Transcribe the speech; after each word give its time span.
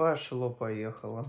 Пошло-поехало. 0.00 1.28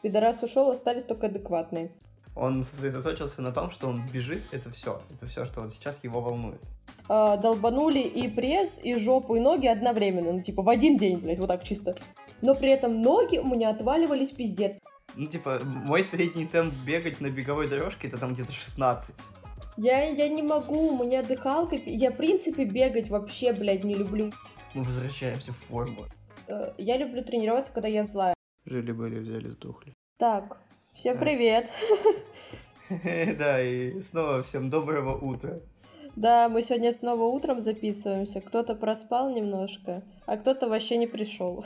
Пидорас 0.00 0.40
ушел, 0.44 0.70
остались 0.70 1.02
только 1.02 1.26
адекватные. 1.26 1.90
Он 2.36 2.62
сосредоточился 2.62 3.42
на 3.42 3.50
том, 3.50 3.72
что 3.72 3.88
он 3.88 4.06
бежит, 4.12 4.44
это 4.52 4.70
все. 4.70 5.02
Это 5.10 5.26
все, 5.26 5.44
что 5.44 5.62
вот 5.62 5.74
сейчас 5.74 5.98
его 6.04 6.20
волнует. 6.20 6.60
А, 7.08 7.36
долбанули 7.36 7.98
и 7.98 8.28
пресс, 8.28 8.78
и 8.80 8.94
жопу, 8.94 9.34
и 9.34 9.40
ноги 9.40 9.66
одновременно. 9.66 10.34
Ну, 10.34 10.40
типа, 10.40 10.62
в 10.62 10.68
один 10.68 10.98
день, 10.98 11.18
блядь, 11.18 11.40
вот 11.40 11.48
так 11.48 11.64
чисто. 11.64 11.96
Но 12.42 12.54
при 12.54 12.68
этом 12.68 13.02
ноги 13.02 13.38
у 13.38 13.48
меня 13.48 13.70
отваливались 13.70 14.30
пиздец. 14.30 14.76
Ну, 15.16 15.26
типа, 15.26 15.58
мой 15.64 16.04
средний 16.04 16.46
темп 16.46 16.74
бегать 16.86 17.20
на 17.20 17.28
беговой 17.28 17.68
дорожке, 17.68 18.06
это 18.06 18.18
там 18.18 18.34
где-то 18.34 18.52
16. 18.52 19.16
Я, 19.78 20.04
я 20.04 20.28
не 20.28 20.42
могу, 20.42 20.90
у 20.90 21.04
меня 21.04 21.24
дыхалка... 21.24 21.74
Я, 21.74 22.12
в 22.12 22.16
принципе, 22.16 22.66
бегать 22.66 23.10
вообще, 23.10 23.52
блядь, 23.52 23.82
не 23.82 23.94
люблю. 23.94 24.30
Мы 24.74 24.84
возвращаемся 24.84 25.50
в 25.50 25.56
форму. 25.56 26.04
Э, 26.52 26.74
Я 26.78 26.98
люблю 26.98 27.24
тренироваться, 27.24 27.72
когда 27.72 27.88
я 27.88 28.04
злая. 28.04 28.34
Жили-были, 28.66 29.18
взяли, 29.20 29.48
сдохли. 29.48 29.94
Так, 30.18 30.58
всем 30.94 31.16
А. 31.16 31.20
привет. 31.20 31.68
Да, 33.38 33.62
и 33.62 34.00
снова 34.02 34.42
всем 34.42 34.68
доброго 34.68 35.16
утра. 35.16 35.60
Да, 36.14 36.50
мы 36.50 36.62
сегодня 36.62 36.92
снова 36.92 37.24
утром 37.24 37.60
записываемся. 37.60 38.42
Кто-то 38.42 38.74
проспал 38.74 39.30
немножко, 39.34 40.02
а 40.26 40.36
кто-то 40.36 40.68
вообще 40.68 40.98
не 40.98 41.06
пришел. 41.06 41.64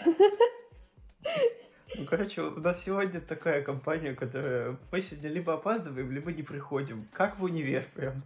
Ну, 1.97 2.07
короче, 2.07 2.43
у 2.43 2.61
нас 2.61 2.85
сегодня 2.85 3.21
такая 3.21 3.63
компания, 3.63 4.13
которая... 4.15 4.77
Мы 4.93 5.01
сегодня 5.01 5.31
либо 5.31 5.55
опаздываем, 5.55 6.13
либо 6.13 6.31
не 6.31 6.45
приходим. 6.45 7.09
Как 7.13 7.41
в 7.41 7.45
универ 7.45 7.85
прям. 7.97 8.23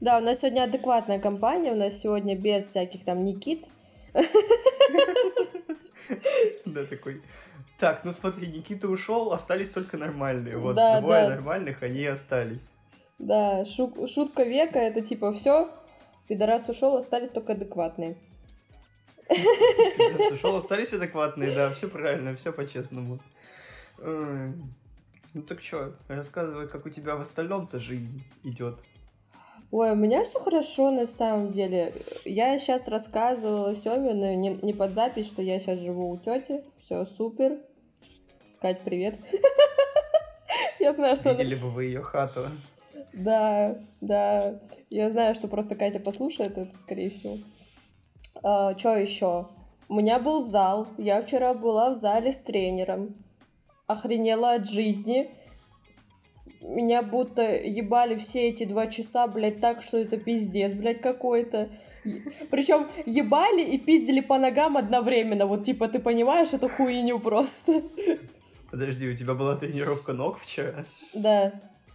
Да, 0.00 0.16
у 0.16 0.20
нас 0.22 0.38
сегодня 0.40 0.62
адекватная 0.62 1.18
компания, 1.18 1.72
у 1.72 1.76
нас 1.76 1.98
сегодня 1.98 2.34
без 2.34 2.64
всяких 2.66 3.04
там 3.04 3.22
Никит. 3.22 3.66
Да, 6.64 6.84
такой... 6.84 7.22
Так, 7.78 8.04
ну 8.04 8.12
смотри, 8.12 8.46
Никита 8.46 8.88
ушел, 8.88 9.32
остались 9.32 9.70
только 9.70 9.96
нормальные. 9.96 10.56
Вот 10.56 10.76
Да, 10.76 11.00
двое 11.00 11.22
да. 11.24 11.30
нормальных, 11.30 11.82
они 11.82 12.00
и 12.00 12.06
остались. 12.06 12.62
Да, 13.18 13.64
шу- 13.64 14.06
шутка 14.06 14.44
века, 14.44 14.78
это 14.78 15.00
типа 15.00 15.32
все, 15.32 15.70
пидорас 16.28 16.68
ушел, 16.68 16.96
остались 16.96 17.30
только 17.30 17.52
адекватные. 17.52 18.16
Пидорас 19.28 20.32
ушел, 20.32 20.56
остались 20.58 20.92
адекватные, 20.92 21.54
да, 21.54 21.72
все 21.74 21.88
правильно, 21.88 22.34
все 22.36 22.52
по-честному. 22.52 23.18
Ну 23.98 25.42
так 25.46 25.62
что, 25.62 25.94
рассказывай, 26.08 26.68
как 26.68 26.84
у 26.86 26.90
тебя 26.90 27.16
в 27.16 27.20
остальном-то 27.20 27.80
жизнь 27.80 28.22
идет. 28.44 28.78
Ой, 29.72 29.92
у 29.92 29.94
меня 29.94 30.22
все 30.26 30.38
хорошо 30.38 30.90
на 30.90 31.06
самом 31.06 31.50
деле. 31.50 31.94
Я 32.26 32.58
сейчас 32.58 32.86
рассказывала 32.88 33.74
Семе, 33.74 34.12
но 34.12 34.34
не, 34.34 34.50
не 34.60 34.74
под 34.74 34.92
запись, 34.92 35.26
что 35.26 35.40
я 35.40 35.58
сейчас 35.58 35.78
живу 35.78 36.10
у 36.10 36.18
тети. 36.18 36.62
Все 36.78 37.06
супер. 37.06 37.58
Кать, 38.60 38.80
привет. 38.80 39.18
Я 40.78 40.92
знаю, 40.92 41.16
что... 41.16 41.32
Видели 41.32 41.54
бы 41.54 41.70
вы 41.70 41.86
ее 41.86 42.02
хату. 42.02 42.48
Да, 43.14 43.78
да. 44.02 44.60
Я 44.90 45.10
знаю, 45.10 45.34
что 45.34 45.48
просто 45.48 45.74
Катя 45.74 46.00
послушает 46.00 46.58
это, 46.58 46.76
скорее 46.76 47.08
всего. 47.08 47.38
что 48.42 48.96
еще? 48.96 49.48
У 49.88 49.94
меня 49.94 50.18
был 50.18 50.42
зал. 50.42 50.88
Я 50.98 51.22
вчера 51.22 51.54
была 51.54 51.90
в 51.90 51.94
зале 51.94 52.32
с 52.32 52.36
тренером. 52.36 53.14
Охренела 53.86 54.52
от 54.52 54.68
жизни. 54.68 55.30
Меня 56.62 57.02
будто 57.02 57.42
ебали 57.42 58.16
все 58.16 58.48
эти 58.48 58.64
два 58.64 58.86
часа, 58.86 59.26
блядь, 59.26 59.60
так, 59.60 59.82
что 59.82 59.98
это 59.98 60.16
пиздец, 60.16 60.72
блядь, 60.72 61.00
какой-то. 61.00 61.68
Причем 62.50 62.86
ебали 63.06 63.62
и 63.62 63.78
пиздили 63.78 64.20
по 64.20 64.38
ногам 64.38 64.76
одновременно. 64.76 65.46
Вот 65.46 65.64
типа 65.64 65.88
ты 65.88 65.98
понимаешь 65.98 66.52
эту 66.52 66.68
хуйню 66.68 67.18
просто. 67.20 67.82
Подожди, 68.70 69.08
у 69.08 69.16
тебя 69.16 69.34
была 69.34 69.56
тренировка 69.56 70.12
ног 70.12 70.38
вчера? 70.38 70.84
Да. 71.14 71.52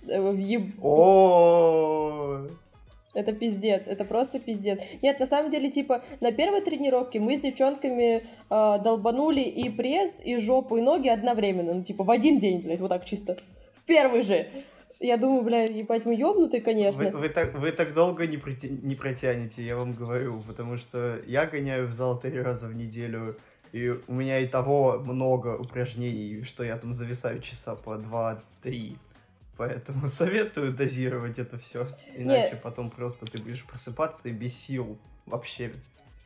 Э, 0.07 0.33
еб- 0.37 0.75
О, 0.81 2.47
Это 3.13 3.33
пиздец, 3.33 3.83
это 3.87 4.05
просто 4.05 4.39
пиздец. 4.39 4.79
Нет, 5.01 5.19
на 5.19 5.25
самом 5.25 5.49
деле, 5.49 5.71
типа, 5.71 6.03
на 6.21 6.31
первой 6.31 6.61
тренировке 6.61 7.19
мы 7.19 7.35
с 7.37 7.41
девчонками 7.41 8.23
э, 8.49 8.79
долбанули 8.83 9.41
и 9.41 9.69
пресс, 9.69 10.21
и 10.23 10.37
жопу, 10.37 10.77
и 10.77 10.81
ноги 10.81 11.07
одновременно. 11.09 11.73
Ну, 11.73 11.83
типа, 11.83 12.03
в 12.03 12.11
один 12.11 12.37
день, 12.39 12.59
блядь, 12.59 12.79
вот 12.79 12.89
так 12.89 13.05
чисто. 13.05 13.37
Первый 13.87 14.21
же. 14.21 14.47
Я 14.99 15.17
думаю, 15.17 15.43
блядь, 15.43 15.69
ебать, 15.71 16.05
мы 16.05 16.15
ёбнутые, 16.15 16.61
конечно. 16.61 17.11
Вы, 17.11 17.17
вы 17.17 17.29
так, 17.29 17.53
вы 17.53 17.71
так 17.71 17.93
долго 17.93 18.25
не, 18.27 18.37
проти- 18.37 18.69
не 18.69 18.95
протянете, 18.95 19.61
я 19.61 19.75
вам 19.77 19.93
говорю, 19.93 20.41
потому 20.47 20.77
что 20.77 21.19
я 21.25 21.45
гоняю 21.45 21.87
в 21.87 21.93
зал 21.93 22.19
три 22.19 22.41
раза 22.41 22.67
в 22.67 22.75
неделю, 22.75 23.37
и 23.71 23.89
у 24.07 24.13
меня 24.13 24.39
и 24.39 24.47
того 24.47 24.99
много 24.99 25.55
упражнений, 25.55 26.43
что 26.43 26.63
я 26.63 26.77
там 26.77 26.93
зависаю 26.93 27.41
часа 27.41 27.75
по 27.75 27.91
2-3. 27.95 28.97
Поэтому 29.57 30.07
советую 30.07 30.73
дозировать 30.73 31.37
это 31.37 31.57
все. 31.59 31.87
Иначе 32.15 32.55
потом 32.63 32.89
просто 32.89 33.25
ты 33.25 33.41
будешь 33.41 33.63
просыпаться 33.65 34.29
и 34.29 34.31
без 34.31 34.57
сил 34.57 34.97
вообще. 35.25 35.71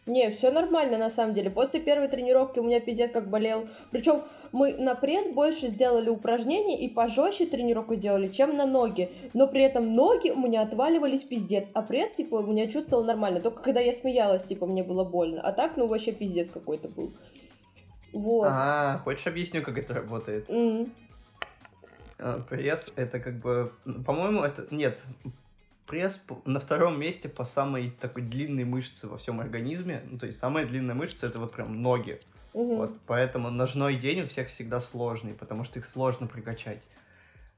Не, 0.08 0.32
все 0.32 0.50
нормально 0.52 0.98
на 0.98 1.12
самом 1.12 1.36
деле. 1.36 1.52
После 1.52 1.80
первой 1.80 2.08
тренировки 2.08 2.60
у 2.60 2.64
меня 2.64 2.80
пиздец 2.80 3.12
как 3.12 3.30
болел. 3.30 3.68
Причем 3.92 4.24
мы 4.52 4.74
на 4.74 4.96
пресс 4.96 5.28
больше 5.28 5.68
сделали 5.68 6.10
упражнений 6.10 6.76
и 6.76 6.90
пожестче 6.90 7.46
тренировку 7.46 7.94
сделали, 7.94 8.28
чем 8.28 8.58
на 8.58 8.66
ноги. 8.66 9.12
Но 9.34 9.48
при 9.48 9.62
этом 9.62 9.96
ноги 9.96 10.32
у 10.32 10.40
меня 10.40 10.64
отваливались 10.64 11.22
пиздец, 11.22 11.68
а 11.74 11.84
пресс, 11.84 12.14
типа, 12.14 12.36
у 12.36 12.48
меня 12.48 12.68
чувствовал 12.68 13.04
нормально. 13.04 13.42
Только 13.42 13.62
когда 13.62 13.80
я 13.80 13.94
смеялась, 13.94 14.44
типа, 14.44 14.66
мне 14.66 14.84
было 14.84 15.04
больно. 15.04 15.40
А 15.42 15.52
так, 15.52 15.78
ну, 15.78 15.86
вообще 15.86 16.12
пиздец 16.12 16.50
какой-то 16.50 16.88
был. 16.88 17.14
Вот. 18.12 18.48
А, 18.50 19.02
хочешь 19.04 19.28
объясню, 19.28 19.62
как 19.62 19.78
это 19.78 19.94
работает? 19.94 20.50
А, 22.18 22.40
Пресс 22.50 22.92
это 22.96 23.20
как 23.20 23.36
бы, 23.40 23.72
по-моему, 24.06 24.42
это 24.42 24.66
нет. 24.72 25.00
Пресс 25.92 26.22
на 26.46 26.62
втором 26.62 26.98
месте 26.98 27.28
по 27.28 27.44
самой 27.44 27.92
такой 27.92 28.24
длинной 28.24 28.64
мышце 28.64 29.10
во 29.10 29.18
всем 29.18 29.42
организме. 29.42 30.04
Ну, 30.10 30.18
то 30.18 30.26
есть 30.26 30.40
самая 30.40 30.66
длинная 30.66 30.96
мышца 30.96 31.28
это 31.28 31.38
вот 31.38 31.52
прям 31.52 31.82
ноги. 31.82 32.22
Мгм. 32.54 32.78
Вот, 32.78 32.98
поэтому 33.06 33.50
ножной 33.50 33.96
день 33.96 34.22
у 34.22 34.28
всех 34.30 34.48
всегда 34.48 34.80
сложный, 34.80 35.34
потому 35.34 35.66
что 35.66 35.80
их 35.80 35.86
сложно 35.86 36.28
прокачать. 36.28 36.82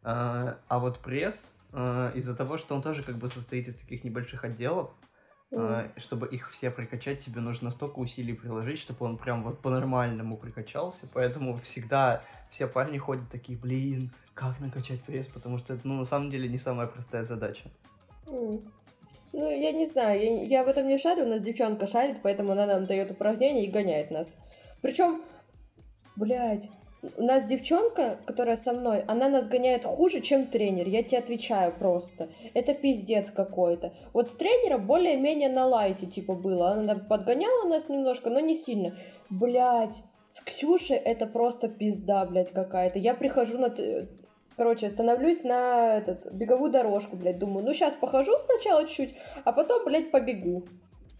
А, 0.01 0.57
а 0.67 0.79
вот 0.79 0.97
пресс, 0.97 1.51
а, 1.73 2.11
из-за 2.15 2.35
того, 2.35 2.57
что 2.57 2.73
он 2.73 2.81
тоже 2.81 3.03
как 3.03 3.19
бы 3.19 3.27
состоит 3.27 3.67
из 3.67 3.75
таких 3.75 4.03
небольших 4.03 4.43
отделов, 4.43 4.89
а, 5.51 5.91
чтобы 5.97 6.25
их 6.25 6.49
все 6.49 6.71
прокачать, 6.71 7.23
тебе 7.23 7.39
нужно 7.39 7.69
столько 7.69 7.99
усилий 7.99 8.33
приложить, 8.33 8.79
чтобы 8.79 9.05
он 9.05 9.19
прям 9.19 9.43
вот 9.43 9.59
по-нормальному 9.59 10.37
прокачался. 10.37 11.07
Поэтому 11.13 11.59
всегда 11.59 12.23
все 12.49 12.65
парни 12.65 12.97
ходят 12.97 13.29
такие, 13.29 13.59
блин, 13.59 14.11
как 14.33 14.59
накачать 14.59 15.03
пресс, 15.03 15.27
потому 15.27 15.59
что 15.59 15.75
это, 15.75 15.87
ну, 15.87 15.99
на 15.99 16.05
самом 16.05 16.31
деле 16.31 16.49
не 16.49 16.57
самая 16.57 16.87
простая 16.87 17.21
задача. 17.21 17.69
Ну, 18.25 19.49
я 19.49 19.71
не 19.71 19.87
знаю, 19.87 20.21
я, 20.21 20.43
я 20.43 20.63
в 20.63 20.67
этом 20.67 20.87
не 20.87 20.97
шарю, 20.97 21.25
у 21.25 21.27
нас 21.27 21.41
девчонка 21.41 21.87
шарит, 21.87 22.17
поэтому 22.21 22.51
она 22.51 22.67
нам 22.67 22.85
дает 22.85 23.09
упражнения 23.11 23.65
и 23.65 23.71
гоняет 23.71 24.11
нас. 24.11 24.35
Причем, 24.81 25.23
блядь, 26.15 26.69
у 27.17 27.23
нас 27.23 27.45
девчонка, 27.45 28.19
которая 28.25 28.55
со 28.55 28.71
мной, 28.71 29.03
она 29.07 29.27
нас 29.27 29.47
гоняет 29.47 29.83
хуже, 29.83 30.21
чем 30.21 30.47
тренер, 30.47 30.87
я 30.87 31.03
тебе 31.03 31.17
отвечаю 31.17 31.73
просто. 31.73 32.29
Это 32.53 32.73
пиздец 32.73 33.29
какой-то. 33.31 33.93
Вот 34.13 34.27
с 34.27 34.31
тренером 34.31 34.87
более-менее 34.87 35.49
на 35.49 35.65
лайте, 35.65 36.05
типа, 36.05 36.33
было. 36.33 36.71
Она 36.71 36.95
подгоняла 36.95 37.67
нас 37.67 37.89
немножко, 37.89 38.29
но 38.29 38.39
не 38.39 38.55
сильно. 38.55 38.97
Блядь, 39.29 40.03
с 40.29 40.41
Ксюшей 40.41 40.97
это 40.97 41.27
просто 41.27 41.67
пизда, 41.67 42.25
блядь, 42.25 42.51
какая-то. 42.51 42.99
Я 42.99 43.15
прихожу 43.15 43.57
на... 43.57 43.73
Короче, 44.55 44.89
становлюсь 44.89 45.43
на 45.43 45.97
этот, 45.97 46.31
беговую 46.31 46.71
дорожку, 46.71 47.15
блядь, 47.15 47.39
думаю, 47.39 47.65
ну 47.65 47.73
сейчас 47.73 47.93
похожу 47.95 48.33
сначала 48.37 48.87
чуть, 48.87 49.15
а 49.43 49.51
потом, 49.51 49.83
блядь, 49.85 50.11
побегу. 50.11 50.67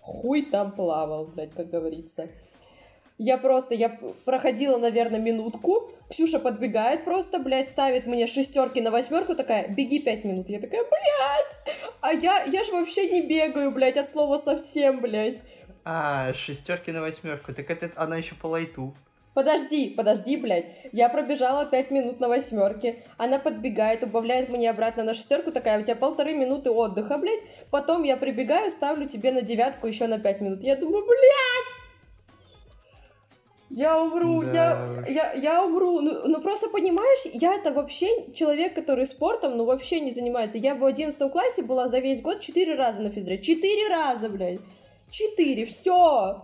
Хуй 0.01 0.43
там 0.43 0.71
плавал, 0.71 1.25
блядь, 1.25 1.53
как 1.53 1.69
говорится. 1.69 2.29
Я 3.17 3.37
просто, 3.37 3.75
я 3.75 3.97
проходила, 4.25 4.77
наверное, 4.77 5.19
минутку, 5.19 5.91
Ксюша 6.09 6.39
подбегает 6.39 7.05
просто, 7.05 7.39
блядь, 7.39 7.69
ставит 7.69 8.05
мне 8.05 8.27
шестерки 8.27 8.81
на 8.81 8.91
восьмерку, 8.91 9.35
такая, 9.35 9.67
беги 9.67 9.99
пять 9.99 10.23
минут. 10.23 10.49
Я 10.49 10.59
такая, 10.59 10.83
блядь, 10.83 11.77
а 12.01 12.13
я, 12.13 12.43
я 12.43 12.63
же 12.63 12.71
вообще 12.71 13.09
не 13.09 13.21
бегаю, 13.21 13.71
блядь, 13.71 13.97
от 13.97 14.09
слова 14.09 14.39
совсем, 14.39 14.99
блядь. 14.99 15.39
А, 15.85 16.33
шестерки 16.33 16.91
на 16.91 17.01
восьмерку, 17.01 17.53
так 17.53 17.69
это 17.69 17.91
она 17.95 18.17
еще 18.17 18.35
по 18.35 18.47
лайту. 18.47 18.93
Подожди, 19.33 19.89
подожди, 19.89 20.37
блядь. 20.37 20.65
Я 20.91 21.09
пробежала 21.09 21.65
5 21.65 21.91
минут 21.91 22.19
на 22.19 22.27
восьмерке. 22.27 23.03
Она 23.17 23.39
подбегает, 23.39 24.03
убавляет 24.03 24.49
мне 24.49 24.69
обратно 24.69 25.03
на 25.03 25.13
шестерку, 25.13 25.51
такая, 25.51 25.79
у 25.79 25.83
тебя 25.83 25.95
полторы 25.95 26.33
минуты 26.33 26.69
отдыха, 26.69 27.17
блядь. 27.17 27.41
Потом 27.71 28.03
я 28.03 28.15
прибегаю, 28.17 28.69
ставлю 28.69 29.07
тебе 29.07 29.31
на 29.31 29.41
девятку 29.41 29.87
еще 29.87 30.07
на 30.07 30.19
5 30.19 30.41
минут. 30.41 30.63
Я 30.63 30.75
думаю, 30.75 31.03
блядь! 31.05 31.83
Я 33.75 33.99
умру, 33.99 34.43
Да 34.43 35.03
я, 35.07 35.11
я, 35.11 35.33
я 35.33 35.65
умру. 35.65 35.99
Ну, 35.99 36.27
ну 36.27 36.41
просто 36.41 36.69
понимаешь, 36.69 37.21
я 37.33 37.55
это 37.55 37.71
вообще 37.71 38.31
человек, 38.33 38.75
который 38.75 39.07
спортом, 39.07 39.57
ну 39.57 39.65
вообще 39.65 39.99
не 39.99 40.11
занимается. 40.11 40.59
Я 40.59 40.75
в 40.75 40.85
11 40.85 41.31
классе 41.31 41.63
была 41.63 41.87
за 41.87 41.97
весь 41.97 42.21
год 42.21 42.39
4 42.39 42.75
раза 42.75 43.01
на 43.01 43.09
физре. 43.09 43.39
4 43.39 43.87
раза, 43.89 44.29
блядь. 44.29 44.59
4, 45.09 45.65
все. 45.65 46.43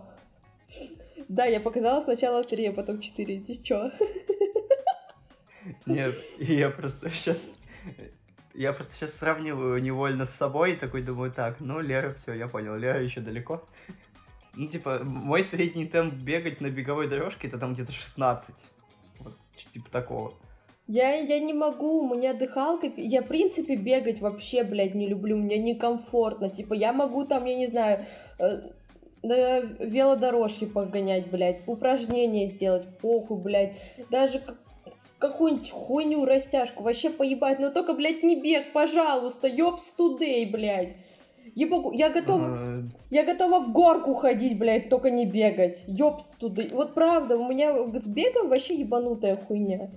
Да, 1.29 1.45
я 1.45 1.59
показала 1.59 2.01
сначала 2.01 2.43
три, 2.43 2.65
а 2.65 2.73
потом 2.73 2.99
четыре. 2.99 3.39
Ты 3.39 3.55
чё? 3.61 3.91
Нет, 5.85 6.15
я 6.39 6.71
просто 6.71 7.09
сейчас... 7.11 7.51
Я 8.55 8.73
просто 8.73 8.95
сейчас 8.95 9.13
сравниваю 9.13 9.81
невольно 9.81 10.25
с 10.25 10.33
собой 10.33 10.73
и 10.73 10.75
такой 10.75 11.03
думаю, 11.03 11.31
так, 11.31 11.59
ну, 11.59 11.79
Лера, 11.79 12.15
все, 12.15 12.33
я 12.33 12.47
понял, 12.47 12.75
Лера 12.75 13.01
еще 13.01 13.21
далеко. 13.21 13.63
Ну, 14.55 14.67
типа, 14.67 15.01
мой 15.03 15.43
средний 15.43 15.85
темп 15.85 16.15
бегать 16.15 16.61
на 16.61 16.69
беговой 16.71 17.07
дорожке 17.07 17.47
это 17.47 17.59
там 17.59 17.73
где-то 17.73 17.93
16. 17.93 18.55
Вот, 19.19 19.37
типа 19.71 19.89
такого. 19.91 20.33
Я, 20.87 21.13
я 21.13 21.39
не 21.39 21.53
могу, 21.53 22.01
у 22.01 22.15
меня 22.15 22.33
дыхалка, 22.33 22.91
я, 22.97 23.21
в 23.21 23.27
принципе, 23.27 23.75
бегать 23.75 24.19
вообще, 24.19 24.63
блядь, 24.63 24.95
не 24.95 25.07
люблю, 25.07 25.37
мне 25.37 25.59
некомфортно, 25.59 26.49
типа, 26.49 26.73
я 26.73 26.91
могу 26.91 27.25
там, 27.25 27.45
я 27.45 27.55
не 27.55 27.67
знаю, 27.67 28.05
э, 28.39 28.71
на 29.23 29.59
велодорожке 29.59 30.67
погонять, 30.67 31.29
блядь, 31.29 31.61
упражнения 31.67 32.47
сделать, 32.47 32.87
похуй, 32.99 33.37
блядь, 33.37 33.75
даже 34.09 34.41
какую-нибудь 35.19 35.71
хуйню, 35.71 36.25
растяжку, 36.25 36.83
вообще 36.83 37.09
поебать, 37.09 37.59
но 37.59 37.71
только, 37.71 37.93
блядь, 37.93 38.23
не 38.23 38.41
бег, 38.41 38.71
пожалуйста, 38.71 39.47
ёбс 39.47 39.91
тудей, 39.91 40.49
блядь. 40.49 40.95
Ебогу, 41.55 41.91
я 41.91 42.09
готова, 42.09 42.45
а... 42.47 42.83
я 43.09 43.25
готова 43.25 43.59
в 43.59 43.71
горку 43.71 44.13
ходить, 44.13 44.57
блядь, 44.57 44.89
только 44.89 45.09
не 45.09 45.25
бегать. 45.25 45.83
Ёбс 45.87 46.35
тудей. 46.39 46.69
Вот 46.71 46.93
правда, 46.93 47.37
у 47.37 47.47
меня 47.47 47.73
с 47.97 48.07
бегом 48.07 48.49
вообще 48.49 48.75
ебанутая 48.75 49.35
хуйня. 49.35 49.89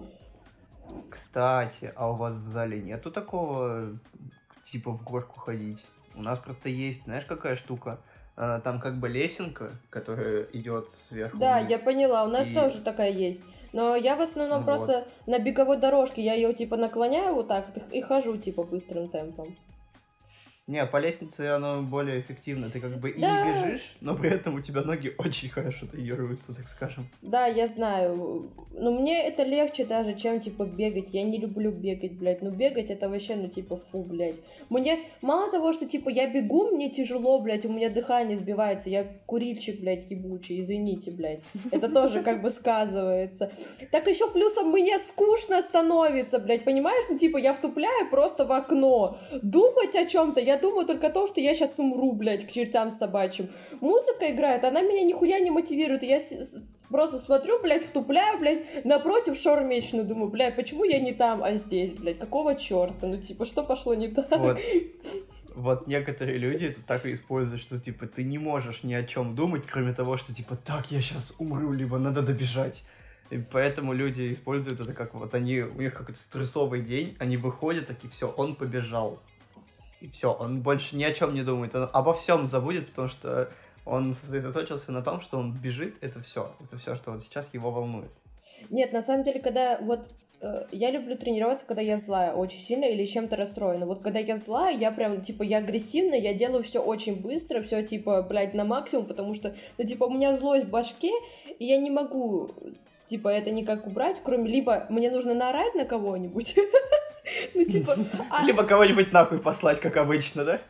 Кстати, 1.11 1.93
а 1.95 2.11
у 2.11 2.17
вас 2.17 2.37
в 2.37 2.47
зале 2.49 2.81
нету 2.81 3.11
такого, 3.11 3.99
типа, 4.65 4.93
в 4.93 5.05
горку 5.05 5.41
ходить? 5.41 5.85
У 6.15 6.23
нас 6.23 6.39
просто 6.39 6.69
есть, 6.69 7.05
знаешь, 7.05 7.25
какая 7.25 7.57
штука? 7.57 8.01
А, 8.37 8.61
там 8.61 8.81
как 8.81 8.99
бы 8.99 9.09
лесенка, 9.09 9.73
которая 9.91 10.47
идет 10.53 10.91
сверху. 10.91 11.37
Да, 11.37 11.59
вниз. 11.59 11.71
я 11.71 11.79
поняла, 11.79 12.25
у 12.25 12.29
нас 12.29 12.49
и... 12.49 12.55
тоже 12.55 12.81
такая 12.81 13.11
есть. 13.11 13.43
Но 13.73 13.97
я 13.97 14.17
в 14.17 14.21
основном 14.21 14.59
вот. 14.59 14.67
просто 14.67 15.09
на 15.27 15.39
беговой 15.39 15.79
дорожке, 15.79 16.23
я 16.23 16.35
ее 16.35 16.53
типа 16.55 16.77
наклоняю 16.77 17.35
вот 17.35 17.49
так 17.49 17.67
и 17.91 18.01
хожу 18.01 18.37
типа 18.37 18.63
быстрым 18.63 19.09
темпом. 19.09 19.57
Не, 20.69 20.87
по 20.87 20.99
лестнице 20.99 21.49
оно 21.49 21.83
более 21.83 22.21
эффективно. 22.21 22.71
Ты 22.71 22.79
как 22.79 22.97
бы 23.01 23.11
и 23.11 23.21
да. 23.21 23.45
не 23.45 23.53
бежишь, 23.53 23.97
но 24.01 24.15
при 24.15 24.31
этом 24.31 24.55
у 24.55 24.61
тебя 24.61 24.83
ноги 24.83 25.13
очень 25.19 25.49
хорошо 25.49 25.87
тренируются, 25.87 26.55
так 26.55 26.69
скажем. 26.69 27.09
Да, 27.21 27.47
я 27.47 27.67
знаю. 27.67 28.53
Но 28.71 28.93
мне 28.93 29.27
это 29.27 29.43
легче 29.43 29.85
даже, 29.85 30.15
чем, 30.15 30.39
типа, 30.39 30.65
бегать. 30.65 31.09
Я 31.13 31.25
не 31.25 31.39
люблю 31.39 31.73
бегать, 31.73 32.13
блядь. 32.13 32.43
Ну, 32.43 32.51
бегать 32.51 32.91
это 32.91 33.09
вообще, 33.09 33.35
ну, 33.35 33.49
типа, 33.49 33.77
фу, 33.91 34.05
блядь. 34.05 34.37
Мне 34.69 35.01
мало 35.21 35.51
того, 35.51 35.73
что, 35.73 35.85
типа, 35.85 36.11
я 36.11 36.29
бегу, 36.29 36.71
мне 36.71 36.91
тяжело, 36.91 37.41
блядь, 37.41 37.67
у 37.67 37.69
меня 37.69 37.91
дыхание 37.91 38.37
сбивается. 38.37 38.89
Я 38.89 39.05
курильщик, 39.27 39.81
блядь, 39.81 40.09
ебучий, 40.09 40.61
извините, 40.61 41.11
блядь. 41.11 41.41
Это 41.73 41.89
тоже 41.89 42.23
как 42.23 42.41
бы 42.41 42.51
сказывается. 42.51 43.51
Так 43.91 44.07
еще 44.07 44.31
плюсом 44.31 44.71
мне 44.71 45.01
скучно 45.01 45.61
становится, 45.61 46.39
блядь, 46.39 46.65
понимаешь? 46.65 47.05
Ну, 47.11 47.19
типа, 47.19 47.39
я 47.39 47.53
втупляю 47.53 48.09
просто 48.11 48.47
в 48.47 48.53
окно. 48.53 49.19
Думать 49.43 49.97
о 49.97 50.07
чем-то 50.07 50.41
я 50.41 50.52
я 50.53 50.59
думаю 50.59 50.87
только 50.87 51.07
о 51.07 51.11
том, 51.11 51.27
что 51.27 51.41
я 51.41 51.55
сейчас 51.55 51.75
умру, 51.79 52.13
блядь, 52.13 52.47
к 52.47 52.51
чертям 52.51 52.91
собачьим. 52.91 53.51
Музыка 53.81 54.31
играет, 54.31 54.65
она 54.65 54.83
меня 54.83 55.03
нихуя 55.03 55.41
не 55.41 55.51
мотивирует. 55.51 56.03
Я 56.03 56.21
просто 56.89 57.19
смотрю, 57.19 57.61
блядь, 57.63 57.87
втупляю, 57.87 58.39
блядь, 58.39 58.85
напротив 58.85 59.37
шаурмечную, 59.37 60.05
думаю, 60.05 60.31
блядь, 60.31 60.57
почему 60.57 60.85
я 60.85 61.01
не 61.01 61.13
там, 61.15 61.43
а 61.43 61.55
здесь, 61.55 61.93
блядь, 61.93 62.19
какого 62.19 62.55
черта? 62.55 63.07
Ну, 63.07 63.17
типа, 63.17 63.47
что 63.47 63.63
пошло 63.65 63.95
не 63.95 64.09
так? 64.09 64.39
Вот. 64.39 64.59
Вот 65.55 65.87
некоторые 65.87 66.39
люди 66.39 66.65
это 66.65 66.81
так 66.81 67.05
и 67.05 67.13
используют, 67.13 67.61
что, 67.61 67.79
типа, 67.79 68.07
ты 68.07 68.25
не 68.25 68.39
можешь 68.39 68.85
ни 68.85 68.95
о 68.95 69.05
чем 69.05 69.35
думать, 69.35 69.65
кроме 69.67 69.93
того, 69.93 70.17
что, 70.17 70.35
типа, 70.35 70.57
так, 70.57 70.91
я 70.91 71.03
сейчас 71.03 71.35
умру, 71.39 71.73
либо 71.73 71.99
надо 71.99 72.23
добежать. 72.23 72.83
И 73.29 73.37
поэтому 73.37 73.93
люди 73.93 74.33
используют 74.33 74.81
это 74.81 74.95
как 74.95 75.13
вот 75.13 75.35
они, 75.35 75.61
у 75.61 75.81
них 75.81 75.93
какой-то 75.93 76.19
стрессовый 76.19 76.81
день, 76.81 77.17
они 77.19 77.37
выходят, 77.37 77.87
такие, 77.87 78.09
все, 78.11 78.29
он 78.29 78.57
побежал 78.57 79.21
и 80.03 80.09
все, 80.09 80.33
он 80.33 80.63
больше 80.63 80.97
ни 80.97 81.05
о 81.05 81.15
чем 81.15 81.33
не 81.33 81.43
думает, 81.43 81.75
он 81.77 81.89
обо 81.93 82.13
всем 82.13 82.45
забудет, 82.45 82.89
потому 82.89 83.09
что 83.09 83.49
он 83.85 84.13
сосредоточился 84.13 84.91
на 84.91 85.01
том, 85.01 85.21
что 85.21 85.39
он 85.39 85.53
бежит, 85.53 85.95
это 86.01 86.21
все, 86.21 86.53
это 86.61 86.77
все, 86.77 86.97
что 86.97 87.13
вот 87.13 87.23
сейчас 87.23 87.49
его 87.53 87.71
волнует. 87.71 88.11
Нет, 88.69 88.93
на 88.93 89.03
самом 89.03 89.23
деле, 89.23 89.41
когда 89.41 89.79
вот 89.81 90.09
э, 90.41 90.67
я 90.73 90.91
люблю 90.91 91.17
тренироваться, 91.17 91.65
когда 91.67 91.83
я 91.83 91.99
злая 91.99 92.33
очень 92.33 92.59
сильно 92.59 92.85
или 92.85 93.07
чем-то 93.07 93.37
расстроена. 93.37 93.87
Вот 93.87 94.03
когда 94.03 94.19
я 94.19 94.37
злая, 94.37 94.77
я 94.77 94.91
прям, 94.91 95.21
типа, 95.21 95.45
я 95.45 95.59
агрессивна, 95.59 96.15
я 96.15 96.35
делаю 96.35 96.65
все 96.65 96.81
очень 96.83 97.21
быстро, 97.21 97.63
все, 97.63 97.83
типа, 97.83 98.23
блядь, 98.23 98.55
на 98.55 98.65
максимум, 98.65 99.07
потому 99.07 99.35
что, 99.35 99.55
ну, 99.79 99.85
типа, 99.85 100.05
у 100.05 100.11
меня 100.11 100.35
злость 100.35 100.67
в 100.67 100.71
башке, 100.71 101.13
и 101.59 101.65
я 101.65 101.77
не 101.77 101.91
могу, 101.91 102.51
типа, 103.07 103.29
это 103.29 103.53
никак 103.53 103.87
убрать, 103.87 104.21
кроме 104.25 104.51
либо 104.51 104.87
мне 104.91 105.13
нужно 105.13 105.35
наорать 105.35 105.75
на 105.77 105.85
кого-нибудь, 105.85 106.57
Ну, 107.55 107.65
типа... 107.65 107.97
А... 108.31 108.45
Либо 108.45 108.65
кого-нибудь 108.65 109.13
нахуй 109.13 109.39
послать, 109.39 109.81
как 109.81 109.97
обычно, 109.97 110.45
да? 110.45 110.61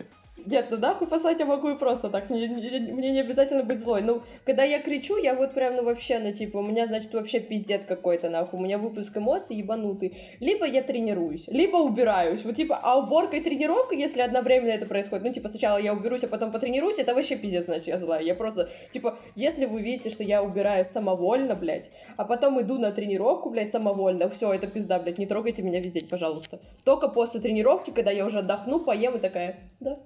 Нет, 0.47 0.67
ну 0.71 0.79
нахуй 0.79 1.07
послать 1.07 1.39
я 1.39 1.47
могу 1.47 1.71
и 1.71 1.79
просто 1.79 2.09
так, 2.09 2.31
мне, 2.31 2.49
мне 2.49 3.11
не 3.11 3.21
обязательно 3.21 3.63
быть 3.63 3.81
злой. 3.81 4.03
Ну, 4.03 4.23
когда 4.45 4.65
я 4.65 4.81
кричу, 4.81 5.17
я 5.17 5.35
вот 5.35 5.55
прям, 5.55 5.77
ну 5.77 5.85
вообще, 5.85 6.19
ну 6.19 6.33
типа, 6.33 6.59
у 6.59 6.63
меня, 6.63 6.87
значит, 6.87 7.13
вообще 7.15 7.41
пиздец 7.41 7.85
какой-то, 7.85 8.29
нахуй, 8.31 8.59
у 8.59 8.63
меня 8.63 8.79
выпуск 8.79 9.17
эмоций 9.17 9.57
ебанутый. 9.57 10.17
Либо 10.41 10.67
я 10.67 10.83
тренируюсь, 10.83 11.47
либо 11.49 11.77
убираюсь. 11.77 12.45
Вот 12.45 12.57
типа, 12.57 12.79
а 12.83 12.99
уборка 12.99 13.37
и 13.37 13.41
тренировка, 13.41 13.95
если 13.95 14.21
одновременно 14.21 14.71
это 14.71 14.87
происходит, 14.87 15.25
ну 15.25 15.33
типа, 15.33 15.49
сначала 15.49 15.79
я 15.79 15.93
уберусь, 15.93 16.25
а 16.25 16.29
потом 16.29 16.53
потренируюсь, 16.53 16.99
это 16.99 17.15
вообще 17.15 17.37
пиздец, 17.37 17.67
значит, 17.67 17.87
я 17.87 17.99
злая. 17.99 18.23
Я 18.23 18.35
просто, 18.35 18.69
типа, 18.91 19.19
если 19.35 19.67
вы 19.67 19.83
видите, 19.83 20.11
что 20.11 20.23
я 20.23 20.43
убираюсь 20.43 20.89
самовольно, 20.89 21.55
блядь, 21.55 21.91
а 22.17 22.25
потом 22.25 22.61
иду 22.61 22.79
на 22.79 22.93
тренировку, 22.93 23.51
блядь, 23.51 23.71
самовольно, 23.71 24.29
все, 24.29 24.53
это 24.53 24.67
пизда, 24.67 24.99
блядь, 24.99 25.19
не 25.19 25.27
трогайте 25.27 25.63
меня 25.63 25.81
везде, 25.81 26.05
пожалуйста. 26.05 26.61
Только 26.85 27.09
после 27.09 27.41
тренировки, 27.41 27.91
когда 27.91 28.11
я 28.11 28.27
уже 28.27 28.41
отдохну, 28.41 28.81
поем 28.81 29.17
и 29.17 29.21
такая, 29.21 29.71
да, 29.81 29.99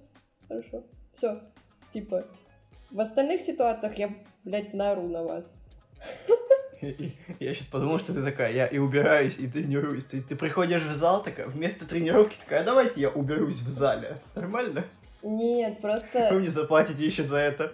Хорошо. 0.49 0.85
Все. 1.15 1.41
Типа, 1.91 2.27
в 2.91 3.01
остальных 3.01 3.41
ситуациях 3.41 3.99
я, 3.99 4.15
блядь, 4.45 4.75
нару 4.75 5.09
на 5.09 5.23
вас. 5.23 5.57
Я 7.41 7.55
сейчас 7.55 7.67
подумал, 7.69 7.99
что 7.99 8.13
ты 8.13 8.23
такая, 8.23 8.53
я 8.53 8.67
и 8.67 8.77
убираюсь, 8.77 9.39
и 9.39 9.49
тренируюсь. 9.49 10.05
То 10.05 10.17
есть 10.17 10.29
ты 10.29 10.37
приходишь 10.37 10.83
в 10.83 10.93
зал, 10.93 11.23
такая, 11.23 11.47
вместо 11.47 11.87
тренировки 11.87 12.37
такая, 12.39 12.65
давайте 12.65 13.01
я 13.01 13.09
уберусь 13.09 13.61
в 13.61 13.69
зале. 13.71 14.19
Нормально? 14.35 14.85
Нет, 15.23 15.81
просто... 15.81 16.29
Вы 16.31 16.41
мне 16.41 16.51
заплатите 16.51 17.05
еще 17.05 17.25
за 17.25 17.39
это. 17.39 17.73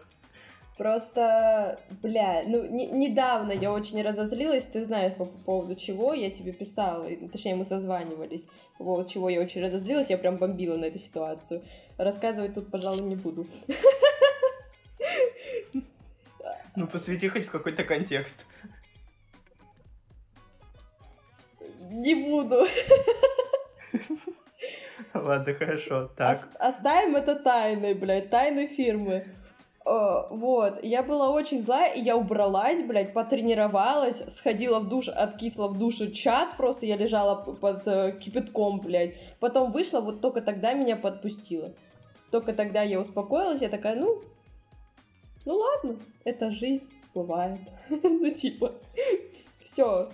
Просто, 0.82 1.79
бля, 2.02 2.43
ну, 2.44 2.67
не, 2.67 2.87
недавно 2.87 3.52
я 3.52 3.73
очень 3.73 4.02
разозлилась, 4.02 4.64
ты 4.64 4.84
знаешь, 4.84 5.14
по, 5.14 5.26
по 5.26 5.38
поводу 5.38 5.76
чего 5.76 6.12
я 6.12 6.29
тебе 6.29 6.50
писала, 6.50 7.08
точнее, 7.31 7.55
мы 7.55 7.64
созванивались, 7.64 8.42
по 8.78 8.85
поводу 8.85 9.09
чего 9.09 9.28
я 9.28 9.40
очень 9.40 9.62
разозлилась, 9.62 10.11
я 10.11 10.18
прям 10.18 10.38
бомбила 10.38 10.76
на 10.76 10.87
эту 10.87 10.99
ситуацию. 10.99 11.62
Рассказывать 11.99 12.54
тут, 12.54 12.68
пожалуй, 12.68 13.02
не 13.02 13.14
буду. 13.14 13.47
Ну, 16.75 16.88
посвяти 16.88 17.28
хоть 17.28 17.45
в 17.45 17.50
какой-то 17.50 17.85
контекст. 17.85 18.45
Не 21.90 22.16
буду. 22.16 22.66
Ладно, 25.14 25.54
хорошо, 25.54 26.11
так. 26.16 26.49
Оставим 26.59 27.14
это 27.14 27.37
тайной, 27.37 27.95
блядь, 27.95 28.30
тайной 28.30 28.66
фирмы. 28.66 29.26
Uh, 29.85 30.29
вот, 30.31 30.85
я 30.85 31.03
была 31.03 31.31
очень 31.31 31.61
злая, 31.61 31.93
и 31.93 32.01
я 32.01 32.17
убралась, 32.17 32.85
блядь, 32.85 33.12
потренировалась, 33.12 34.23
сходила 34.33 34.79
в 34.79 34.89
душ, 34.89 35.09
откисла 35.09 35.67
в 35.67 35.77
душе 35.77 36.12
час, 36.12 36.51
просто 36.57 36.87
я 36.87 36.97
лежала 36.97 37.35
под 37.35 37.87
uh, 37.89 38.17
кипятком, 38.17 38.79
блядь. 38.79 39.15
Потом 39.41 39.73
вышла, 39.73 40.01
вот 40.01 40.21
только 40.21 40.41
тогда 40.41 40.73
меня 40.73 40.97
подпустила. 40.97 41.75
Только 42.31 42.53
тогда 42.53 42.83
я 42.83 43.01
успокоилась, 43.01 43.61
я 43.61 43.69
такая, 43.69 43.97
ну, 43.97 44.23
ну 45.45 45.57
ладно, 45.57 45.99
это 46.25 46.51
жизнь, 46.51 46.89
бывает. 47.12 47.61
ну, 47.89 48.31
типа, 48.31 48.73
все. 49.61 50.11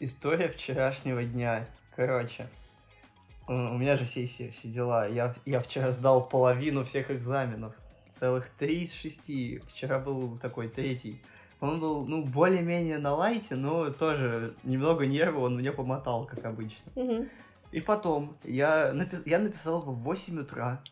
История 0.00 0.48
вчерашнего 0.48 1.22
дня. 1.22 1.68
Короче, 1.94 2.48
у 3.48 3.78
меня 3.78 3.96
же 3.96 4.06
сессия, 4.06 4.50
все 4.50 4.68
дела. 4.68 5.06
Я, 5.06 5.34
я 5.44 5.60
вчера 5.60 5.92
сдал 5.92 6.28
половину 6.28 6.84
всех 6.84 7.10
экзаменов. 7.10 7.74
Целых 8.10 8.48
три 8.50 8.84
из 8.84 8.92
шести. 8.92 9.62
Вчера 9.68 9.98
был 9.98 10.38
такой 10.38 10.68
третий. 10.68 11.20
Он 11.60 11.80
был, 11.80 12.04
ну, 12.06 12.24
более-менее 12.24 12.98
на 12.98 13.14
лайте, 13.14 13.54
но 13.54 13.90
тоже 13.90 14.54
немного 14.64 15.06
нервов 15.06 15.44
он 15.44 15.56
мне 15.56 15.72
помотал, 15.72 16.24
как 16.24 16.44
обычно. 16.44 16.90
Угу. 16.96 17.28
И 17.70 17.80
потом 17.80 18.36
я, 18.44 18.92
напис... 18.92 19.22
я 19.24 19.38
написал 19.38 19.80
в 19.80 20.02
8 20.02 20.40
утра. 20.40 20.82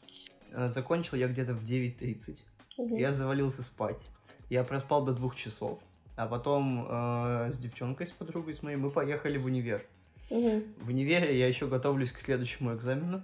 Э, 0.52 0.68
закончил 0.68 1.16
я 1.16 1.28
где-то 1.28 1.54
в 1.54 1.62
9.30. 1.62 2.38
Угу. 2.76 2.96
Я 2.96 3.12
завалился 3.12 3.62
спать. 3.62 4.00
Я 4.48 4.64
проспал 4.64 5.04
до 5.04 5.12
двух 5.12 5.36
часов. 5.36 5.80
А 6.16 6.26
потом 6.26 6.86
э, 6.88 7.50
с 7.52 7.58
девчонкой, 7.58 8.06
с 8.06 8.10
подругой 8.10 8.54
с 8.54 8.62
моей, 8.62 8.76
мы 8.76 8.90
поехали 8.90 9.38
в 9.38 9.46
универ. 9.46 9.78
Угу. 9.78 9.86
В 10.30 10.88
универе 10.88 11.38
я 11.38 11.48
еще 11.48 11.66
готовлюсь 11.66 12.12
к 12.12 12.18
следующему 12.18 12.74
экзамену. 12.74 13.22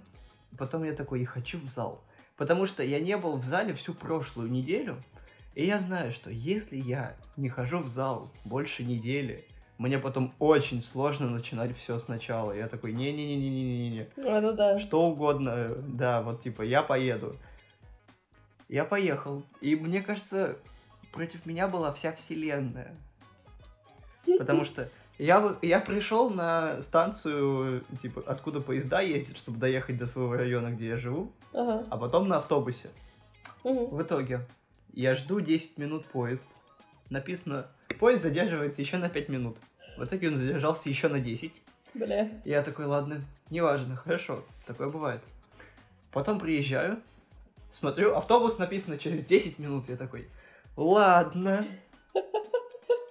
Потом 0.57 0.83
я 0.83 0.93
такой, 0.93 1.21
я 1.21 1.25
хочу 1.25 1.57
в 1.57 1.67
зал. 1.67 2.03
Потому 2.35 2.65
что 2.65 2.83
я 2.83 2.99
не 2.99 3.17
был 3.17 3.37
в 3.37 3.45
зале 3.45 3.73
всю 3.73 3.93
прошлую 3.93 4.51
неделю. 4.51 5.01
И 5.55 5.65
я 5.65 5.79
знаю, 5.79 6.11
что 6.11 6.29
если 6.29 6.75
я 6.75 7.15
не 7.35 7.49
хожу 7.49 7.79
в 7.79 7.87
зал 7.87 8.31
больше 8.43 8.83
недели, 8.83 9.47
мне 9.77 9.97
потом 9.99 10.33
очень 10.39 10.81
сложно 10.81 11.29
начинать 11.29 11.75
все 11.75 11.97
сначала. 11.97 12.51
Я 12.51 12.67
такой, 12.67 12.93
не-не-не-не-не-не. 12.93 14.09
А, 14.17 14.41
ну 14.41 14.53
да. 14.53 14.79
Что 14.79 15.07
угодно, 15.07 15.75
да, 15.87 16.21
вот 16.21 16.41
типа, 16.41 16.61
я 16.63 16.83
поеду. 16.83 17.37
Я 18.69 18.85
поехал. 18.85 19.43
И 19.61 19.75
мне 19.75 20.01
кажется, 20.01 20.57
против 21.13 21.45
меня 21.45 21.67
была 21.67 21.93
вся 21.93 22.11
вселенная. 22.11 22.95
Потому 24.37 24.65
что 24.65 24.89
я, 25.17 25.55
я 25.61 25.79
пришел 25.79 26.29
на 26.29 26.81
станцию, 26.81 27.83
типа, 28.01 28.23
откуда 28.25 28.61
поезда 28.61 29.01
ездят, 29.01 29.37
чтобы 29.37 29.57
доехать 29.57 29.97
до 29.97 30.07
своего 30.07 30.33
района, 30.35 30.69
где 30.71 30.87
я 30.89 30.97
живу, 30.97 31.31
Ага. 31.53 31.85
а 31.89 31.97
потом 31.97 32.27
на 32.27 32.37
автобусе. 32.37 32.89
Мгм. 33.63 33.87
В 33.87 34.01
итоге 34.01 34.41
я 34.93 35.15
жду 35.15 35.39
10 35.39 35.77
минут 35.77 36.05
поезд. 36.05 36.43
Написано, 37.09 37.67
поезд 37.99 38.23
задерживается 38.23 38.81
еще 38.81 38.97
на 38.97 39.09
5 39.09 39.29
минут. 39.29 39.57
В 39.97 40.03
итоге 40.03 40.27
он 40.29 40.35
задержался 40.35 40.89
еще 40.89 41.07
на 41.07 41.19
10. 41.19 41.61
Бля. 41.93 42.29
Я 42.45 42.61
такой, 42.61 42.85
ладно, 42.85 43.23
неважно, 43.49 43.95
хорошо, 43.95 44.43
такое 44.65 44.89
бывает. 44.89 45.23
Потом 46.11 46.39
приезжаю, 46.39 46.99
смотрю, 47.69 48.15
автобус 48.15 48.57
написано 48.57 48.97
через 48.97 49.23
10 49.25 49.57
минут. 49.57 49.89
Я 49.89 49.95
такой, 49.95 50.27
ладно. 50.75 51.65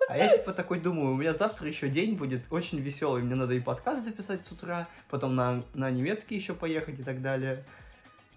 А 0.09 0.17
я 0.17 0.29
типа 0.29 0.53
такой 0.53 0.81
думаю, 0.81 1.13
у 1.13 1.17
меня 1.17 1.35
завтра 1.35 1.67
еще 1.69 1.89
день 1.89 2.15
будет 2.15 2.45
очень 2.51 2.79
веселый. 2.79 3.23
Мне 3.23 3.35
надо 3.35 3.55
и 3.55 3.61
подкаст 3.61 4.05
записать 4.05 4.45
с 4.45 4.53
утра, 4.53 4.89
потом 5.11 5.35
на, 5.35 5.65
на 5.75 5.91
немецкий 5.91 6.37
еще 6.37 6.55
поехать 6.55 7.01
и 7.01 7.03
так 7.03 7.23
далее. 7.23 7.65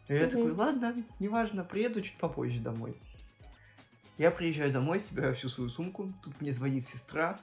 И 0.08 0.16
я 0.16 0.26
такой, 0.28 0.52
ладно, 0.52 0.96
неважно, 1.20 1.64
приеду 1.64 2.02
чуть 2.02 2.18
попозже 2.18 2.60
домой. 2.60 2.96
Я 4.18 4.32
приезжаю 4.32 4.72
домой, 4.74 5.00
собираю 5.00 5.36
всю 5.36 5.48
свою 5.50 5.70
сумку. 5.70 6.12
Тут 6.24 6.42
мне 6.42 6.52
звонит 6.52 6.84
сестра, 6.84 7.40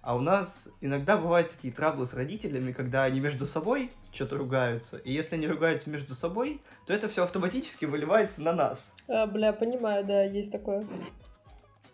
а 0.00 0.14
у 0.14 0.20
нас 0.20 0.68
иногда 0.80 1.16
бывают 1.16 1.50
такие 1.50 1.74
траблы 1.74 2.06
с 2.06 2.14
родителями, 2.14 2.72
когда 2.72 3.04
они 3.04 3.20
между 3.20 3.46
собой 3.46 3.90
что-то 4.12 4.36
ругаются. 4.36 4.98
И 4.98 5.12
если 5.12 5.34
они 5.34 5.48
ругаются 5.48 5.90
между 5.90 6.14
собой, 6.14 6.60
то 6.86 6.94
это 6.94 7.08
все 7.08 7.24
автоматически 7.24 7.84
выливается 7.84 8.42
на 8.42 8.52
нас. 8.52 8.94
А, 9.08 9.26
бля, 9.26 9.52
понимаю, 9.52 10.04
да, 10.04 10.22
есть 10.22 10.52
такое. 10.52 10.86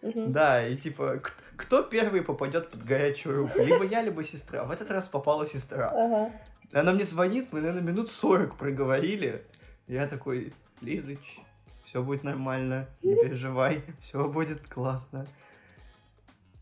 Да, 0.03 0.67
и 0.67 0.77
типа, 0.77 1.21
кто 1.57 1.83
первый 1.83 2.23
попадет 2.23 2.71
под 2.71 2.85
горячую 2.85 3.37
руку? 3.37 3.63
Либо 3.63 3.85
я, 3.85 4.03
либо 4.03 4.25
сестра. 4.25 4.65
В 4.65 4.71
этот 4.71 4.91
раз 4.91 5.07
попала 5.09 5.47
сестра. 5.47 5.89
Ага. 5.89 6.33
Она 6.73 6.93
мне 6.93 7.05
звонит, 7.05 7.49
мы, 7.53 7.61
наверное, 7.61 7.83
минут 7.83 8.11
40 8.11 8.57
проговорили. 8.57 9.45
Я 9.87 10.07
такой, 10.07 10.53
Лизыч, 10.81 11.41
все 11.85 12.03
будет 12.03 12.23
нормально, 12.23 12.89
не 13.03 13.15
переживай, 13.15 13.83
все 14.01 14.29
будет 14.29 14.67
классно. 14.69 15.27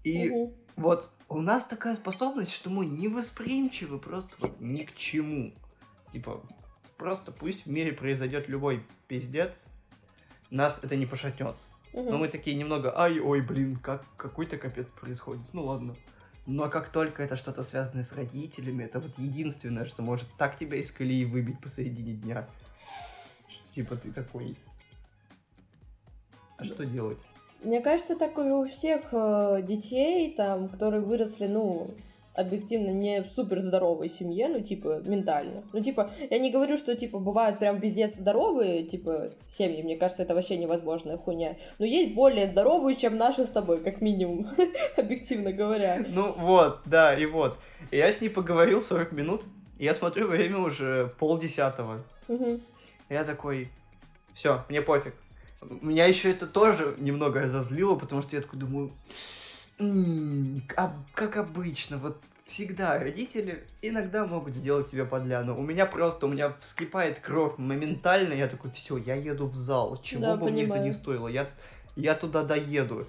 И 0.02 0.30
Мгм. 0.30 0.54
Вот 0.78 1.10
у 1.28 1.40
нас 1.40 1.64
такая 1.64 1.96
способность, 1.96 2.52
что 2.52 2.70
мы 2.70 2.86
невосприимчивы 2.86 3.98
просто 3.98 4.36
вот 4.38 4.60
ни 4.60 4.84
к 4.84 4.94
чему. 4.94 5.52
Типа, 6.12 6.40
просто 6.96 7.32
пусть 7.32 7.66
в 7.66 7.68
мире 7.68 7.92
произойдет 7.92 8.48
любой 8.48 8.84
пиздец, 9.08 9.50
нас 10.50 10.78
это 10.80 10.94
не 10.94 11.04
пошатнет. 11.04 11.56
Мгм. 11.92 12.10
Но 12.10 12.18
мы 12.18 12.28
такие 12.28 12.56
немного, 12.56 12.96
ай, 12.98 13.18
ой, 13.18 13.40
блин, 13.40 13.76
как 13.76 14.04
какой-то 14.16 14.58
капец 14.58 14.86
происходит. 15.00 15.42
Ну 15.52 15.64
ладно. 15.64 15.94
Но 16.46 16.70
как 16.70 16.90
только 16.90 17.22
это 17.22 17.36
что-то 17.36 17.62
связанное 17.62 18.02
с 18.02 18.12
родителями, 18.12 18.84
это 18.84 19.00
вот 19.00 19.18
единственное, 19.18 19.84
что 19.84 20.02
может 20.02 20.26
так 20.38 20.56
тебя 20.56 20.78
из 20.78 20.90
колеи 20.90 21.24
выбить 21.24 21.60
посередине 21.60 22.14
дня. 22.14 22.48
Типа 23.74 23.96
ты 23.96 24.10
такой. 24.12 24.56
А 26.56 26.64
что 26.64 26.86
делать? 26.86 27.20
Мне 27.62 27.80
кажется, 27.80 28.16
так 28.16 28.38
и 28.38 28.42
у 28.42 28.66
всех 28.68 29.08
э, 29.12 29.62
детей, 29.62 30.32
там, 30.34 30.68
которые 30.68 31.02
выросли, 31.02 31.46
ну, 31.46 31.94
объективно 32.38 32.90
не 32.90 33.22
в 33.22 33.28
супер 33.28 33.60
здоровой 33.60 34.08
семье, 34.08 34.48
ну, 34.48 34.60
типа, 34.60 35.02
ментально. 35.04 35.64
Ну, 35.72 35.80
типа, 35.82 36.10
я 36.30 36.38
не 36.38 36.50
говорю, 36.50 36.76
что, 36.76 36.94
типа, 36.94 37.18
бывают 37.18 37.58
прям 37.58 37.80
пиздец 37.80 38.14
здоровые, 38.14 38.84
типа, 38.84 39.32
семьи, 39.48 39.82
мне 39.82 39.96
кажется, 39.96 40.22
это 40.22 40.34
вообще 40.34 40.56
невозможная 40.56 41.16
хуйня. 41.18 41.56
Но 41.78 41.84
есть 41.84 42.14
более 42.14 42.46
здоровые, 42.46 42.96
чем 42.96 43.16
наши 43.16 43.44
с 43.44 43.48
тобой, 43.48 43.82
как 43.82 44.00
минимум, 44.00 44.48
объективно 44.96 45.52
говоря. 45.52 46.04
Ну 46.08 46.32
вот, 46.32 46.80
да, 46.86 47.14
и 47.18 47.26
вот. 47.26 47.58
Я 47.90 48.12
с 48.12 48.20
ней 48.20 48.28
поговорил 48.28 48.82
40 48.82 49.12
минут, 49.12 49.44
и 49.78 49.84
я 49.84 49.94
смотрю, 49.94 50.28
время 50.28 50.58
уже 50.58 51.12
полдесятого. 51.18 52.04
И 52.28 53.14
Я 53.14 53.24
такой, 53.24 53.68
все, 54.34 54.64
мне 54.68 54.80
пофиг. 54.82 55.14
Меня 55.80 56.04
еще 56.06 56.30
это 56.30 56.46
тоже 56.46 56.94
немного 56.98 57.40
разозлило, 57.40 57.96
потому 57.96 58.22
что 58.22 58.36
я 58.36 58.42
такой 58.42 58.60
думаю, 58.60 58.86
«М, 58.86 58.92
а- 58.92 59.37
как 61.14 61.36
обычно, 61.36 61.98
вот 61.98 62.20
всегда 62.46 62.98
родители 62.98 63.64
иногда 63.80 64.26
могут 64.26 64.54
сделать 64.54 64.88
тебе 64.88 65.04
подляну. 65.04 65.56
У 65.56 65.62
меня 65.62 65.86
просто, 65.86 66.26
у 66.26 66.28
меня 66.28 66.52
вскипает 66.58 67.20
кровь 67.20 67.58
моментально, 67.58 68.32
я 68.32 68.48
такой, 68.48 68.72
все, 68.72 68.96
я 68.96 69.14
еду 69.14 69.46
в 69.46 69.54
зал, 69.54 69.96
чего 70.02 70.22
Да, 70.22 70.36
бы 70.36 70.50
мне 70.50 70.62
это 70.62 70.72
понимаю. 70.72 70.82
не 70.82 70.92
стоило, 70.92 71.28
я, 71.28 71.48
я 71.94 72.14
туда 72.14 72.42
доеду. 72.42 73.06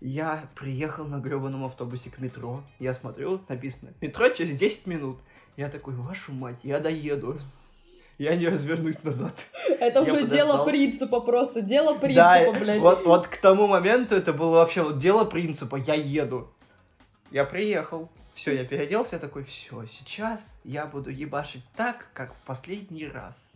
Я 0.00 0.44
приехал 0.54 1.06
на 1.06 1.18
гребаном 1.18 1.64
автобусе 1.64 2.10
к 2.10 2.18
метро, 2.18 2.62
я 2.78 2.92
смотрю, 2.92 3.40
написано, 3.48 3.92
метро 4.00 4.28
через 4.28 4.56
10 4.58 4.86
минут. 4.86 5.18
Я 5.56 5.68
такой, 5.70 5.94
вашу 5.94 6.32
мать, 6.32 6.58
я 6.62 6.78
доеду. 6.78 7.40
Я 8.18 8.34
не 8.34 8.48
развернусь 8.48 9.02
назад. 9.04 9.46
Это 9.80 10.02
уже 10.02 10.26
дело 10.26 10.64
принципа 10.64 11.20
просто, 11.20 11.60
дело 11.60 11.94
Да, 11.94 12.00
принципа, 12.00 12.58
блядь. 12.58 12.80
вот, 12.80 13.04
вот 13.04 13.28
к 13.28 13.36
тому 13.36 13.68
моменту 13.68 14.16
это 14.16 14.32
было 14.32 14.56
вообще 14.56 14.82
вот 14.82 14.98
дело 14.98 15.24
принципа, 15.24 15.76
я 15.76 15.94
еду. 15.94 16.52
Я 17.30 17.44
приехал, 17.44 18.10
все, 18.34 18.54
я 18.54 18.64
переоделся, 18.64 19.16
я 19.16 19.20
такой, 19.20 19.44
все, 19.44 19.84
сейчас 19.86 20.54
я 20.64 20.86
буду 20.86 21.10
ебашить 21.10 21.62
так, 21.76 22.08
как 22.12 22.34
в 22.34 22.38
последний 22.46 23.06
раз. 23.06 23.52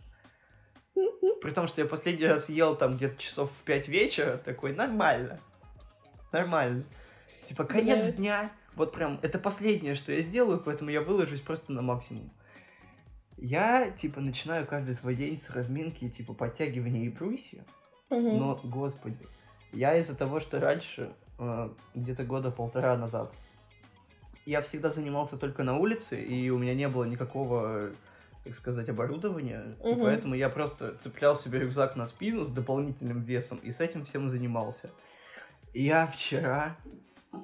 При 1.41 1.51
том, 1.51 1.67
что 1.67 1.81
я 1.81 1.87
последний 1.87 2.27
раз 2.27 2.47
ел 2.47 2.75
там 2.75 2.95
где-то 2.95 3.21
часов 3.21 3.51
в 3.51 3.63
5 3.63 3.87
вечера, 3.89 4.37
такой, 4.37 4.73
нормально. 4.73 5.41
Нормально. 6.31 6.85
Типа, 7.45 7.65
конец 7.65 8.05
Блядь. 8.05 8.17
дня. 8.17 8.51
Вот 8.75 8.93
прям, 8.93 9.19
это 9.21 9.39
последнее, 9.39 9.95
что 9.95 10.13
я 10.13 10.21
сделаю, 10.21 10.61
поэтому 10.63 10.89
я 10.89 11.01
выложусь 11.01 11.41
просто 11.41 11.73
на 11.73 11.81
максимум. 11.81 12.31
Я, 13.43 13.91
типа, 13.91 14.21
начинаю 14.21 14.65
каждый 14.65 14.95
свой 14.95 15.15
день 15.15 15.37
с 15.37 15.49
разминки, 15.49 16.07
типа, 16.07 16.33
подтягивания 16.33 17.03
и 17.03 17.09
брусья. 17.09 17.65
Мгм. 18.09 18.37
Но, 18.37 18.61
господи, 18.63 19.19
я 19.73 19.97
из-за 19.97 20.15
того, 20.15 20.39
что 20.39 20.61
раньше, 20.61 21.11
э, 21.39 21.69
где-то 21.93 22.23
года 22.23 22.51
полтора 22.51 22.95
назад, 22.95 23.33
я 24.45 24.61
всегда 24.61 24.91
занимался 24.91 25.35
только 25.35 25.63
на 25.63 25.77
улице, 25.77 26.21
и 26.21 26.49
у 26.51 26.57
меня 26.57 26.73
не 26.73 26.87
было 26.87 27.03
никакого, 27.03 27.91
так 28.45 28.55
сказать, 28.55 28.87
оборудования, 28.87 29.75
и 29.83 29.93
Мгм. 29.93 30.03
поэтому 30.03 30.35
я 30.35 30.47
просто 30.47 30.95
цеплял 30.95 31.35
себе 31.35 31.59
рюкзак 31.59 31.97
на 31.97 32.05
спину 32.05 32.45
с 32.45 32.49
дополнительным 32.49 33.23
весом, 33.23 33.57
и 33.57 33.71
с 33.71 33.81
этим 33.81 34.05
всем 34.05 34.29
занимался. 34.29 34.89
И 35.73 35.83
я 35.83 36.07
вчера 36.07 36.77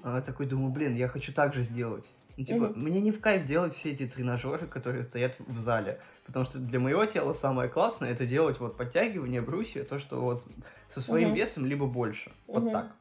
э, 0.05 0.21
такой 0.25 0.45
думаю, 0.45 0.71
блин, 0.71 0.95
я 0.95 1.09
хочу 1.09 1.33
так 1.33 1.53
же 1.53 1.63
сделать. 1.63 2.05
Ну, 2.39 2.45
типа, 2.45 2.67
Мгм. 2.67 2.83
мне 2.83 3.01
не 3.01 3.11
в 3.11 3.19
кайф 3.19 3.45
делать 3.45 3.73
все 3.73 3.91
эти 3.91 4.07
тренажеры, 4.07 4.65
которые 4.65 5.03
стоят 5.03 5.37
в 5.39 5.57
зале. 5.57 5.99
Потому 6.25 6.45
что 6.45 6.57
для 6.57 6.79
моего 6.79 7.03
тела 7.05 7.33
самое 7.33 7.67
классное 7.67 8.11
это 8.13 8.25
делать 8.25 8.61
вот 8.61 8.77
подтягивание, 8.77 9.41
брусья, 9.41 9.83
то, 9.83 9.99
что 9.99 10.21
вот 10.21 10.43
со 10.89 11.01
своим 11.01 11.27
Мгм. 11.27 11.35
весом, 11.35 11.65
либо 11.65 11.85
больше. 11.85 12.31
Вот 12.47 12.63
Мгм. 12.63 12.71
так. 12.71 12.95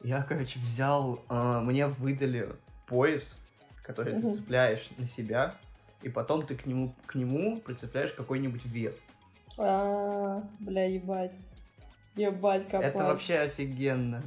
Я, 0.00 0.22
короче, 0.22 0.58
взял, 0.58 1.22
а, 1.28 1.60
мне 1.60 1.88
выдали 1.88 2.48
пояс, 2.86 3.36
который 3.82 4.14
Мгм. 4.14 4.30
ты 4.30 4.36
цепляешь 4.36 4.88
на 4.96 5.06
себя, 5.06 5.54
и 6.00 6.08
потом 6.08 6.46
ты 6.46 6.56
к 6.56 6.64
нему, 6.64 6.94
к 7.04 7.16
нему 7.16 7.60
прицепляешь 7.60 8.12
какой-нибудь 8.12 8.64
вес. 8.64 8.98
А, 9.58 10.40
бля, 10.60 10.86
ебать. 10.86 11.34
Ебать, 12.14 12.66
копать. 12.70 12.94
Это 12.94 13.04
вообще 13.04 13.40
офигенно. 13.40 14.22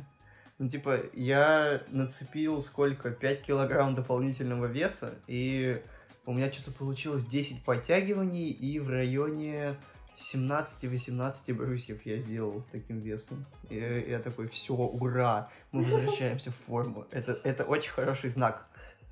Ну, 0.60 0.68
типа, 0.68 1.00
я 1.14 1.82
нацепил 1.88 2.62
сколько? 2.62 3.12
5 3.12 3.42
килограмм 3.44 3.96
дополнительного 3.96 4.66
веса, 4.66 5.16
и 5.26 5.82
у 6.26 6.34
меня 6.34 6.52
что-то 6.52 6.72
получилось 6.72 7.24
10 7.24 7.64
подтягиваний, 7.64 8.50
и 8.50 8.78
в 8.80 8.90
районе 8.90 9.78
17-18 10.18 11.54
брусьев 11.54 12.06
я 12.06 12.18
сделал 12.18 12.62
с 12.62 12.66
таким 12.66 13.00
весом. 13.00 13.46
И 13.70 14.06
я 14.10 14.20
такой, 14.20 14.50
все, 14.50 14.74
ура, 14.74 15.50
мы 15.72 15.84
возвращаемся 15.84 16.52
в 16.52 16.56
форму. 16.56 17.08
Это, 17.12 17.40
это 17.46 17.64
очень 17.64 17.92
хороший 17.92 18.30
знак, 18.30 18.68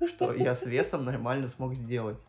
что 0.06 0.34
я 0.34 0.54
с 0.54 0.66
весом 0.66 1.06
нормально 1.06 1.48
смог 1.48 1.74
сделать. 1.74 2.22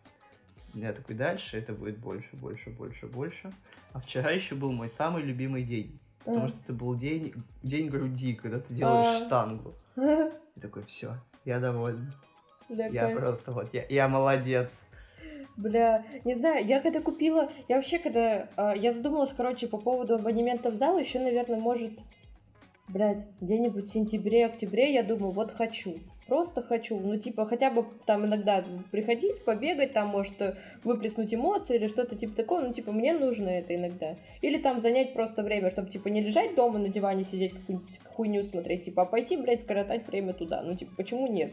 Я 0.73 0.93
такой, 0.93 1.15
дальше 1.15 1.57
это 1.57 1.73
будет 1.73 1.97
больше, 1.97 2.29
больше, 2.37 2.69
больше, 2.69 3.07
больше. 3.07 3.51
А 3.91 3.99
вчера 3.99 4.31
еще 4.31 4.55
был 4.55 4.71
мой 4.71 4.87
самый 4.87 5.23
любимый 5.23 5.63
день. 5.63 5.99
Потому 6.25 6.47
что 6.49 6.59
это 6.63 6.73
был 6.73 6.95
день, 6.95 7.33
день 7.63 7.87
груди, 7.87 8.33
когда 8.35 8.59
ты 8.59 8.73
делаешь 8.73 9.21
А. 9.21 9.25
штангу. 9.25 9.75
И 9.95 10.59
такой, 10.59 10.83
все, 10.83 11.15
я 11.45 11.59
доволен. 11.59 12.13
Я 12.69 13.15
просто 13.15 13.51
вот, 13.51 13.73
я, 13.73 13.85
я 13.89 14.07
молодец. 14.07 14.85
Бля, 15.57 16.05
не 16.23 16.35
знаю, 16.35 16.65
я 16.65 16.79
когда 16.79 17.01
купила, 17.01 17.49
я 17.67 17.75
вообще 17.75 17.99
когда, 17.99 18.47
а, 18.55 18.75
я 18.75 18.93
задумалась, 18.93 19.33
короче, 19.35 19.67
по 19.67 19.77
поводу 19.77 20.15
абонемента 20.15 20.69
в 20.69 20.75
зал, 20.75 20.97
еще, 20.97 21.19
наверное, 21.19 21.59
может, 21.59 21.91
блядь, 22.87 23.25
где-нибудь 23.41 23.85
в 23.85 23.91
сентябре-октябре, 23.91 24.93
я 24.93 25.03
думаю, 25.03 25.31
вот 25.31 25.51
хочу, 25.51 25.99
просто 26.29 26.61
хочу, 26.61 26.99
ну, 26.99 27.17
типа, 27.17 27.45
хотя 27.45 27.71
бы 27.71 27.85
там 28.05 28.25
иногда 28.25 28.63
приходить, 28.91 29.43
побегать, 29.43 29.93
там, 29.93 30.09
может, 30.09 30.55
выплеснуть 30.83 31.33
эмоции 31.33 31.75
или 31.75 31.87
что-то 31.87 32.15
типа 32.15 32.35
такого, 32.35 32.61
ну, 32.61 32.71
типа, 32.71 32.91
мне 32.91 33.13
нужно 33.13 33.49
это 33.49 33.75
иногда. 33.75 34.15
Или 34.41 34.57
там 34.57 34.79
занять 34.79 35.13
просто 35.13 35.43
время, 35.43 35.71
чтобы, 35.71 35.89
типа, 35.89 36.07
не 36.07 36.21
лежать 36.21 36.55
дома 36.55 36.79
на 36.79 36.89
диване, 36.89 37.23
сидеть, 37.23 37.53
какую-нибудь 37.53 37.99
хуйню 38.05 38.43
смотреть, 38.43 38.85
типа, 38.85 39.01
а 39.01 39.05
пойти, 39.05 39.35
блядь, 39.35 39.61
скоротать 39.61 40.07
время 40.07 40.33
туда, 40.33 40.61
ну, 40.61 40.75
типа, 40.75 40.93
почему 40.95 41.27
нет? 41.27 41.51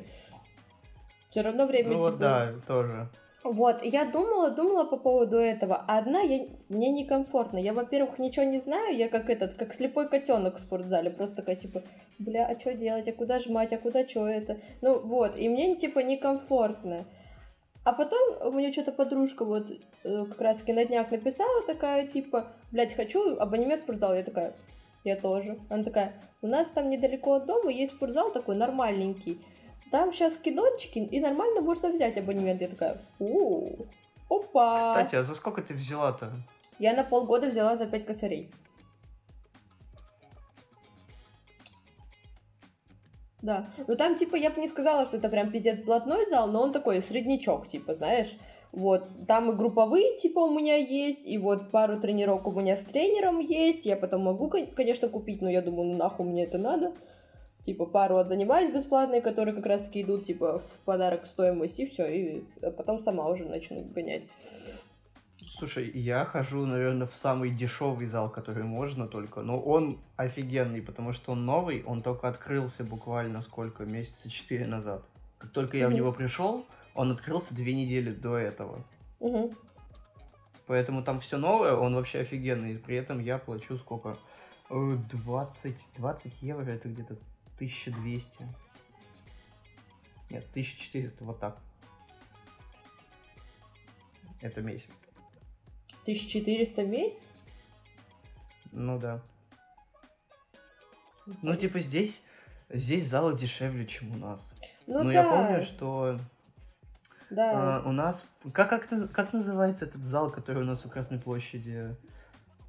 Все 1.30 1.40
равно 1.40 1.66
время, 1.66 1.88
Ну 1.88 1.94
типа... 1.94 2.10
вот 2.10 2.18
да, 2.18 2.52
тоже. 2.66 3.08
Вот, 3.52 3.82
я 3.84 4.04
думала, 4.04 4.50
думала 4.50 4.84
по 4.84 4.96
поводу 4.96 5.36
этого. 5.36 5.76
Одна 5.86 6.20
я, 6.20 6.46
мне 6.68 6.90
некомфортно. 6.90 7.58
Я, 7.58 7.74
во-первых, 7.74 8.18
ничего 8.18 8.44
не 8.44 8.58
знаю, 8.58 8.96
я 8.96 9.08
как 9.08 9.30
этот, 9.30 9.54
как 9.54 9.72
слепой 9.72 10.08
котенок 10.08 10.56
в 10.56 10.60
спортзале. 10.60 11.10
Просто 11.10 11.36
такая, 11.36 11.54
типа, 11.54 11.82
бля, 12.18 12.46
а 12.46 12.58
что 12.58 12.74
делать, 12.74 13.06
а 13.08 13.12
куда 13.12 13.38
жмать, 13.38 13.72
а 13.72 13.78
куда 13.78 14.06
что 14.06 14.26
это? 14.26 14.58
Ну 14.82 14.98
вот, 14.98 15.36
и 15.38 15.48
мне, 15.48 15.76
типа, 15.76 16.00
некомфортно. 16.00 17.06
А 17.84 17.92
потом 17.92 18.18
у 18.42 18.50
меня 18.50 18.72
что-то 18.72 18.90
подружка 18.90 19.44
вот 19.44 19.70
э, 19.70 20.24
как 20.24 20.40
раз 20.40 20.58
таки 20.58 20.72
на 20.72 20.84
днях 20.84 21.12
написала 21.12 21.62
такая, 21.68 22.08
типа, 22.08 22.48
блядь, 22.72 22.94
хочу 22.94 23.36
абонемент 23.38 23.82
в 23.82 23.84
спортзал. 23.84 24.14
Я 24.16 24.24
такая, 24.24 24.54
я 25.04 25.14
тоже. 25.14 25.60
Она 25.70 25.84
такая, 25.84 26.14
у 26.42 26.48
нас 26.48 26.68
там 26.70 26.90
недалеко 26.90 27.34
от 27.34 27.46
дома 27.46 27.70
есть 27.70 27.92
спортзал 27.94 28.32
такой 28.32 28.56
нормальненький. 28.56 29.40
Там 29.90 30.12
сейчас 30.12 30.36
кинончики, 30.36 30.98
и 30.98 31.20
нормально 31.20 31.60
можно 31.60 31.90
взять 31.90 32.18
абонемент. 32.18 32.60
Я 32.60 32.68
такая, 32.68 33.02
у 33.18 33.86
опа. 34.28 34.78
Кстати, 34.78 35.16
а 35.16 35.22
за 35.22 35.34
сколько 35.34 35.62
ты 35.62 35.74
взяла-то? 35.74 36.32
Я 36.78 36.94
на 36.94 37.04
полгода 37.04 37.48
взяла 37.48 37.76
за 37.76 37.86
5 37.86 38.04
косарей. 38.04 38.50
Да. 43.42 43.70
Ну 43.86 43.94
там, 43.94 44.16
типа, 44.16 44.34
я 44.34 44.50
бы 44.50 44.60
не 44.60 44.66
сказала, 44.66 45.04
что 45.04 45.18
это 45.18 45.28
прям 45.28 45.52
пиздец 45.52 45.80
плотной 45.84 46.26
зал, 46.26 46.48
но 46.48 46.62
он 46.62 46.72
такой 46.72 47.00
среднячок, 47.00 47.68
типа, 47.68 47.94
знаешь. 47.94 48.36
Вот, 48.72 49.08
там 49.26 49.50
и 49.50 49.54
групповые, 49.54 50.18
типа, 50.18 50.40
у 50.40 50.50
меня 50.50 50.76
есть, 50.76 51.24
и 51.24 51.38
вот 51.38 51.70
пару 51.70 52.00
тренировок 52.00 52.48
у 52.48 52.60
меня 52.60 52.76
с 52.76 52.82
тренером 52.82 53.38
есть. 53.38 53.86
Я 53.86 53.96
потом 53.96 54.24
могу, 54.24 54.50
конечно, 54.50 55.08
купить, 55.08 55.40
но 55.40 55.48
я 55.48 55.62
думаю, 55.62 55.92
ну 55.92 55.96
нахуй 55.96 56.26
мне 56.26 56.44
это 56.44 56.58
надо 56.58 56.92
типа 57.66 57.84
пару 57.84 58.16
отзанимаюсь 58.16 58.72
бесплатные, 58.72 59.20
которые 59.20 59.54
как 59.54 59.66
раз-таки 59.66 60.02
идут 60.02 60.24
типа 60.24 60.60
в 60.60 60.78
подарок 60.84 61.26
стоимость, 61.26 61.80
и 61.80 61.86
все, 61.86 62.06
и 62.06 62.44
потом 62.76 63.00
сама 63.00 63.28
уже 63.28 63.44
начну 63.44 63.82
гонять. 63.84 64.22
Слушай, 65.48 65.90
я 65.90 66.24
хожу, 66.24 66.64
наверное, 66.64 67.06
в 67.06 67.14
самый 67.14 67.50
дешевый 67.50 68.06
зал, 68.06 68.30
который 68.30 68.64
можно 68.64 69.06
только, 69.08 69.42
но 69.42 69.60
он 69.60 69.98
офигенный, 70.16 70.80
потому 70.80 71.12
что 71.12 71.32
он 71.32 71.44
новый, 71.44 71.82
он 71.84 72.02
только 72.02 72.28
открылся 72.28 72.84
буквально 72.84 73.42
сколько, 73.42 73.84
месяца 73.84 74.30
четыре 74.30 74.66
назад. 74.66 75.02
Как 75.38 75.50
только 75.50 75.76
я 75.76 75.86
mm-hmm. 75.86 75.90
в 75.90 75.94
него 75.94 76.12
пришел, 76.12 76.66
он 76.94 77.10
открылся 77.10 77.54
две 77.54 77.74
недели 77.74 78.12
до 78.12 78.36
этого. 78.36 78.84
Mm-hmm. 79.20 79.56
Поэтому 80.66 81.02
там 81.02 81.20
все 81.20 81.36
новое, 81.36 81.74
он 81.74 81.94
вообще 81.94 82.20
офигенный. 82.20 82.74
И 82.74 82.78
при 82.78 82.96
этом 82.96 83.20
я 83.20 83.38
плачу 83.38 83.76
сколько? 83.76 84.18
20, 84.68 85.76
20 85.96 86.42
евро, 86.42 86.70
это 86.70 86.88
где-то 86.88 87.16
1200. 87.56 88.30
Нет, 90.30 90.44
1400, 90.50 91.24
вот 91.24 91.40
так. 91.40 91.58
Это 94.40 94.62
месяц. 94.62 94.90
1400 96.02 96.82
в 96.82 96.88
месяц? 96.88 97.26
Ну 98.72 98.98
да. 98.98 99.22
Ну, 101.42 101.56
типа, 101.56 101.80
здесь, 101.80 102.24
здесь 102.68 103.08
залы 103.08 103.36
дешевле, 103.36 103.86
чем 103.86 104.12
у 104.12 104.16
нас. 104.16 104.56
Ну, 104.86 105.02
Но 105.02 105.04
да. 105.04 105.12
я 105.12 105.24
помню, 105.24 105.62
что 105.62 106.20
да. 107.30 107.78
а, 107.78 107.88
у 107.88 107.92
нас... 107.92 108.26
Как, 108.52 108.68
как, 108.68 109.10
как 109.10 109.32
называется 109.32 109.86
этот 109.86 110.04
зал, 110.04 110.30
который 110.30 110.62
у 110.62 110.66
нас 110.66 110.84
у 110.86 110.88
Красной 110.88 111.18
площади? 111.18 111.96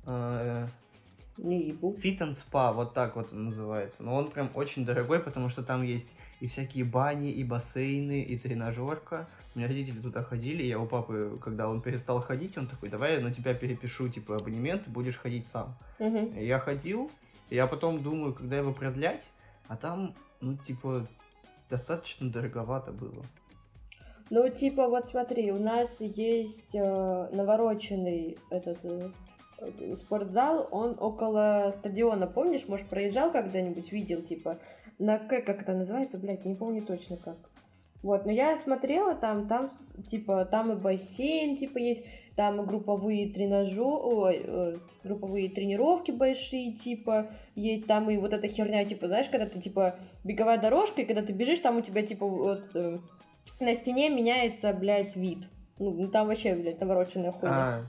А, 0.05 0.67
не 1.38 1.67
ебу. 1.67 1.95
Fit 2.02 2.19
and 2.19 2.36
Spa, 2.36 2.73
вот 2.73 2.93
так 2.93 3.15
вот 3.15 3.32
он 3.32 3.45
называется. 3.45 4.04
Но 4.04 4.15
он 4.15 4.32
прям 4.32 4.50
очень 4.54 4.86
дорогой, 4.86 5.19
потому 5.19 5.50
что 5.50 5.63
там 5.63 5.84
есть 5.84 6.08
и 6.39 6.47
всякие 6.47 6.86
бани, 6.86 7.32
и 7.32 7.43
бассейны, 7.43 8.21
и 8.21 8.38
тренажерка. 8.38 9.28
У 9.56 9.60
меня 9.60 9.67
родители 9.67 10.00
туда 10.00 10.23
ходили, 10.23 10.63
я 10.63 10.80
у 10.80 10.86
папы, 10.86 11.39
когда 11.41 11.69
он 11.69 11.82
перестал 11.82 12.21
ходить, 12.21 12.58
он 12.58 12.67
такой, 12.67 12.89
давай 12.89 13.15
я 13.15 13.21
на 13.21 13.34
тебя 13.34 13.54
перепишу, 13.54 14.08
типа, 14.10 14.36
абонемент, 14.36 14.88
будешь 14.88 15.17
ходить 15.17 15.47
сам. 15.47 15.76
Угу. 16.00 16.34
Я 16.39 16.60
ходил, 16.60 17.12
я 17.50 17.65
потом 17.65 18.04
думаю, 18.04 18.34
когда 18.34 18.58
его 18.58 18.73
продлять, 18.73 19.23
а 19.67 19.76
там, 19.76 20.13
ну, 20.41 20.58
типа, 20.58 21.08
достаточно 21.69 22.30
дороговато 22.30 22.91
было. 22.91 23.26
Ну, 24.30 24.50
типа, 24.50 24.89
вот 24.89 25.06
смотри, 25.06 25.52
у 25.52 25.60
нас 25.60 26.02
есть 26.02 26.76
э, 26.76 27.30
навороченный 27.32 28.38
этот 28.50 28.78
э, 28.84 29.10
спортзал, 29.95 30.67
он 30.71 30.97
около 30.99 31.73
стадиона, 31.77 32.27
помнишь, 32.27 32.67
может, 32.67 32.87
проезжал 32.87 33.31
когда-нибудь, 33.31 33.91
видел, 33.91 34.21
типа, 34.21 34.59
на 34.99 35.17
К, 35.17 35.41
как 35.41 35.61
это 35.61 35.73
называется, 35.73 36.17
блядь, 36.17 36.45
не 36.45 36.55
помню 36.55 36.85
точно 36.85 37.17
как. 37.17 37.37
Вот, 38.03 38.25
но 38.25 38.31
я 38.31 38.55
смотрела 38.57 39.15
там, 39.15 39.47
там, 39.47 39.69
типа, 40.05 40.45
там 40.45 40.71
и 40.71 40.75
бассейн, 40.75 41.55
типа, 41.55 41.79
есть, 41.79 42.05
там 42.35 42.61
и 42.61 42.65
групповые 42.65 43.33
тренажеры, 43.33 44.35
э, 44.35 44.77
групповые 45.03 45.49
тренировки 45.49 46.11
большие, 46.11 46.73
типа, 46.73 47.31
есть 47.55 47.87
там 47.87 48.09
и 48.11 48.17
вот 48.17 48.33
эта 48.33 48.47
херня, 48.47 48.85
типа, 48.85 49.07
знаешь, 49.07 49.27
когда 49.29 49.47
ты, 49.47 49.59
типа, 49.59 49.97
беговая 50.23 50.59
дорожка, 50.59 51.01
и 51.01 51.05
когда 51.05 51.23
ты 51.23 51.33
бежишь, 51.33 51.59
там 51.59 51.77
у 51.77 51.81
тебя, 51.81 52.03
типа, 52.03 52.27
вот, 52.27 52.75
э, 52.75 52.99
на 53.59 53.75
стене 53.75 54.09
меняется, 54.09 54.71
блядь, 54.73 55.15
вид. 55.15 55.39
Ну, 55.79 56.07
там 56.09 56.27
вообще, 56.27 56.55
блядь, 56.55 56.79
навороченная 56.79 57.31
хуйня. 57.31 57.55
А, 57.55 57.85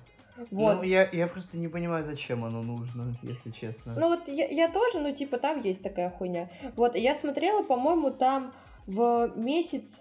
вот. 0.51 0.77
Ну, 0.77 0.83
я, 0.83 1.09
я 1.11 1.27
просто 1.27 1.59
не 1.59 1.69
понимаю, 1.69 2.05
зачем 2.05 2.45
оно 2.45 2.63
нужно, 2.63 3.17
если 3.23 3.51
честно. 3.51 3.95
Ну, 3.97 4.09
вот 4.09 4.29
я, 4.29 4.47
я 4.47 4.71
тоже, 4.71 5.01
ну, 5.01 5.15
типа, 5.15 5.39
там 5.39 5.63
есть 5.63 5.83
такая 5.83 6.11
хуйня. 6.11 6.51
Вот, 6.77 6.95
я 6.95 7.15
смотрела, 7.15 7.63
по-моему, 7.63 8.11
там 8.11 8.53
в 8.87 9.33
месяц, 9.37 10.01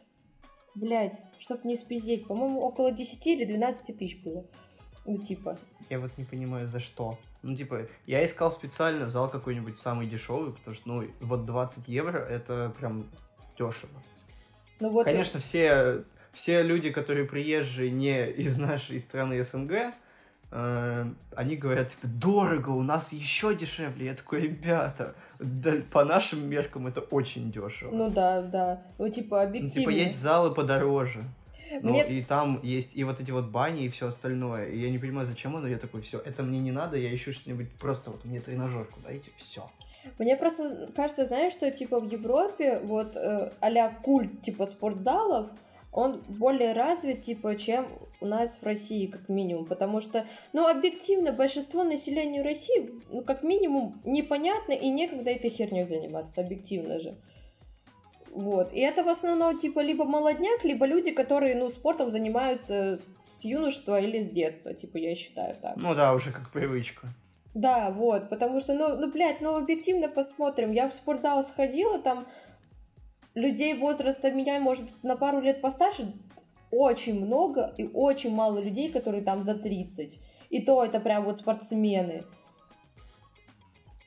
блядь, 0.76 1.20
чтоб 1.40 1.64
не 1.64 1.78
спиздеть, 1.78 2.28
по-моему, 2.28 2.62
около 2.62 2.92
10 2.92 3.26
или 3.28 3.46
12 3.46 3.98
тысяч 3.98 4.22
было. 4.24 4.46
Ну, 5.06 5.18
типа. 5.18 5.58
Я 5.90 6.00
вот 6.00 6.18
не 6.18 6.26
понимаю, 6.26 6.68
за 6.68 6.80
что. 6.80 7.18
Ну, 7.42 7.56
типа, 7.56 7.88
я 8.06 8.26
искал 8.26 8.52
специально 8.52 9.08
зал 9.08 9.30
какой-нибудь 9.30 9.78
самый 9.78 10.08
дешевый, 10.08 10.54
потому 10.54 10.76
что, 10.76 10.88
ну, 10.88 11.08
вот 11.22 11.46
20 11.46 11.88
евро 11.88 12.18
это 12.18 12.74
прям 12.78 13.10
дешево. 13.58 14.04
Ну, 14.80 14.90
вот 14.90 15.06
Конечно, 15.06 15.40
все, 15.40 16.04
все 16.34 16.62
люди, 16.62 16.92
которые 16.92 17.26
приезжие 17.26 17.90
не 17.90 18.30
из 18.30 18.58
нашей 18.58 19.00
страны 19.00 19.44
СНГ, 19.44 19.94
они 20.50 21.56
говорят, 21.58 21.90
типа, 21.90 22.08
дорого, 22.08 22.70
у 22.70 22.82
нас 22.82 23.12
еще 23.12 23.54
дешевле. 23.54 24.06
Я 24.08 24.14
такой, 24.14 24.42
ребята, 24.42 25.16
да, 25.40 25.74
по 25.92 26.06
нашим 26.06 26.50
меркам 26.50 26.88
это 26.88 27.02
очень 27.02 27.52
дешево. 27.52 27.92
Ну 27.94 28.10
да, 28.10 28.42
да. 28.42 28.82
Ну, 28.98 29.10
типа, 29.10 29.42
объективно. 29.42 29.74
Ну, 29.76 29.82
типа, 29.82 29.90
есть 29.90 30.20
залы 30.20 30.54
подороже. 30.54 31.26
Ну, 31.82 31.90
Мне... 31.90 32.08
и 32.08 32.24
там 32.24 32.62
есть 32.64 32.96
и 32.96 33.04
вот 33.04 33.20
эти 33.20 33.32
вот 33.32 33.46
бани 33.46 33.86
и 33.86 33.90
все 33.90 34.08
остальное. 34.08 34.70
И 34.70 34.80
я 34.80 34.90
не 34.90 35.00
понимаю, 35.00 35.26
зачем 35.26 35.56
оно. 35.56 35.68
Я 35.68 35.78
такой, 35.78 36.02
все, 36.02 36.20
это 36.20 36.44
мне 36.44 36.60
не 36.60 36.72
надо, 36.72 36.98
я 36.98 37.14
ищу 37.14 37.34
что-нибудь 37.34 37.72
просто 37.74 38.12
вот 38.12 38.24
мне 38.26 38.40
тренажерку 38.40 39.00
дайте, 39.04 39.32
все. 39.36 39.70
Мне 40.18 40.38
просто 40.38 40.90
кажется, 40.96 41.26
знаешь, 41.26 41.54
что 41.54 41.70
типа 41.70 42.00
в 42.00 42.10
Европе 42.10 42.80
вот 42.80 43.16
э, 43.16 43.52
а 43.60 43.90
культ 43.90 44.42
типа 44.42 44.66
спортзалов, 44.66 45.48
он 45.98 46.22
более 46.28 46.74
развит, 46.74 47.24
типа, 47.24 47.56
чем 47.56 47.88
у 48.22 48.28
нас 48.28 48.56
в 48.56 48.64
России, 48.64 49.08
как 49.08 49.30
минимум. 49.30 49.66
Потому 49.66 50.00
что, 50.00 50.28
ну, 50.54 50.68
объективно, 50.68 51.32
большинство 51.32 51.84
населения 51.84 52.44
России, 52.44 52.92
ну, 53.10 53.24
как 53.24 53.42
минимум, 53.42 54.00
непонятно 54.06 54.74
и 54.74 54.90
некогда 54.90 55.32
этой 55.32 55.50
херней 55.50 55.86
заниматься, 55.86 56.42
объективно 56.42 57.00
же. 57.00 57.18
Вот. 58.30 58.74
И 58.74 58.80
это 58.80 59.04
в 59.04 59.08
основном, 59.08 59.58
типа, 59.58 59.80
либо 59.80 60.06
молодняк, 60.06 60.64
либо 60.64 60.86
люди, 60.86 61.10
которые, 61.10 61.56
ну, 61.56 61.68
спортом 61.70 62.12
занимаются 62.12 63.00
с 63.40 63.44
юношества 63.44 64.00
или 64.00 64.22
с 64.24 64.30
детства, 64.30 64.76
типа, 64.76 64.98
я 64.98 65.16
считаю 65.16 65.56
так. 65.60 65.78
Ну 65.78 65.96
да, 65.96 66.14
уже 66.14 66.32
как 66.32 66.52
привычка. 66.52 67.08
Да, 67.56 67.90
вот, 67.90 68.30
потому 68.30 68.60
что, 68.60 68.76
ну, 68.76 68.96
ну, 68.96 69.12
блядь, 69.12 69.42
ну, 69.42 69.56
объективно 69.56 70.10
посмотрим. 70.10 70.74
Я 70.74 70.92
в 70.92 70.94
спортзал 70.94 71.44
сходила, 71.44 71.98
там 71.98 72.28
людей 73.38 73.78
возраста 73.78 74.32
меня, 74.32 74.60
может, 74.60 74.86
на 75.04 75.16
пару 75.16 75.40
лет 75.40 75.62
постарше, 75.62 76.14
очень 76.72 77.24
много 77.24 77.74
и 77.78 77.88
очень 77.88 78.34
мало 78.34 78.60
людей, 78.60 78.92
которые 78.92 79.24
там 79.24 79.44
за 79.44 79.54
30. 79.54 80.20
И 80.50 80.62
то 80.62 80.84
это 80.84 81.00
прям 81.00 81.24
вот 81.24 81.38
спортсмены. 81.38 82.26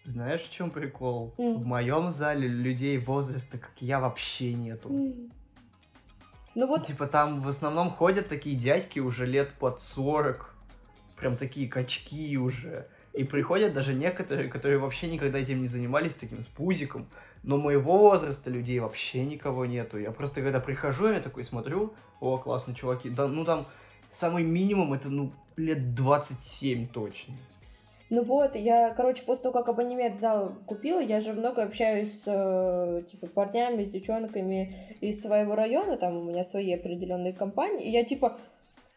Знаешь, 0.04 0.42
в 0.42 0.50
чем 0.50 0.70
прикол? 0.70 1.34
Mm. 1.38 1.54
В 1.58 1.66
моем 1.66 2.10
зале 2.10 2.48
людей 2.48 2.98
возраста, 2.98 3.58
как 3.58 3.72
я, 3.80 4.00
вообще 4.00 4.52
нету. 4.52 4.88
Mm. 4.88 5.30
Ну 6.56 6.66
вот, 6.66 6.86
Типа 6.86 7.06
там 7.06 7.40
в 7.40 7.48
основном 7.48 7.90
ходят 7.90 8.26
такие 8.26 8.56
дядьки 8.56 8.98
уже 8.98 9.26
лет 9.26 9.52
под 9.60 9.80
40, 9.80 10.52
прям 11.16 11.36
такие 11.36 11.68
качки 11.68 12.36
уже. 12.36 12.88
И 13.12 13.24
приходят 13.24 13.72
даже 13.72 13.92
некоторые, 13.92 14.48
которые 14.48 14.78
вообще 14.78 15.08
никогда 15.10 15.38
этим 15.38 15.62
не 15.62 15.66
занимались, 15.68 16.14
таким 16.14 16.42
с 16.42 16.46
пузиком. 16.46 17.08
Но 17.42 17.56
моего 17.56 17.98
возраста 17.98 18.50
людей 18.50 18.78
вообще 18.78 19.24
никого 19.24 19.66
нету. 19.66 19.98
Я 19.98 20.12
просто 20.12 20.42
когда 20.42 20.60
прихожу, 20.60 21.08
я 21.08 21.20
такой 21.20 21.42
смотрю, 21.42 21.94
о, 22.20 22.38
классно, 22.38 22.74
чуваки. 22.74 23.10
Да, 23.10 23.26
ну 23.26 23.44
там 23.44 23.66
самый 24.10 24.44
минимум 24.44 24.92
это, 24.92 25.08
ну, 25.08 25.32
лет 25.56 25.94
27 25.94 26.88
точно. 26.88 27.34
ну 28.10 28.22
вот, 28.22 28.56
я, 28.56 28.92
короче, 28.94 29.22
после 29.24 29.44
того, 29.44 29.58
как 29.58 29.68
абонемент 29.68 30.18
зал 30.18 30.54
купила, 30.66 31.00
я 31.00 31.20
же 31.20 31.32
много 31.32 31.62
общаюсь 31.62 32.22
с, 32.22 32.24
э, 32.26 33.02
типа, 33.10 33.26
парнями, 33.28 33.84
с 33.84 33.90
девчонками 33.90 34.96
из 35.00 35.20
своего 35.20 35.54
района, 35.54 35.96
там 35.96 36.16
у 36.16 36.24
меня 36.24 36.44
свои 36.44 36.72
определенные 36.74 37.32
компании, 37.32 37.86
и 37.86 37.90
я, 37.90 38.04
типа, 38.04 38.38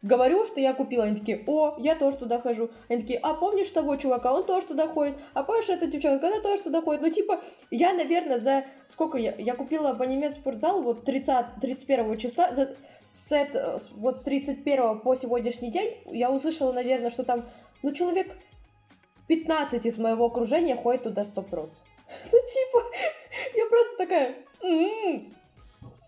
говорю, 0.04 0.46
что 0.46 0.60
я 0.60 0.74
купила, 0.74 1.06
они 1.06 1.16
такие, 1.16 1.44
о, 1.48 1.76
я 1.80 1.96
тоже 1.96 2.18
туда 2.18 2.40
хожу. 2.40 2.70
Они 2.90 3.02
такие, 3.02 3.20
а 3.20 3.34
помнишь 3.34 3.70
того 3.70 3.96
чувака, 3.96 4.32
он 4.34 4.46
тоже 4.46 4.68
туда 4.68 4.88
ходит, 4.88 5.16
а 5.34 5.44
помнишь 5.44 5.70
эта 5.70 5.88
девчонка, 5.88 6.28
она 6.28 6.40
тоже 6.42 6.62
туда 6.62 6.82
ходит. 6.82 7.02
Ну, 7.02 7.10
типа, 7.10 7.42
я, 7.72 7.94
наверное, 7.94 8.40
за 8.40 8.66
сколько 8.88 9.18
я, 9.18 9.34
я 9.38 9.56
купила 9.56 9.90
абонемент 9.92 10.36
в 10.36 10.40
спортзал 10.42 10.84
вот 10.84 11.06
30, 11.06 11.56
31 11.62 12.18
числа, 12.18 12.54
за, 12.54 12.76
с 13.04 13.32
с- 13.32 13.90
вот 13.96 14.18
с 14.18 14.24
31 14.24 15.00
по 15.00 15.16
сегодняшний 15.16 15.72
день 15.72 15.98
я 16.06 16.30
услышала, 16.30 16.72
наверное, 16.74 17.10
что 17.10 17.24
там, 17.24 17.50
ну, 17.82 17.92
человек 17.94 18.36
15 19.28 19.86
из 19.86 19.98
моего 19.98 20.26
окружения 20.26 20.76
ходит 20.76 21.04
туда 21.04 21.24
100%. 21.24 21.44
Ну, 22.32 22.38
типа, 22.38 22.84
я 23.56 23.66
просто 23.68 23.98
такая, 23.98 24.36
«М, 24.62 25.34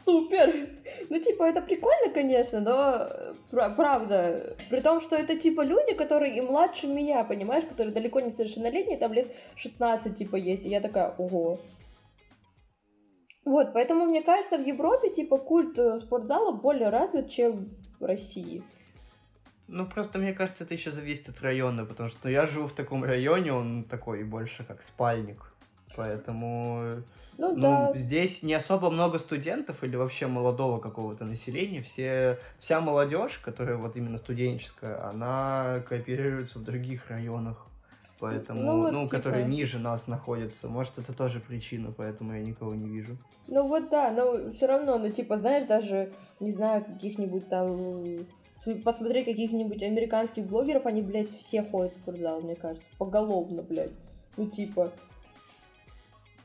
супер. 0.05 0.69
Ну, 1.09 1.19
типа, 1.19 1.43
это 1.43 1.61
прикольно, 1.61 2.13
конечно, 2.13 2.61
но 2.61 2.97
э, 2.99 3.33
пра- 3.51 3.69
правда. 3.69 4.55
При 4.69 4.79
том, 4.81 5.01
что 5.01 5.15
это, 5.15 5.37
типа, 5.37 5.61
люди, 5.61 5.93
которые 5.93 6.37
и 6.37 6.41
младше 6.41 6.87
меня, 6.87 7.23
понимаешь, 7.23 7.65
которые 7.65 7.93
далеко 7.93 8.21
не 8.21 8.31
совершеннолетние, 8.31 8.97
там 8.97 9.13
лет 9.13 9.35
16, 9.55 10.15
типа, 10.15 10.35
есть. 10.35 10.65
И 10.65 10.69
я 10.69 10.81
такая, 10.81 11.13
ого. 11.17 11.59
Вот, 13.43 13.73
поэтому, 13.73 14.05
мне 14.05 14.21
кажется, 14.21 14.57
в 14.57 14.65
Европе, 14.65 15.09
типа, 15.09 15.37
культ 15.37 15.77
э, 15.77 15.99
спортзала 15.99 16.51
более 16.51 16.89
развит, 16.89 17.29
чем 17.29 17.69
в 17.99 18.05
России. 18.05 18.63
Ну, 19.67 19.87
просто 19.87 20.19
мне 20.19 20.33
кажется, 20.33 20.63
это 20.63 20.75
еще 20.75 20.91
зависит 20.91 21.29
от 21.29 21.41
района, 21.41 21.85
потому 21.85 22.09
что 22.09 22.19
ну, 22.23 22.29
я 22.29 22.45
живу 22.45 22.67
в 22.67 22.73
таком 22.73 23.03
районе, 23.03 23.51
он 23.51 23.83
такой 23.83 24.23
больше 24.23 24.63
как 24.63 24.83
спальник. 24.83 25.54
Поэтому 25.95 27.01
Ну, 27.37 27.53
Ну, 27.53 27.61
да. 27.61 27.91
здесь 27.95 28.43
не 28.43 28.53
особо 28.53 28.89
много 28.89 29.19
студентов 29.19 29.83
или 29.83 29.97
вообще 29.97 30.27
молодого 30.27 30.79
какого-то 30.79 31.25
населения. 31.25 31.81
Все, 31.81 32.39
вся 32.59 32.79
молодежь, 32.79 33.39
которая 33.43 33.75
вот 33.75 33.97
именно 33.97 34.17
студенческая, 34.17 35.03
она 35.09 35.81
кооперируется 35.89 36.59
в 36.59 36.63
других 36.63 37.09
районах. 37.09 37.65
Поэтому, 38.19 38.61
Ну, 38.61 38.77
ну, 38.91 38.99
вот 38.99 39.09
типа. 39.09 39.17
которые 39.17 39.43
ниже 39.45 39.77
нас 39.79 40.07
находятся. 40.07 40.69
Может, 40.69 40.97
это 40.99 41.11
тоже 41.11 41.41
причина, 41.41 41.91
поэтому 41.95 42.33
я 42.33 42.41
никого 42.41 42.73
не 42.73 42.87
вижу. 42.87 43.17
Ну 43.47 43.67
вот 43.67 43.89
да, 43.89 44.11
но 44.11 44.53
все 44.53 44.65
равно, 44.67 44.97
ну 44.97 45.09
типа, 45.11 45.37
знаешь, 45.37 45.65
даже, 45.65 46.13
не 46.39 46.51
знаю, 46.51 46.85
каких-нибудь 46.85 47.49
там, 47.49 48.25
посмотреть 48.85 49.25
каких-нибудь 49.25 49.83
американских 49.83 50.45
блогеров, 50.45 50.85
они, 50.85 51.01
блядь, 51.01 51.29
все 51.29 51.61
ходят 51.63 51.93
в 51.93 51.97
спортзал, 51.97 52.39
мне 52.41 52.55
кажется, 52.55 52.87
поголовно, 52.97 53.61
блядь. 53.61 53.91
Ну 54.37 54.49
типа, 54.49 54.93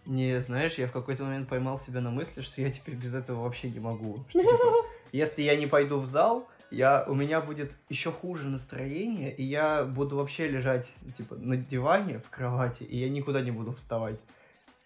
Не, 0.06 0.40
знаешь, 0.40 0.74
я 0.74 0.86
в 0.86 0.92
какой-то 0.92 1.24
момент 1.24 1.48
поймал 1.48 1.78
себя 1.78 2.00
на 2.00 2.10
мысли, 2.10 2.40
что 2.40 2.60
я 2.60 2.70
теперь 2.70 2.94
без 2.94 3.14
этого 3.14 3.42
вообще 3.42 3.70
не 3.70 3.80
могу. 3.80 4.24
Что, 4.28 4.40
типа, 4.40 4.86
если 5.12 5.42
я 5.42 5.56
не 5.56 5.66
пойду 5.66 5.98
в 5.98 6.06
зал, 6.06 6.48
я, 6.70 7.04
у 7.06 7.14
меня 7.14 7.40
будет 7.40 7.76
еще 7.88 8.12
хуже 8.12 8.48
настроение, 8.48 9.34
и 9.34 9.42
я 9.42 9.84
буду 9.84 10.16
вообще 10.16 10.48
лежать, 10.48 10.92
типа, 11.16 11.36
на 11.36 11.56
диване 11.56 12.18
в 12.18 12.30
кровати, 12.30 12.84
и 12.84 12.96
я 12.96 13.08
никуда 13.08 13.40
не 13.40 13.50
буду 13.50 13.74
вставать. 13.74 14.20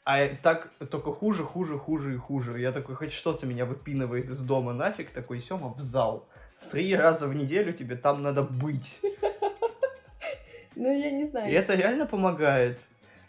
А 0.07 0.29
так 0.42 0.70
только 0.90 1.12
хуже, 1.12 1.44
хуже, 1.44 1.79
хуже 1.79 2.14
и 2.14 2.16
хуже. 2.16 2.61
Я 2.61 2.72
такой, 2.72 2.94
хоть 2.94 3.12
что-то 3.12 3.46
меня 3.46 3.64
выпинывает 3.64 4.29
из 4.29 4.38
дома 4.38 4.74
нафиг, 4.74 5.11
такой, 5.11 5.40
Сема, 5.40 5.72
в 5.72 5.81
зал. 5.81 6.29
Три 6.70 6.94
раза 6.94 7.27
в 7.27 7.35
неделю 7.35 7.72
тебе 7.72 7.96
там 7.96 8.22
надо 8.22 8.42
быть. 8.42 9.00
ну 10.77 10.92
я 10.92 11.11
не 11.11 11.27
знаю. 11.27 11.50
И 11.50 11.55
это 11.55 11.74
реально 11.74 12.07
помогает. 12.07 12.81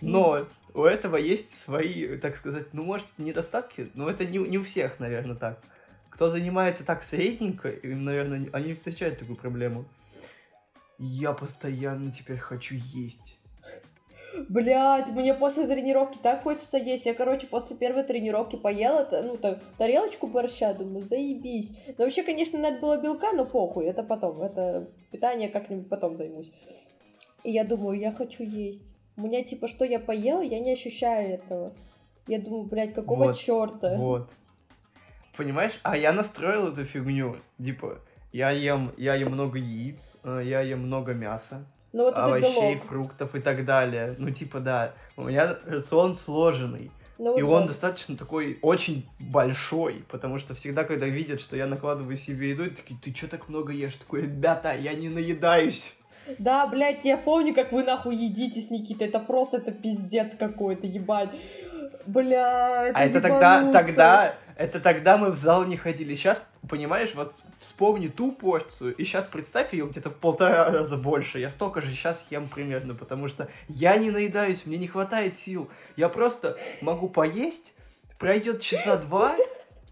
Но 0.02 0.48
у 0.76 0.84
этого 0.84 1.16
есть 1.16 1.58
свои, 1.58 2.18
так 2.18 2.36
сказать, 2.36 2.74
ну, 2.74 2.84
может, 2.84 3.08
недостатки, 3.18 3.90
но 3.94 4.10
это 4.10 4.26
не, 4.26 4.38
не 4.38 4.58
у 4.58 4.64
всех, 4.64 5.00
наверное, 5.00 5.36
так. 5.36 5.62
Кто 6.10 6.30
занимается 6.30 6.86
так 6.86 7.04
средненько, 7.04 7.74
наверное, 7.84 8.40
не- 8.40 8.50
они 8.52 8.74
встречают 8.74 9.20
такую 9.20 9.38
проблему. 9.38 9.86
Я 10.98 11.34
постоянно 11.34 12.12
теперь 12.12 12.38
хочу 12.38 12.76
есть. 12.76 13.38
Блядь, 14.50 15.10
мне 15.12 15.34
после 15.34 15.66
тренировки 15.66 16.18
так 16.22 16.44
хочется 16.44 16.78
есть. 16.78 17.06
Я, 17.06 17.14
короче, 17.14 17.48
после 17.48 17.76
первой 17.76 18.04
тренировки 18.04 18.58
поела, 18.58 19.08
ну, 19.24 19.38
так, 19.38 19.62
тарелочку 19.78 20.28
борща, 20.28 20.74
думаю, 20.74 21.06
заебись. 21.06 21.72
Но 21.98 22.04
вообще, 22.04 22.24
конечно, 22.24 22.60
надо 22.60 22.80
было 22.80 23.02
белка, 23.02 23.32
но 23.32 23.46
похуй, 23.46 23.86
это 23.86 24.04
потом, 24.04 24.42
это 24.42 24.90
питание 25.12 25.48
как-нибудь 25.48 25.88
потом 25.88 26.18
займусь. 26.18 26.52
И 27.44 27.52
я 27.52 27.64
думаю, 27.64 27.98
я 28.00 28.12
хочу 28.12 28.44
есть. 28.44 28.94
У 29.17 29.21
меня, 29.21 29.43
типа, 29.43 29.67
что 29.67 29.86
я 29.86 29.99
поела, 29.99 30.41
я 30.41 30.60
не 30.60 30.73
ощущаю 30.73 31.36
этого. 31.36 31.73
Я 32.28 32.39
думаю, 32.39 32.63
блядь, 32.63 32.93
какого 32.93 33.25
Вот, 33.25 33.38
черта? 33.38 33.95
Вот. 33.95 34.30
Понимаешь? 35.38 35.80
А 35.84 35.95
я 35.95 36.12
настроил 36.12 36.67
эту 36.69 36.86
фигню. 36.86 37.38
Типа, 37.62 37.99
я 38.32 38.51
ем, 38.51 38.91
я 38.97 39.15
ем 39.15 39.32
много 39.32 39.58
яиц, 39.58 40.12
э, 40.23 40.41
я 40.43 40.62
ем 40.62 40.82
много 40.82 41.13
мяса, 41.13 41.65
Ну 41.93 42.06
вот 42.06 42.15
овощей, 42.15 42.75
фруктов 42.78 43.36
и 43.36 43.39
так 43.39 43.63
далее. 43.63 44.15
Ну, 44.17 44.30
типа, 44.32 44.60
да. 44.60 44.93
У 45.15 45.23
меня 45.23 45.58
рацион 45.65 46.15
сложенный. 46.15 46.91
Ну, 47.17 47.38
И 47.38 47.41
вот 47.43 47.54
он 47.54 47.62
да. 47.62 47.67
достаточно 47.69 48.17
такой 48.17 48.60
очень 48.62 49.08
большой, 49.19 50.04
потому 50.10 50.39
что 50.39 50.54
всегда, 50.54 50.84
когда 50.84 51.06
видят, 51.06 51.39
что 51.39 51.56
я 51.56 51.65
накладываю 51.65 52.17
себе 52.17 52.49
еду, 52.49 52.69
такие, 52.69 52.99
ты 52.99 53.15
что 53.15 53.30
так 53.30 53.47
много 53.47 53.71
ешь? 53.71 53.95
Такой, 53.95 54.23
ребята, 54.23 54.75
я 54.75 54.93
не 54.93 55.08
наедаюсь. 55.08 55.93
Да, 56.40 56.68
блядь, 56.68 57.06
я 57.06 57.18
помню, 57.18 57.54
как 57.54 57.72
вы 57.72 57.84
нахуй 57.84 58.16
едите 58.16 58.62
с 58.62 58.70
Никитой. 58.70 59.08
Это 59.08 59.20
просто, 59.20 59.58
это 59.58 59.72
пиздец 59.72 60.36
какой-то, 60.38 60.88
ебать. 60.88 61.30
Бля, 62.06 62.88
это 62.88 62.98
А 62.98 63.06
это 63.06 63.22
тогда, 63.22 63.72
тогда, 63.72 64.36
это 64.56 64.80
тогда 64.80 65.18
мы 65.18 65.32
в 65.32 65.36
зал 65.36 65.66
не 65.66 65.76
ходили. 65.76 66.16
Сейчас, 66.16 66.42
понимаешь, 66.70 67.14
вот 67.16 67.36
вспомни 67.58 68.08
ту 68.08 68.32
порцию, 68.32 68.96
и 68.96 69.04
сейчас 69.04 69.26
представь 69.26 69.74
ее 69.74 69.88
где-то 69.88 70.12
в 70.12 70.16
полтора 70.16 70.70
раза 70.70 70.98
больше. 70.98 71.40
Я 71.40 71.50
столько 71.50 71.82
же 71.82 71.92
сейчас 71.92 72.26
ем 72.30 72.48
примерно, 72.48 72.94
потому 72.94 73.28
что 73.28 73.50
я 73.68 73.98
не 73.98 74.12
наедаюсь, 74.12 74.66
мне 74.66 74.78
не 74.78 74.88
хватает 74.88 75.36
сил. 75.36 75.70
Я 75.98 76.10
просто 76.10 76.58
могу 76.82 77.10
поесть, 77.10 77.74
пройдет 78.20 78.62
часа 78.62 78.98
два, 78.98 79.36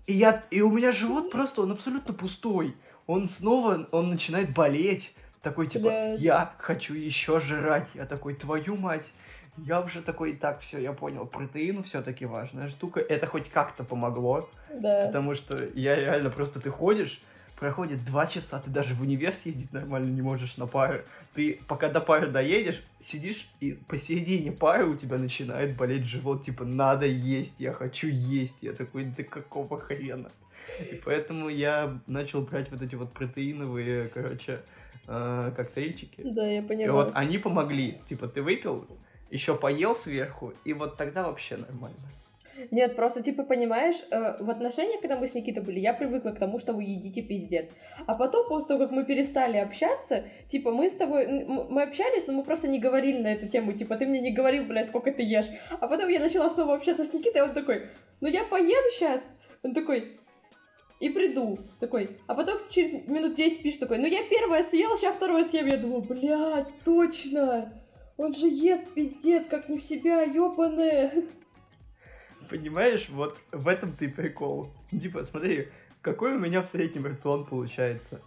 и 0.05 0.13
я, 0.13 0.43
и 0.51 0.61
у 0.61 0.71
меня 0.71 0.91
живот 0.91 1.31
просто, 1.31 1.61
он 1.61 1.71
абсолютно 1.71 2.13
пустой. 2.13 2.75
Он 3.07 3.27
снова, 3.27 3.87
он 3.91 4.09
начинает 4.09 4.53
болеть. 4.53 5.13
Такой 5.43 5.67
типа, 5.67 5.89
Блядь. 5.89 6.19
я 6.19 6.53
хочу 6.57 6.93
еще 6.95 7.39
жрать. 7.39 7.89
Я 7.93 8.05
такой, 8.05 8.33
твою 8.33 8.77
мать. 8.77 9.05
Я 9.57 9.81
уже 9.81 10.01
такой, 10.01 10.33
так, 10.33 10.61
все, 10.61 10.79
я 10.79 10.93
понял, 10.93 11.27
протеин 11.27 11.83
все-таки 11.83 12.25
важная 12.25 12.69
штука. 12.69 12.99
Это 13.01 13.27
хоть 13.27 13.49
как-то 13.51 13.83
помогло, 13.83 14.49
Да. 14.73 15.05
потому 15.05 15.35
что 15.35 15.63
я 15.75 15.95
реально 15.95 16.31
просто, 16.31 16.59
ты 16.59 16.71
ходишь, 16.71 17.21
проходит 17.59 18.03
два 18.03 18.25
часа, 18.25 18.59
ты 18.59 18.71
даже 18.71 18.95
в 18.95 19.01
универ 19.01 19.33
съездить 19.33 19.71
нормально 19.71 20.09
не 20.09 20.23
можешь 20.23 20.57
на 20.57 20.65
пары. 20.65 21.05
Ты 21.35 21.59
пока 21.67 21.89
до 21.89 22.01
пары 22.01 22.27
доедешь, 22.31 22.81
сидишь, 22.99 23.47
и 23.59 23.73
посередине 23.87 24.51
пары 24.51 24.85
у 24.87 24.95
тебя 24.95 25.17
начинает 25.17 25.75
болеть 25.77 26.05
живот, 26.05 26.43
типа, 26.43 26.65
надо 26.65 27.05
есть, 27.05 27.59
я 27.59 27.73
хочу 27.73 28.07
есть. 28.07 28.55
Я 28.61 28.73
такой, 28.73 29.05
да 29.05 29.23
какого 29.23 29.79
хрена? 29.79 30.31
И 30.79 30.95
поэтому 31.05 31.49
я 31.49 31.99
начал 32.07 32.41
брать 32.41 32.71
вот 32.71 32.81
эти 32.81 32.95
вот 32.95 33.13
протеиновые, 33.13 34.07
короче, 34.07 34.61
э, 35.07 35.51
коктейльчики. 35.55 36.21
Да, 36.23 36.45
я 36.47 36.59
И 36.59 36.61
поняла. 36.61 37.03
вот 37.03 37.11
они 37.15 37.37
помогли. 37.37 37.99
Типа, 38.05 38.27
ты 38.27 38.41
выпил, 38.41 38.87
еще 39.29 39.55
поел 39.55 39.95
сверху, 39.95 40.53
и 40.65 40.73
вот 40.73 40.97
тогда 40.97 41.23
вообще 41.23 41.57
нормально. 41.57 41.97
Нет, 42.69 42.95
просто, 42.95 43.23
типа, 43.23 43.43
понимаешь, 43.43 43.95
э, 44.11 44.43
в 44.43 44.49
отношениях, 44.49 45.01
когда 45.01 45.17
мы 45.17 45.27
с 45.27 45.33
Никитой 45.33 45.63
были, 45.63 45.79
я 45.79 45.91
привыкла 45.93 46.29
к 46.29 46.39
тому, 46.39 46.59
что 46.59 46.73
вы 46.73 46.83
едите 46.83 47.23
пиздец. 47.23 47.71
А 48.05 48.13
потом, 48.13 48.47
после 48.47 48.67
того, 48.67 48.79
как 48.81 48.91
мы 48.91 49.05
перестали 49.05 49.57
общаться, 49.57 50.25
типа, 50.49 50.71
мы 50.71 50.89
с 50.91 50.93
тобой, 50.93 51.27
мы 51.45 51.81
общались, 51.81 52.27
но 52.27 52.33
мы 52.33 52.43
просто 52.43 52.67
не 52.67 52.77
говорили 52.79 53.21
на 53.23 53.33
эту 53.33 53.47
тему, 53.49 53.73
типа, 53.73 53.97
ты 53.97 54.05
мне 54.05 54.21
не 54.21 54.31
говорил, 54.31 54.65
блядь, 54.65 54.87
сколько 54.87 55.11
ты 55.11 55.23
ешь. 55.23 55.47
А 55.79 55.87
потом 55.87 56.09
я 56.09 56.19
начала 56.19 56.49
снова 56.51 56.75
общаться 56.75 57.03
с 57.05 57.11
Никитой, 57.13 57.41
и 57.41 57.43
он 57.43 57.53
такой, 57.53 57.87
ну 58.21 58.27
я 58.27 58.43
поем 58.45 58.83
сейчас. 58.91 59.21
Он 59.63 59.73
такой, 59.73 60.19
и 60.99 61.09
приду. 61.09 61.59
Такой. 61.79 62.17
А 62.27 62.35
потом 62.35 62.59
через 62.69 62.93
минут 63.07 63.35
10 63.35 63.61
пишет 63.61 63.81
такой, 63.81 63.97
ну 63.97 64.07
я 64.07 64.23
первое 64.27 64.63
съел, 64.63 64.95
сейчас 64.97 65.15
второе 65.15 65.43
съем. 65.45 65.67
Я 65.67 65.77
думаю, 65.77 66.01
блядь, 66.01 66.67
точно. 66.83 67.73
Он 68.17 68.33
же 68.33 68.47
ест 68.47 68.87
пиздец, 68.93 69.47
как 69.47 69.69
не 69.69 69.79
в 69.79 69.83
себя, 69.83 70.23
ёбаная. 70.23 71.11
Понимаешь, 72.49 73.09
вот 73.09 73.37
в 73.51 73.67
этом 73.67 73.93
ты 73.93 74.09
прикол. 74.09 74.69
Типа, 74.91 75.23
смотри, 75.23 75.69
какой 76.01 76.35
у 76.35 76.39
меня 76.39 76.61
в 76.61 76.69
среднем 76.69 77.05
рацион 77.05 77.45
получается? 77.45 78.21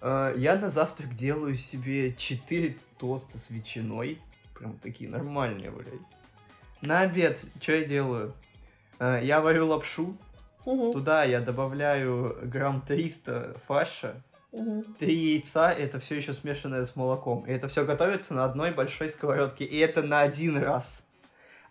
А, 0.00 0.32
я 0.34 0.56
на 0.56 0.70
завтрак 0.70 1.14
делаю 1.14 1.54
себе 1.54 2.14
4 2.14 2.76
тоста 2.98 3.38
с 3.38 3.50
ветчиной. 3.50 4.20
Прям 4.58 4.78
такие 4.78 5.10
нормальные, 5.10 5.70
блядь. 5.70 6.00
На 6.80 7.00
обед, 7.00 7.42
что 7.60 7.72
я 7.72 7.84
делаю? 7.84 8.34
А, 8.98 9.20
я 9.20 9.40
варю 9.40 9.66
лапшу. 9.66 10.16
Мгм, 10.66 10.92
Туда 10.92 11.24
я 11.24 11.40
добавляю 11.40 12.36
грамм 12.42 12.82
300 12.82 13.56
фарша. 13.64 14.22
мгм. 14.52 14.82
Три 14.98 15.34
яйца, 15.34 15.70
это 15.70 16.00
все 16.00 16.16
еще 16.16 16.32
смешанное 16.32 16.84
с 16.84 16.96
молоком. 16.96 17.46
И 17.46 17.52
это 17.52 17.68
все 17.68 17.84
готовится 17.84 18.34
на 18.34 18.44
одной 18.44 18.72
большой 18.72 19.08
сковородке. 19.08 19.64
И 19.64 19.78
это 19.78 20.02
на 20.02 20.20
один 20.20 20.58
раз. 20.58 21.06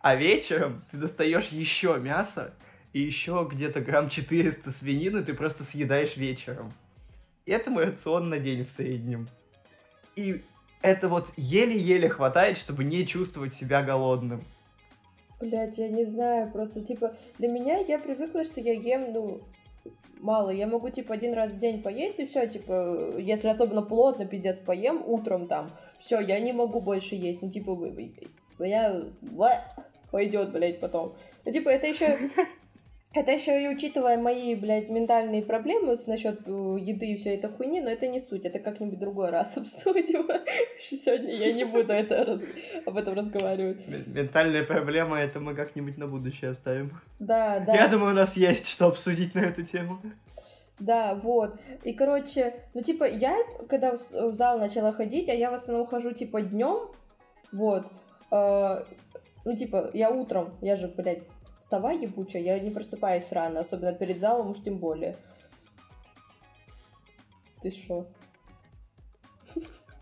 А 0.02 0.16
вечером 0.16 0.86
ты 0.92 0.98
достаешь 0.98 1.48
еще 1.48 1.98
мясо, 2.00 2.54
и 2.94 3.02
еще 3.02 3.48
где-то 3.52 3.82
грамм 3.82 4.08
400 4.10 4.72
свинины 4.72 5.24
ты 5.24 5.34
просто 5.34 5.64
съедаешь 5.64 6.16
вечером. 6.16 6.72
Это 7.46 7.70
мой 7.70 7.86
рацион 7.86 8.30
на 8.30 8.40
день 8.40 8.64
в 8.64 8.70
среднем. 8.70 9.28
И 10.16 10.44
это 10.82 11.10
вот 11.10 11.34
еле-еле 11.36 12.08
хватает, 12.08 12.58
чтобы 12.58 12.84
не 12.84 13.06
чувствовать 13.06 13.54
себя 13.54 13.82
голодным. 13.82 14.46
Блять, 15.46 15.78
я 15.78 15.90
не 15.90 16.06
знаю, 16.06 16.52
просто 16.52 16.82
типа 16.82 17.16
для 17.38 17.48
меня 17.48 17.78
я 17.78 18.00
привыкла, 18.00 18.44
что 18.44 18.62
я 18.62 18.74
ем, 18.74 19.14
ну, 19.14 19.42
мало. 20.20 20.50
Я 20.50 20.68
могу 20.68 20.90
типа 20.90 21.14
один 21.14 21.34
раз 21.34 21.52
в 21.52 21.60
день 21.60 21.82
поесть 21.82 22.20
и 22.20 22.26
все, 22.26 22.48
типа, 22.48 23.18
если 23.20 23.48
особенно 23.48 23.82
плотно, 23.82 24.26
пиздец, 24.26 24.60
поем 24.60 25.04
утром 25.06 25.48
там, 25.48 25.72
все, 26.00 26.20
я 26.20 26.40
не 26.40 26.54
могу 26.54 26.82
больше 26.82 27.16
есть. 27.16 27.42
Ну, 27.42 27.50
типа, 27.50 27.78
я 28.60 29.04
пойдет, 30.12 30.52
блядь, 30.52 30.80
потом. 30.80 31.16
Ну, 31.46 31.52
типа, 31.52 31.70
это 31.70 31.88
еще 31.88 32.18
это 33.16 33.32
еще 33.32 33.64
и 33.64 33.68
учитывая 33.68 34.18
мои, 34.18 34.56
блядь, 34.56 34.90
ментальные 34.90 35.42
проблемы 35.42 35.96
с 35.96 36.06
насчет 36.06 36.42
э, 36.46 36.78
еды 36.80 37.14
и 37.14 37.16
всей 37.16 37.38
этой 37.38 37.50
хуйни, 37.50 37.82
но 37.82 37.90
это 37.90 38.08
не 38.08 38.20
суть, 38.20 38.46
это 38.46 38.60
как-нибудь 38.60 39.00
другой 39.00 39.30
раз 39.30 39.58
обсудим. 39.58 40.28
Сегодня 40.80 41.34
я 41.34 41.54
не 41.54 41.64
буду 41.64 41.94
это 41.94 42.26
раз- 42.26 42.42
об 42.86 42.98
этом 42.98 43.14
разговаривать. 43.14 43.86
Ментальная 44.08 44.64
проблема, 44.64 45.18
это 45.20 45.40
мы 45.40 45.56
как-нибудь 45.56 45.98
на 45.98 46.08
будущее 46.08 46.52
оставим. 46.52 46.92
Да, 47.20 47.60
да. 47.60 47.74
Я 47.74 47.88
думаю, 47.88 48.12
у 48.12 48.16
нас 48.16 48.36
есть 48.36 48.68
что 48.68 48.88
обсудить 48.88 49.34
на 49.34 49.40
эту 49.40 49.64
тему. 49.64 50.00
Да, 50.78 51.16
вот. 51.16 51.58
И, 51.84 51.94
короче, 51.94 52.54
ну, 52.74 52.82
типа, 52.82 53.06
я, 53.06 53.38
когда 53.70 53.94
в 53.96 54.34
зал 54.34 54.60
начала 54.60 54.92
ходить, 54.92 55.30
а 55.30 55.34
я 55.34 55.50
в 55.50 55.54
основном 55.54 55.88
хожу, 55.88 56.12
типа, 56.12 56.42
днем, 56.42 56.90
вот, 57.54 57.86
э, 58.32 58.84
ну, 59.46 59.56
типа, 59.56 59.90
я 59.94 60.10
утром, 60.10 60.54
я 60.62 60.76
же, 60.76 60.90
блядь, 60.90 61.24
сова 61.70 61.92
ебучая, 61.92 62.42
я 62.42 62.60
не 62.60 62.70
просыпаюсь 62.70 63.32
рано, 63.32 63.62
особенно 63.62 63.94
перед 63.94 64.20
залом, 64.20 64.50
уж 64.50 64.62
тем 64.62 64.78
более. 64.78 65.18
Ты 67.62 67.72
шо? 67.72 68.06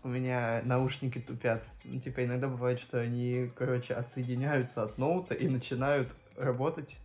У 0.02 0.08
меня 0.08 0.60
наушники 0.64 1.18
тупят. 1.18 1.66
Ну, 1.84 1.98
типа, 1.98 2.24
иногда 2.24 2.46
бывает, 2.46 2.78
что 2.78 3.00
они, 3.00 3.50
короче, 3.56 3.94
отсоединяются 3.94 4.82
от 4.82 4.98
ноута 4.98 5.34
и 5.34 5.48
начинают 5.48 6.14
работать 6.36 6.98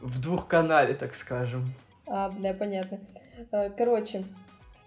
в 0.00 0.20
двухканале, 0.20 0.94
так 0.94 1.14
скажем. 1.14 1.72
А, 2.06 2.28
бля, 2.30 2.52
понятно. 2.52 2.98
Э, 3.52 3.70
Короче, 3.70 4.24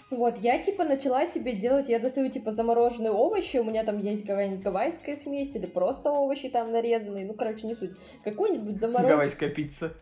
вот, 0.10 0.38
я, 0.39 0.62
типа, 0.62 0.86
начала 0.86 1.26
себе 1.28 1.54
делать, 1.54 1.89
я 1.89 2.00
достаю, 2.00 2.30
типа, 2.32 2.52
замороженные 2.52 3.12
овощи, 3.12 3.58
у 3.58 3.63
меня 3.63 3.84
там 3.84 3.98
есть 4.00 4.26
какая-нибудь 4.26 4.63
гавайская 4.63 5.15
смесь 5.15 5.56
или 5.56 5.65
просто 5.65 6.12
овощи 6.12 6.50
там 6.50 6.72
нарезанные, 6.72 7.26
ну, 7.26 7.34
короче, 7.34 7.67
не 7.67 7.76
суть. 7.76 7.91
Какую-нибудь 8.24 8.80
замороженную... 8.80 9.15
Гавайская 9.17 9.50
пицца. 9.50 9.93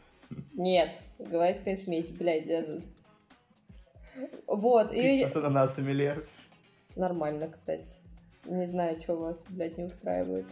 Нет, 0.54 1.02
гавайская 1.20 1.76
смесь, 1.76 2.10
блядь. 2.10 2.46
это- 2.48 2.82
Вот, 4.48 4.94
и... 4.94 5.02
Пицца 5.02 5.30
с 5.30 5.36
ананасами, 5.38 5.92
Лер. 5.92 6.28
Нормально, 6.96 7.50
кстати. 7.50 7.96
Не 8.46 8.68
знаю, 8.68 9.02
что 9.02 9.16
вас, 9.16 9.44
блядь, 9.50 9.78
не 9.78 9.86
устраивает. 9.86 10.46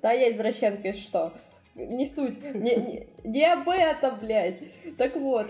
Да, 0.00 0.12
я 0.12 0.30
извращенка, 0.32 0.92
что? 0.92 1.32
Не 1.74 2.06
суть. 2.06 2.42
Не, 2.42 2.76
не, 2.76 3.08
не 3.24 3.44
об 3.44 3.68
этом, 3.68 4.18
блядь. 4.20 4.58
Так 4.96 5.16
вот. 5.16 5.46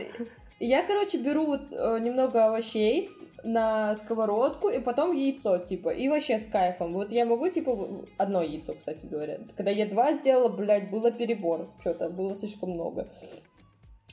Я, 0.61 0.85
короче, 0.85 1.19
беру 1.19 1.47
вот 1.47 1.73
э, 1.73 1.99
немного 2.01 2.47
овощей 2.47 3.11
на 3.43 3.97
сковородку, 3.97 4.69
и 4.69 4.79
потом 4.79 5.17
яйцо, 5.17 5.59
типа, 5.59 5.89
и 5.89 6.09
вообще 6.09 6.39
с 6.39 6.47
кайфом. 6.47 6.93
Вот 6.93 7.11
я 7.11 7.27
могу, 7.27 7.49
типа, 7.49 8.07
одно 8.17 8.43
яйцо, 8.43 8.75
кстати 8.75 9.05
говоря. 9.05 9.41
Когда 9.57 9.73
я 9.73 9.87
два 9.87 10.13
сделала, 10.13 10.49
блядь, 10.49 10.91
было 10.91 11.11
перебор. 11.11 11.69
Что-то 11.81 12.11
было 12.11 12.35
слишком 12.35 12.71
много. 12.71 13.09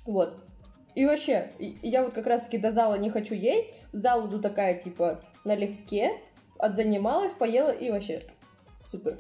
Вот. 0.06 0.44
И 0.96 1.06
вообще, 1.06 1.52
я 1.60 2.04
вот 2.04 2.14
как 2.14 2.26
раз-таки 2.26 2.58
до 2.58 2.72
зала 2.72 2.96
не 2.96 3.12
хочу 3.12 3.36
есть. 3.36 3.68
В 3.94 3.98
зал 3.98 4.28
иду 4.28 4.42
такая, 4.42 4.80
типа, 4.80 5.24
налегке, 5.46 6.14
отзанималась, 6.58 7.32
поела, 7.32 7.70
и 7.70 7.92
вообще 7.92 8.22
супер. 8.80 9.20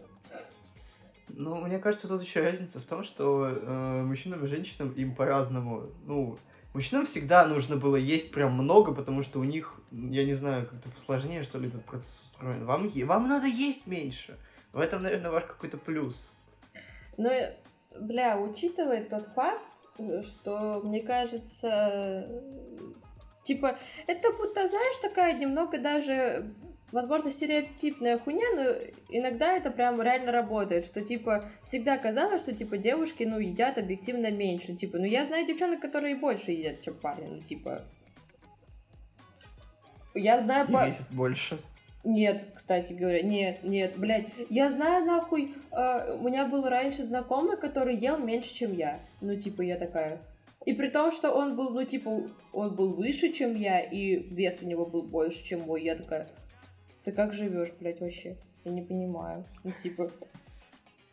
Ну, 1.40 1.56
мне 1.56 1.80
кажется, 1.80 2.10
тут 2.10 2.22
еще 2.22 2.42
разница 2.42 2.82
в 2.82 2.84
том, 2.84 3.06
что 3.06 3.48
э, 3.48 4.02
мужчинам 4.04 4.44
и 4.44 4.50
женщинам 4.50 4.92
им 4.92 5.16
по-разному. 5.16 5.84
Ну, 6.06 6.38
мужчинам 6.74 7.06
всегда 7.06 7.48
нужно 7.48 7.78
было 7.78 7.96
есть 7.96 8.32
прям 8.32 8.52
много, 8.52 8.94
потому 8.94 9.24
что 9.24 9.40
у 9.40 9.46
них, 9.46 9.74
я 9.90 10.26
не 10.26 10.34
знаю, 10.34 10.68
как-то 10.68 10.90
посложнее, 10.90 11.44
что 11.44 11.58
ли, 11.58 11.70
этот 11.70 11.86
процесс 11.86 12.24
устроен. 12.26 12.66
Вам, 12.66 12.90
вам 12.90 13.30
надо 13.30 13.48
есть 13.48 13.88
меньше. 13.88 14.38
В 14.74 14.80
этом, 14.82 15.02
наверное, 15.02 15.32
ваш 15.32 15.46
какой-то 15.46 15.78
плюс. 15.78 16.30
Но, 17.16 17.30
э, 17.32 17.56
бля, 17.98 18.38
учитывая 18.38 19.06
тот 19.06 19.26
факт, 19.28 19.64
э, 19.98 20.22
что, 20.24 20.82
мне 20.84 21.02
кажется, 21.02 21.70
э, 21.70 22.42
типа, 23.44 23.78
это 24.08 24.34
будто, 24.34 24.68
знаешь, 24.68 25.00
такая 25.02 25.40
немного 25.40 25.80
даже, 25.80 26.54
возможно, 26.92 27.32
стереотипная 27.32 28.18
хуйня, 28.18 28.46
но 28.56 28.64
иногда 29.10 29.54
это 29.54 29.72
прям 29.72 30.02
реально 30.02 30.32
работает, 30.32 30.86
что, 30.86 31.02
типа, 31.02 31.46
всегда 31.64 31.98
казалось, 31.98 32.42
что, 32.42 32.54
типа, 32.54 32.78
девушки, 32.78 33.24
ну, 33.24 33.40
едят 33.40 33.78
объективно 33.78 34.32
меньше, 34.32 34.76
типа, 34.76 34.98
ну, 34.98 35.06
я 35.06 35.26
знаю 35.26 35.46
девчонок, 35.46 35.80
которые 35.80 36.16
больше 36.16 36.52
едят, 36.52 36.82
чем 36.82 36.96
парни, 36.96 37.28
ну, 37.28 37.42
типа... 37.42 37.84
Я 40.16 40.40
знаю 40.40 40.68
И 40.68 40.72
по... 40.72 40.92
больше. 41.12 41.60
Нет, 42.04 42.46
кстати 42.56 42.94
говоря, 42.94 43.22
нет, 43.22 43.64
нет, 43.64 43.98
блядь. 43.98 44.28
Я 44.50 44.70
знаю, 44.70 45.06
нахуй, 45.06 45.54
э, 45.72 46.16
у 46.16 46.24
меня 46.24 46.46
был 46.46 46.68
раньше 46.68 47.04
знакомый, 47.04 47.58
который 47.58 47.96
ел 47.96 48.18
меньше, 48.18 48.54
чем 48.54 48.74
я. 48.74 49.02
Ну, 49.22 49.36
типа, 49.36 49.62
я 49.62 49.78
такая. 49.78 50.22
И 50.66 50.74
при 50.74 50.88
том, 50.88 51.12
что 51.12 51.32
он 51.32 51.56
был, 51.56 51.72
ну, 51.72 51.84
типа, 51.84 52.30
он 52.54 52.76
был 52.76 52.94
выше, 52.94 53.32
чем 53.32 53.56
я, 53.56 53.80
и 53.82 54.16
вес 54.16 54.60
у 54.62 54.66
него 54.66 54.86
был 54.86 55.04
больше, 55.04 55.44
чем 55.44 55.62
мой. 55.62 55.84
Я 55.84 55.96
такая, 55.96 56.30
ты 57.04 57.12
как 57.12 57.34
живешь, 57.34 57.72
блядь, 57.80 58.02
вообще? 58.02 58.38
Я 58.66 58.72
не 58.72 58.82
понимаю. 58.82 59.46
Ну, 59.64 59.72
типа, 59.72 60.12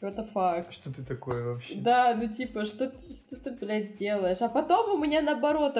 what 0.00 0.16
the 0.16 0.28
fuck? 0.32 0.70
Что 0.70 0.92
ты 0.92 1.02
такое 1.02 1.44
вообще? 1.44 1.74
Да, 1.76 2.14
ну 2.14 2.28
типа, 2.28 2.64
что 2.64 2.90
ты, 2.90 3.12
что 3.12 3.36
ты, 3.36 3.52
блядь, 3.52 3.94
делаешь? 3.94 4.40
А 4.40 4.48
потом 4.48 4.94
у 4.94 5.02
меня 5.02 5.22
наоборот, 5.22 5.78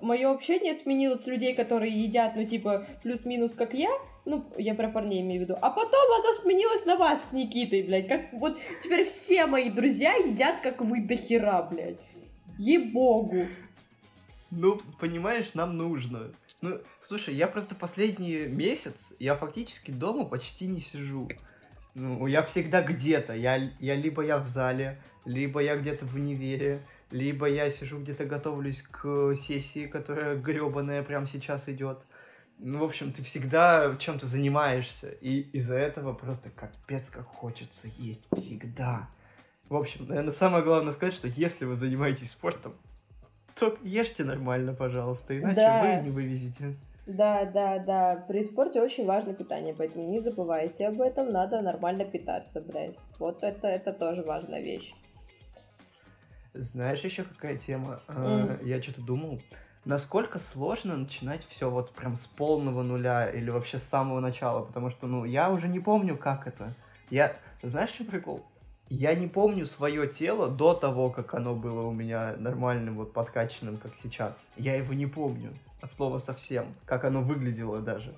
мое 0.00 0.30
общение 0.30 0.74
сменилось 0.74 1.24
с 1.24 1.26
людей, 1.26 1.54
которые 1.54 1.92
едят, 1.92 2.34
ну 2.36 2.44
типа, 2.44 2.86
плюс-минус 3.02 3.52
как 3.52 3.74
я, 3.74 3.90
ну, 4.24 4.44
я 4.56 4.74
про 4.74 4.88
парней 4.88 5.20
имею 5.20 5.40
в 5.40 5.44
виду. 5.44 5.58
А 5.60 5.70
потом 5.70 6.00
оно 6.18 6.32
сменилось 6.42 6.84
на 6.84 6.96
вас 6.96 7.20
с 7.30 7.32
Никитой, 7.32 7.82
блядь. 7.82 8.08
Как 8.08 8.32
вот 8.32 8.58
теперь 8.82 9.04
все 9.04 9.46
мои 9.46 9.70
друзья 9.70 10.14
едят, 10.14 10.60
как 10.62 10.80
вы 10.80 11.02
до 11.02 11.16
хера, 11.16 11.62
блядь. 11.62 11.98
Ей-богу. 12.58 13.46
Ну, 14.50 14.80
понимаешь, 15.00 15.54
нам 15.54 15.76
нужно. 15.76 16.32
Ну, 16.62 16.80
слушай, 17.00 17.34
я 17.34 17.48
просто 17.48 17.74
последний 17.74 18.46
месяц, 18.46 19.12
я 19.18 19.34
фактически 19.34 19.90
дома 19.90 20.24
почти 20.24 20.68
не 20.68 20.80
сижу. 20.80 21.28
Ну, 21.94 22.28
я 22.28 22.42
всегда 22.44 22.82
где-то. 22.82 23.34
Я, 23.34 23.56
я 23.80 23.96
либо 23.96 24.22
я 24.22 24.38
в 24.38 24.46
зале, 24.46 25.02
либо 25.24 25.60
я 25.60 25.76
где-то 25.76 26.06
в 26.06 26.14
универе, 26.14 26.86
либо 27.10 27.48
я 27.48 27.68
сижу 27.68 27.98
где-то 27.98 28.26
готовлюсь 28.26 28.82
к 28.82 29.34
сессии, 29.34 29.88
которая 29.88 30.36
гребаная 30.36 31.02
прямо 31.02 31.26
сейчас 31.26 31.68
идет. 31.68 32.00
Ну, 32.58 32.78
в 32.78 32.84
общем, 32.84 33.12
ты 33.12 33.24
всегда 33.24 33.96
чем-то 33.98 34.24
занимаешься, 34.24 35.10
и 35.10 35.40
из-за 35.52 35.74
этого 35.74 36.12
просто 36.12 36.48
капец 36.50 37.10
как 37.10 37.26
хочется 37.26 37.88
есть 37.98 38.22
всегда. 38.36 39.10
В 39.68 39.74
общем, 39.74 40.06
наверное, 40.06 40.30
самое 40.30 40.62
главное 40.62 40.92
сказать, 40.92 41.14
что 41.14 41.26
если 41.26 41.64
вы 41.64 41.74
занимаетесь 41.74 42.30
спортом, 42.30 42.74
то 43.54 43.76
ешьте 43.82 44.24
нормально, 44.24 44.74
пожалуйста, 44.74 45.38
иначе 45.38 45.56
Да. 45.56 45.80
вы 45.98 46.04
не 46.04 46.10
вывезете. 46.10 46.74
Да, 47.06 47.44
да, 47.44 47.78
да. 47.78 48.24
При 48.28 48.44
спорте 48.44 48.80
очень 48.80 49.06
важно 49.06 49.34
питание, 49.34 49.74
поэтому 49.74 50.08
не 50.08 50.20
забывайте 50.20 50.86
об 50.86 51.00
этом. 51.00 51.32
Надо 51.32 51.60
нормально 51.60 52.04
питаться, 52.04 52.60
блядь. 52.60 52.94
Вот 53.18 53.42
это, 53.42 53.66
это 53.66 53.92
тоже 53.92 54.22
важная 54.22 54.60
вещь. 54.60 54.94
Знаешь 56.54 57.00
еще 57.00 57.24
какая 57.24 57.56
тема? 57.56 58.02
М. 58.08 58.58
Я 58.64 58.80
что-то 58.82 59.02
думал. 59.02 59.40
Насколько 59.84 60.38
сложно 60.38 60.96
начинать 60.96 61.44
все 61.48 61.68
вот 61.68 61.90
прям 61.90 62.14
с 62.14 62.26
полного 62.26 62.82
нуля 62.82 63.28
или 63.28 63.50
вообще 63.50 63.78
с 63.78 63.82
самого 63.82 64.20
начала? 64.20 64.64
Потому 64.64 64.90
что, 64.90 65.08
ну, 65.08 65.24
я 65.24 65.50
уже 65.50 65.66
не 65.66 65.80
помню, 65.80 66.16
как 66.16 66.46
это. 66.46 66.72
Я, 67.10 67.34
знаешь, 67.62 67.90
что 67.90 68.04
прикол? 68.04 68.44
Я 68.94 69.14
не 69.14 69.26
помню 69.26 69.64
свое 69.64 70.06
тело 70.06 70.48
до 70.48 70.74
того, 70.74 71.08
как 71.08 71.32
оно 71.32 71.54
было 71.54 71.86
у 71.86 71.92
меня 71.92 72.34
нормальным, 72.36 72.96
вот 72.96 73.14
подкачанным, 73.14 73.78
как 73.78 73.92
сейчас. 74.02 74.46
Я 74.56 74.76
его 74.76 74.92
не 74.92 75.06
помню 75.06 75.54
от 75.80 75.90
слова 75.90 76.18
совсем, 76.18 76.74
как 76.84 77.04
оно 77.04 77.22
выглядело 77.22 77.80
даже. 77.80 78.14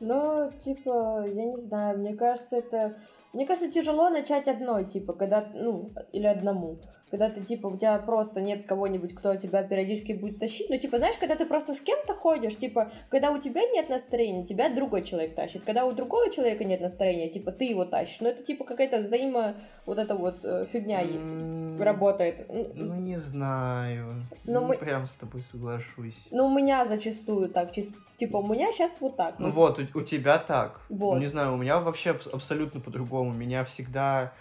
Ну, 0.00 0.50
типа, 0.64 1.24
я 1.28 1.44
не 1.44 1.60
знаю, 1.60 1.98
мне 1.98 2.16
кажется, 2.16 2.56
это... 2.56 2.96
Мне 3.32 3.46
кажется, 3.46 3.70
тяжело 3.70 4.10
начать 4.10 4.48
одной, 4.48 4.84
типа, 4.84 5.12
когда, 5.12 5.46
ну, 5.54 5.92
или 6.12 6.26
одному 6.26 6.80
когда 7.10 7.30
ты, 7.30 7.42
типа, 7.42 7.66
у 7.68 7.76
тебя 7.76 7.98
просто 7.98 8.40
нет 8.40 8.66
кого-нибудь, 8.66 9.14
кто 9.14 9.36
тебя 9.36 9.62
периодически 9.62 10.12
будет 10.12 10.38
тащить, 10.38 10.68
ну, 10.70 10.78
типа, 10.78 10.98
знаешь, 10.98 11.16
когда 11.18 11.36
ты 11.36 11.46
просто 11.46 11.74
с 11.74 11.80
кем-то 11.80 12.14
ходишь, 12.14 12.56
типа, 12.56 12.92
когда 13.08 13.30
у 13.30 13.38
тебя 13.38 13.62
нет 13.62 13.88
настроения, 13.88 14.44
тебя 14.44 14.68
другой 14.68 15.02
человек 15.02 15.34
тащит, 15.34 15.64
когда 15.64 15.86
у 15.86 15.92
другого 15.92 16.30
человека 16.30 16.64
нет 16.64 16.80
настроения, 16.80 17.28
типа, 17.28 17.52
ты 17.52 17.64
его 17.64 17.84
тащишь, 17.84 18.20
ну, 18.20 18.28
это, 18.28 18.42
типа, 18.42 18.64
какая-то 18.64 19.00
взаимо, 19.00 19.56
вот 19.86 19.98
эта 19.98 20.14
вот 20.14 20.44
э, 20.44 20.66
фигня 20.72 21.02
mm, 21.02 21.82
работает. 21.82 22.46
Ну, 22.48 22.94
не 22.96 23.16
знаю, 23.16 24.20
ну, 24.44 24.66
мы... 24.66 24.76
прям 24.76 25.06
с 25.06 25.12
тобой 25.12 25.42
соглашусь. 25.42 26.16
Ну, 26.30 26.46
у 26.46 26.54
меня 26.54 26.84
зачастую 26.84 27.48
так, 27.48 27.72
чисто, 27.72 27.94
типа, 28.18 28.36
у 28.36 28.46
меня 28.46 28.72
сейчас 28.72 28.92
вот 29.00 29.16
так. 29.16 29.38
Ну, 29.38 29.50
вот, 29.50 29.78
у, 29.78 29.98
у 29.98 30.02
тебя 30.02 30.38
так. 30.38 30.80
Вот. 30.88 31.14
Ну, 31.14 31.20
не 31.20 31.28
знаю, 31.28 31.54
у 31.54 31.56
меня 31.56 31.80
вообще 31.80 32.18
абсолютно 32.32 32.80
по-другому, 32.80 33.32
меня 33.32 33.64
всегда 33.64 34.32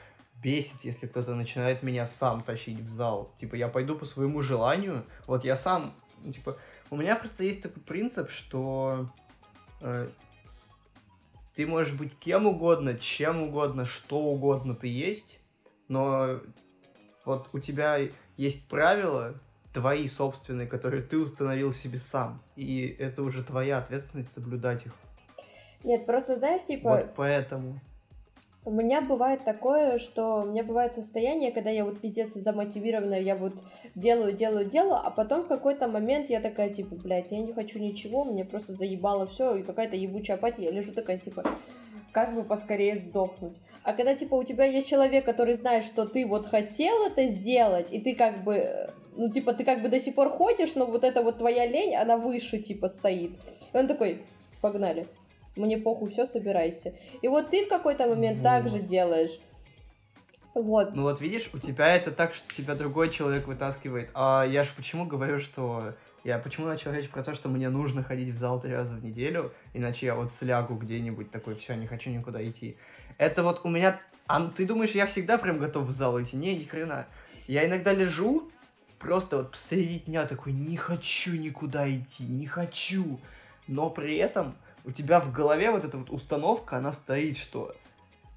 бесит, 0.48 0.86
если 0.86 1.08
кто-то 1.08 1.36
начинает 1.36 1.84
меня 1.84 2.08
сам 2.08 2.42
тащить 2.42 2.80
в 2.80 2.88
зал. 2.88 3.34
Типа, 3.36 3.56
я 3.56 3.68
пойду 3.68 3.98
по 3.98 4.06
своему 4.06 4.42
желанию. 4.42 5.04
Вот 5.26 5.44
я 5.44 5.58
сам, 5.58 5.94
типа, 6.24 6.58
у 6.90 6.96
меня 6.96 7.18
просто 7.18 7.44
есть 7.44 7.62
такой 7.62 7.84
принцип, 7.84 8.30
что 8.30 9.10
э, 9.82 10.10
ты 11.54 11.68
можешь 11.68 11.94
быть 11.94 12.18
кем 12.18 12.48
угодно, 12.48 12.98
чем 12.98 13.42
угодно, 13.42 13.84
что 13.84 14.20
угодно 14.20 14.74
ты 14.74 14.88
есть, 14.88 15.42
но 15.90 16.40
вот 17.26 17.50
у 17.52 17.60
тебя 17.60 18.00
есть 18.38 18.70
правила, 18.70 19.34
твои 19.74 20.08
собственные, 20.08 20.68
которые 20.68 21.04
ты 21.04 21.18
установил 21.18 21.74
себе 21.74 21.98
сам. 21.98 22.42
И 22.56 22.96
это 23.00 23.22
уже 23.22 23.44
твоя 23.44 23.80
ответственность 23.80 24.32
соблюдать 24.32 24.86
их. 24.86 24.96
Нет, 25.84 26.06
просто 26.06 26.38
знаешь, 26.38 26.64
типа... 26.64 26.90
Вот 26.90 27.16
поэтому. 27.18 27.82
У 28.68 28.72
меня 28.72 29.00
бывает 29.00 29.46
такое, 29.46 29.98
что 29.98 30.42
у 30.42 30.46
меня 30.48 30.62
бывает 30.62 30.94
состояние, 30.94 31.54
когда 31.54 31.70
я 31.70 31.86
вот 31.86 32.02
пиздец 32.02 32.34
замотивированная, 32.34 33.22
я 33.22 33.38
вот 33.38 33.54
делаю, 33.96 34.34
делаю, 34.34 34.66
делаю, 34.66 35.00
а 35.06 35.10
потом 35.10 35.44
в 35.44 35.48
какой-то 35.48 35.88
момент 35.88 36.30
я 36.30 36.42
такая, 36.42 36.70
типа, 36.70 36.96
блядь, 36.96 37.32
я 37.32 37.40
не 37.40 37.54
хочу 37.54 37.80
ничего, 37.80 38.26
мне 38.26 38.44
просто 38.44 38.74
заебало 38.74 39.26
все, 39.26 39.56
и 39.56 39.64
какая-то 39.64 39.96
ебучая 39.96 40.36
апатия, 40.36 40.64
я 40.64 40.72
лежу 40.72 40.92
такая, 40.92 41.18
типа, 41.18 41.46
как 42.12 42.36
бы 42.36 42.44
поскорее 42.44 42.98
сдохнуть. 42.98 43.56
А 43.84 43.94
когда, 43.94 44.16
типа, 44.16 44.36
у 44.36 44.44
тебя 44.44 44.66
есть 44.66 44.90
человек, 44.90 45.24
который 45.24 45.54
знает, 45.54 45.86
что 45.86 46.06
ты 46.06 46.26
вот 46.26 46.46
хотел 46.48 47.08
это 47.08 47.26
сделать, 47.28 47.88
и 47.94 48.02
ты 48.02 48.16
как 48.16 48.44
бы, 48.44 48.94
ну, 49.16 49.30
типа, 49.30 49.54
ты 49.54 49.64
как 49.64 49.82
бы 49.82 49.88
до 49.88 49.98
сих 49.98 50.14
пор 50.14 50.28
ходишь, 50.28 50.76
но 50.76 50.88
вот 50.88 51.06
эта 51.06 51.24
вот 51.24 51.38
твоя 51.38 51.66
лень, 51.66 51.96
она 51.96 52.18
выше, 52.18 52.58
типа, 52.58 52.90
стоит. 52.90 53.32
И 53.72 53.78
он 53.78 53.88
такой, 53.88 54.26
погнали 54.60 55.08
мне 55.58 55.78
похуй, 55.78 56.10
все, 56.10 56.26
собирайся. 56.26 56.94
И 57.22 57.28
вот 57.28 57.50
ты 57.50 57.66
в 57.66 57.70
какой-то 57.70 58.08
момент 58.08 58.38
вот. 58.38 58.44
так 58.44 58.70
же 58.70 58.80
делаешь. 58.80 59.40
Вот. 60.54 60.96
Ну 60.96 61.04
вот 61.04 61.22
видишь, 61.22 61.50
у 61.54 61.60
тебя 61.60 61.96
это 61.96 62.12
так, 62.12 62.34
что 62.34 62.52
тебя 62.54 62.74
другой 62.74 63.12
человек 63.12 63.48
вытаскивает. 63.48 64.10
А 64.14 64.44
я 64.44 64.64
же 64.64 64.72
почему 64.76 65.06
говорю, 65.06 65.40
что... 65.40 65.94
Я 66.24 66.40
почему 66.40 66.66
начал 66.68 66.92
говорить 66.92 67.10
про 67.10 67.24
то, 67.24 67.34
что 67.36 67.48
мне 67.48 67.70
нужно 67.70 68.04
ходить 68.04 68.34
в 68.34 68.38
зал 68.38 68.60
три 68.60 68.74
раза 68.74 68.96
в 68.96 69.04
неделю, 69.04 69.54
иначе 69.74 70.08
я 70.08 70.16
вот 70.16 70.30
слягу 70.30 70.76
где-нибудь 70.76 71.32
такой, 71.32 71.56
все, 71.56 71.74
не 71.76 71.88
хочу 71.88 72.10
никуда 72.10 72.46
идти. 72.46 72.76
Это 73.18 73.44
вот 73.44 73.62
у 73.64 73.70
меня... 73.70 74.02
А 74.26 74.46
ты 74.48 74.66
думаешь, 74.66 74.92
я 74.92 75.06
всегда 75.06 75.38
прям 75.38 75.58
готов 75.58 75.86
в 75.86 75.92
зал 75.92 76.22
идти? 76.22 76.36
Не, 76.36 76.56
ни 76.58 76.66
хрена. 76.66 77.06
Я 77.48 77.66
иногда 77.66 77.94
лежу, 77.94 78.52
просто 79.00 79.38
вот 79.38 79.52
посреди 79.52 80.00
дня 80.00 80.26
такой, 80.26 80.52
не 80.52 80.76
хочу 80.76 81.32
никуда 81.32 81.90
идти, 81.90 82.24
не 82.24 82.46
хочу. 82.46 83.22
Но 83.68 83.90
при 83.90 84.18
этом 84.18 84.56
у 84.88 84.92
тебя 84.92 85.20
в 85.20 85.34
голове 85.34 85.70
вот 85.70 85.84
эта 85.84 85.98
вот 85.98 86.10
установка, 86.10 86.78
она 86.78 86.94
стоит, 86.94 87.38
что 87.38 87.76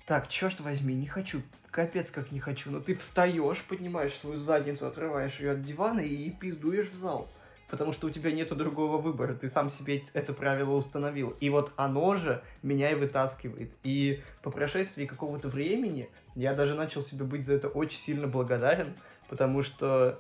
так, 0.05 0.27
черт 0.29 0.59
возьми, 0.59 0.95
не 0.95 1.07
хочу, 1.07 1.43
капец 1.71 2.11
как 2.11 2.33
не 2.33 2.41
хочу, 2.41 2.73
но 2.73 2.81
ты 2.81 2.97
встаешь, 2.97 3.63
поднимаешь 3.63 4.15
свою 4.15 4.37
задницу, 4.37 4.89
отрываешь 4.89 5.39
ее 5.39 5.53
от 5.53 5.63
дивана 5.63 6.01
и 6.01 6.29
пиздуешь 6.31 6.91
в 6.91 6.97
зал. 6.97 7.29
Потому 7.69 7.93
что 7.93 8.09
у 8.09 8.11
тебя 8.11 8.33
нету 8.33 8.57
другого 8.57 8.99
выбора, 8.99 9.33
ты 9.33 9.49
сам 9.49 9.71
себе 9.71 10.03
это 10.13 10.33
правило 10.33 10.73
установил. 10.73 11.37
И 11.39 11.51
вот 11.51 11.73
оно 11.77 12.17
же 12.17 12.43
меня 12.65 12.91
и 12.91 12.97
вытаскивает. 12.97 13.71
И 13.85 14.21
по 14.43 14.51
прошествии 14.51 15.07
какого-то 15.07 15.49
времени 15.49 16.11
я 16.35 16.53
даже 16.55 16.75
начал 16.75 17.01
себе 17.01 17.25
быть 17.25 17.47
за 17.47 17.53
это 17.53 17.69
очень 17.69 17.99
сильно 17.99 18.27
благодарен, 18.27 18.97
потому 19.29 19.63
что 19.63 20.19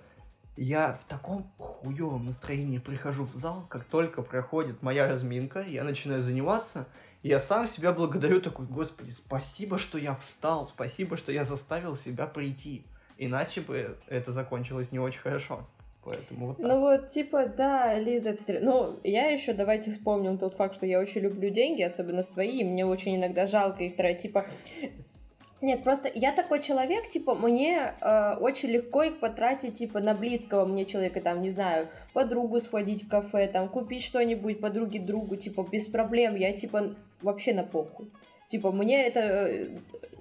я 0.60 0.92
в 0.92 1.04
таком 1.04 1.50
хуевом 1.56 2.26
настроении 2.26 2.78
прихожу 2.78 3.24
в 3.24 3.32
зал, 3.32 3.64
как 3.70 3.84
только 3.84 4.20
проходит 4.20 4.82
моя 4.82 5.08
разминка, 5.08 5.62
я 5.62 5.84
начинаю 5.84 6.20
заниматься, 6.20 6.86
и 7.22 7.28
я 7.28 7.40
сам 7.40 7.66
себя 7.66 7.92
благодарю, 7.92 8.42
такой, 8.42 8.66
господи, 8.66 9.10
спасибо, 9.10 9.78
что 9.78 9.96
я 9.96 10.14
встал, 10.14 10.68
спасибо, 10.68 11.16
что 11.16 11.32
я 11.32 11.44
заставил 11.44 11.96
себя 11.96 12.26
прийти. 12.26 12.84
Иначе 13.16 13.62
бы 13.62 13.96
это 14.06 14.32
закончилось 14.32 14.92
не 14.92 14.98
очень 14.98 15.20
хорошо. 15.20 15.66
Поэтому 16.04 16.48
вот 16.48 16.56
так. 16.58 16.66
Ну 16.66 16.80
вот, 16.80 17.08
типа, 17.08 17.46
да, 17.46 17.98
Лиза, 17.98 18.30
это... 18.30 18.60
Ну, 18.60 19.00
я 19.02 19.28
еще, 19.28 19.54
давайте 19.54 19.90
вспомним 19.90 20.36
тот 20.36 20.56
факт, 20.56 20.74
что 20.74 20.84
я 20.84 21.00
очень 21.00 21.22
люблю 21.22 21.48
деньги, 21.48 21.82
особенно 21.82 22.22
свои, 22.22 22.60
и 22.60 22.64
мне 22.64 22.84
очень 22.84 23.16
иногда 23.16 23.46
жалко 23.46 23.84
их 23.84 23.96
тратить. 23.96 24.22
Типа, 24.22 24.46
нет, 25.62 25.84
просто 25.84 26.10
я 26.14 26.32
такой 26.32 26.62
человек, 26.62 27.08
типа, 27.08 27.34
мне 27.34 27.94
э, 28.00 28.36
очень 28.40 28.70
легко 28.70 29.02
их 29.02 29.20
потратить, 29.20 29.78
типа, 29.78 30.00
на 30.00 30.14
близкого 30.14 30.64
мне 30.64 30.86
человека, 30.86 31.20
там, 31.20 31.42
не 31.42 31.50
знаю, 31.50 31.88
подругу 32.14 32.60
сходить 32.60 33.04
в 33.04 33.08
кафе, 33.08 33.46
там, 33.46 33.68
купить 33.68 34.02
что-нибудь 34.02 34.60
подруге 34.60 35.00
другу, 35.00 35.36
типа, 35.36 35.66
без 35.70 35.86
проблем, 35.86 36.34
я, 36.34 36.52
типа, 36.52 36.94
вообще 37.20 37.52
на 37.52 37.62
похуй. 37.62 38.10
Типа, 38.48 38.72
мне 38.72 39.04
это 39.04 39.20
э, 39.20 39.68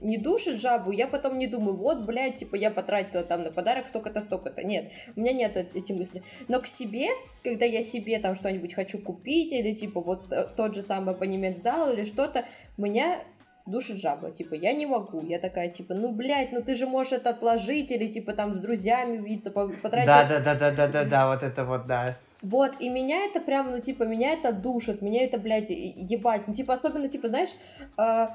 не 0.02 0.18
душит 0.18 0.60
жабу, 0.60 0.92
я 0.92 1.08
потом 1.08 1.40
не 1.40 1.48
думаю, 1.48 1.78
вот, 1.78 2.02
блядь, 2.02 2.36
типа, 2.36 2.56
я 2.56 2.70
потратила 2.70 3.24
там 3.24 3.44
на 3.44 3.52
подарок 3.52 3.88
столько-то, 3.88 4.20
столько-то. 4.20 4.62
Нет, 4.64 4.92
у 5.16 5.22
меня 5.22 5.32
нет 5.32 5.56
эти 5.56 5.94
мысли. 5.94 6.22
Но 6.50 6.60
к 6.60 6.68
себе, 6.68 7.08
когда 7.44 7.66
я 7.66 7.82
себе 7.82 8.20
там 8.20 8.36
что-нибудь 8.36 8.74
хочу 8.74 9.00
купить, 9.00 9.54
или, 9.54 9.74
типа, 9.74 10.02
вот 10.02 10.32
э, 10.32 10.48
тот 10.56 10.76
же 10.76 10.82
самый 10.82 11.16
абонемент 11.16 11.58
зал 11.58 11.94
или 11.94 12.04
что-то, 12.04 12.46
меня 12.78 13.22
душит 13.70 13.98
жаба, 13.98 14.32
типа, 14.32 14.56
я 14.56 14.74
не 14.74 14.86
могу, 14.86 15.22
я 15.26 15.40
такая, 15.40 15.70
типа, 15.70 15.94
ну, 15.94 16.12
блядь, 16.12 16.52
ну 16.52 16.62
ты 16.62 16.76
же 16.76 16.88
можешь 16.88 17.14
это 17.14 17.32
отложить, 17.32 17.92
или, 17.92 18.08
типа, 18.08 18.34
там, 18.34 18.56
с 18.56 18.60
друзьями 18.60 19.20
увидеться, 19.20 19.52
потратить... 19.52 20.06
Да-да-да-да-да-да, 20.06 21.28
вот 21.28 21.44
это 21.44 21.66
вот, 21.66 21.88
да. 21.88 22.18
Вот, 22.42 22.80
и 22.80 22.90
меня 22.90 23.26
это 23.26 23.42
прям, 23.42 23.72
ну, 23.72 23.80
типа, 23.80 24.04
меня 24.04 24.34
это 24.34 24.54
душит, 24.54 25.02
меня 25.02 25.24
это, 25.24 25.38
блядь, 25.38 25.70
ебать, 25.70 26.48
ну, 26.48 26.54
типа, 26.54 26.74
особенно, 26.74 27.10
типа, 27.10 27.28
знаешь, 27.28 27.50
э, 27.98 28.28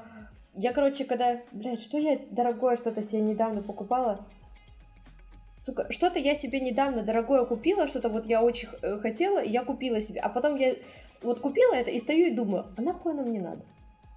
я, 0.53 0.73
короче, 0.73 1.05
когда, 1.05 1.41
блядь, 1.51 1.81
что 1.81 1.97
я 1.97 2.19
дорогое 2.31 2.77
что-то 2.77 3.03
себе 3.03 3.21
недавно 3.21 3.61
покупала, 3.61 4.25
сука, 5.65 5.91
что-то 5.91 6.19
я 6.19 6.35
себе 6.35 6.59
недавно 6.59 7.01
дорогое 7.01 7.45
купила, 7.45 7.87
что-то 7.87 8.09
вот 8.09 8.25
я 8.27 8.41
очень 8.41 8.69
э, 8.81 8.99
хотела, 8.99 9.41
и 9.41 9.49
я 9.49 9.63
купила 9.63 9.99
себе, 9.99 10.19
а 10.21 10.29
потом 10.29 10.55
я 10.55 10.75
вот 11.21 11.39
купила 11.39 11.73
это 11.73 11.89
и 11.89 11.99
стою 11.99 12.27
и 12.27 12.35
думаю, 12.35 12.67
а 12.77 12.81
нахуй 12.81 13.13
оно 13.13 13.23
мне 13.23 13.41
надо? 13.41 13.63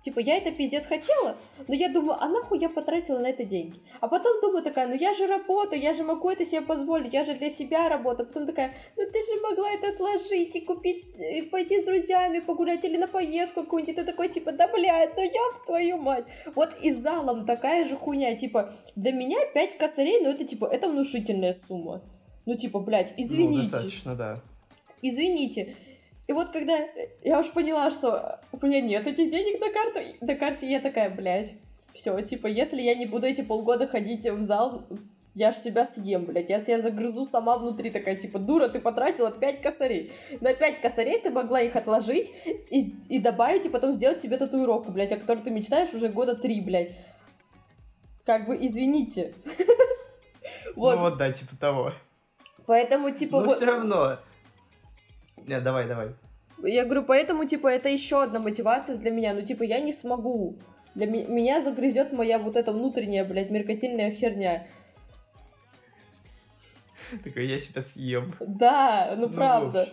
Типа, 0.01 0.21
я 0.21 0.37
это 0.37 0.53
пиздец 0.53 0.87
хотела, 0.87 1.37
но 1.67 1.75
я 1.75 1.89
думаю, 1.89 2.17
а 2.21 2.29
нахуй 2.29 2.61
я 2.61 2.69
потратила 2.69 3.19
на 3.19 3.27
это 3.27 3.45
деньги? 3.45 3.81
А 4.01 4.07
потом 4.07 4.41
думаю 4.41 4.63
такая, 4.63 4.87
ну 4.87 4.95
я 4.95 5.13
же 5.13 5.27
работаю, 5.27 5.83
я 5.83 5.93
же 5.93 6.05
могу 6.05 6.31
это 6.31 6.47
себе 6.47 6.61
позволить, 6.61 7.13
я 7.13 7.25
же 7.25 7.35
для 7.35 7.51
себя 7.51 7.89
работаю. 7.89 8.29
Потом 8.29 8.47
такая, 8.47 8.75
ну 8.97 9.03
ты 9.05 9.19
же 9.19 9.41
могла 9.43 9.73
это 9.73 9.89
отложить 9.89 10.55
и 10.55 10.61
купить, 10.61 11.05
и 11.19 11.43
пойти 11.43 11.81
с 11.81 11.85
друзьями 11.85 12.39
погулять 12.39 12.85
или 12.85 12.97
на 12.97 13.09
поездку 13.09 13.65
какую-нибудь. 13.65 13.95
И 13.95 13.97
ты 13.97 14.05
такой, 14.05 14.29
типа, 14.29 14.53
да 14.53 14.69
блядь, 14.69 15.17
ну 15.17 15.23
я 15.23 15.43
твою 15.67 15.99
мать. 15.99 16.27
Вот 16.55 16.77
и 16.81 16.93
с 16.93 16.99
залом 16.99 17.45
такая 17.45 17.85
же 17.85 17.97
хуйня, 17.97 18.37
типа, 18.37 18.73
для 18.95 19.13
меня 19.13 19.39
5 19.53 19.79
косарей, 19.79 20.21
ну 20.23 20.31
это 20.31 20.45
типа, 20.45 20.67
это 20.67 20.89
внушительная 20.89 21.57
сумма. 21.67 22.03
Ну 22.47 22.55
типа, 22.55 22.79
блядь, 22.79 23.15
ну, 23.19 23.25
извините. 23.25 23.57
Ну, 23.57 23.63
достаточно, 23.63 24.15
да. 24.15 24.43
Извините. 25.03 25.75
И 26.29 26.33
вот 26.35 26.51
когда 26.51 26.79
я 27.23 27.41
уж 27.41 27.51
поняла, 27.53 27.91
что 27.91 28.41
у 28.53 28.65
меня 28.65 28.83
нет 28.83 29.07
этих 29.07 29.31
денег 29.31 29.61
на 29.61 29.73
карту, 29.73 30.01
на 30.21 30.35
карте 30.35 30.71
я 30.71 30.79
такая, 30.79 31.09
блядь, 31.09 31.55
все, 31.95 32.21
типа, 32.21 32.47
если 32.47 32.83
я 32.83 32.95
не 32.95 33.07
буду 33.07 33.27
эти 33.27 33.41
полгода 33.41 33.87
ходить 33.87 34.29
в 34.29 34.41
зал, 34.41 34.87
я 35.35 35.53
ж 35.53 35.57
себя 35.57 35.87
съем, 35.87 36.27
блядь, 36.27 36.51
я 36.51 36.61
себя 36.61 36.83
загрызу 36.83 37.25
сама 37.25 37.57
внутри, 37.57 37.91
такая, 37.91 38.15
типа, 38.15 38.39
дура, 38.39 38.69
ты 38.69 38.79
потратила 38.79 39.31
5 39.31 39.63
косарей. 39.63 40.13
На 40.43 40.53
5 40.53 40.83
косарей 40.83 41.19
ты 41.19 41.31
могла 41.31 41.63
их 41.63 41.75
отложить 41.77 42.31
и, 42.45 42.95
и 43.09 43.19
добавить, 43.21 43.65
и 43.65 43.71
потом 43.71 43.95
сделать 43.95 44.21
себе 44.21 44.37
татуировку, 44.37 44.93
блядь, 44.93 45.13
о 45.13 45.17
которой 45.17 45.39
ты 45.39 45.51
мечтаешь 45.51 45.95
уже 45.95 46.09
года 46.09 46.37
три, 46.37 46.61
блядь. 46.61 46.91
Как 48.27 48.47
бы, 48.47 48.57
извините. 48.61 49.35
Вот. 50.77 50.95
Ну 50.95 51.03
вот, 51.03 51.17
да, 51.17 51.33
типа 51.33 51.57
того. 51.59 51.93
Поэтому, 52.67 53.11
типа... 53.11 53.41
Но 53.41 53.47
вот... 53.47 53.57
все 53.57 53.65
равно, 53.65 54.19
нет, 55.49 55.63
давай, 55.63 55.87
давай. 55.87 56.09
Я 56.63 56.85
говорю, 56.85 57.05
поэтому, 57.05 57.45
типа, 57.45 57.69
это 57.69 57.89
еще 57.89 58.23
одна 58.23 58.39
мотивация 58.41 58.97
для 58.97 59.11
меня. 59.11 59.35
Ну, 59.35 59.43
типа, 59.43 59.63
я 59.63 59.81
не 59.81 59.93
смогу 59.93 60.59
Для 60.95 61.07
ми- 61.07 61.25
меня 61.27 61.63
загрызет 61.63 62.13
моя 62.13 62.39
вот 62.39 62.57
эта 62.57 62.73
внутренняя, 62.73 63.25
блядь, 63.25 63.51
меркантильная 63.51 64.11
херня. 64.11 64.67
Такой, 67.25 67.47
я 67.47 67.59
себя 67.59 67.83
съем. 67.83 68.35
Да, 68.41 69.15
ну, 69.17 69.29
Ну, 69.29 69.35
правда. 69.35 69.89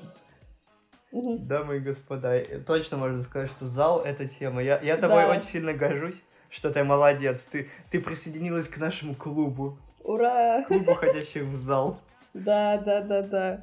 Мгм. 1.11 1.47
Дамы 1.47 1.77
и 1.77 1.79
господа, 1.79 2.35
э, 2.35 2.59
точно 2.59 2.97
можно 2.97 3.21
сказать, 3.23 3.49
что 3.51 3.67
зал— 3.67 4.01
это 4.05 4.27
тема. 4.27 4.61
Я, 4.61 4.79
я 4.81 4.97
тобой 4.97 5.21
Да. 5.23 5.29
очень 5.29 5.43
сильно 5.45 5.73
горжусь, 5.73 6.21
что 6.49 6.71
ты 6.71 6.83
молодец. 6.83 7.45
Ты, 7.45 7.69
ты 7.89 8.01
присоединилась 8.01 8.67
к 8.67 8.77
нашему 8.77 9.15
клубу. 9.15 9.77
Ура! 10.03 10.63
Клубу 10.67 10.93
ходящих 10.93 11.43
в 11.43 11.55
зал. 11.55 11.99
Да, 12.33 12.77
да, 12.79 12.99
да, 13.01 13.21
да. 13.21 13.61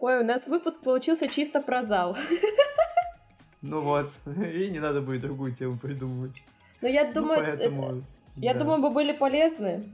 Ой, 0.00 0.20
у 0.20 0.24
нас 0.24 0.46
выпуск 0.46 0.80
получился 0.80 1.28
чисто 1.28 1.60
про 1.60 1.82
зал. 1.82 2.16
Ну 3.62 3.80
вот, 3.80 4.12
и 4.26 4.68
не 4.70 4.78
надо 4.78 5.00
будет 5.00 5.22
другую 5.22 5.52
тему 5.54 5.76
придумывать. 5.78 6.36
Но 6.80 6.88
я 6.88 7.04
Ну, 7.06 7.12
думаю, 7.14 7.40
поэтому, 7.40 7.86
это- 7.88 8.02
я 8.36 8.54
да. 8.54 8.60
думаю, 8.60 8.78
мы 8.78 8.90
были 8.90 9.12
полезны. 9.12 9.84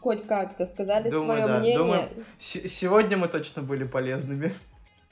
Хоть 0.00 0.26
как-то 0.26 0.66
сказали 0.66 1.08
Думаю, 1.08 1.40
свое 1.40 1.46
да. 1.46 1.58
мнение. 1.60 1.78
Думаю, 1.78 2.08
сегодня 2.38 3.16
мы 3.16 3.28
точно 3.28 3.62
были 3.62 3.84
полезными. 3.84 4.52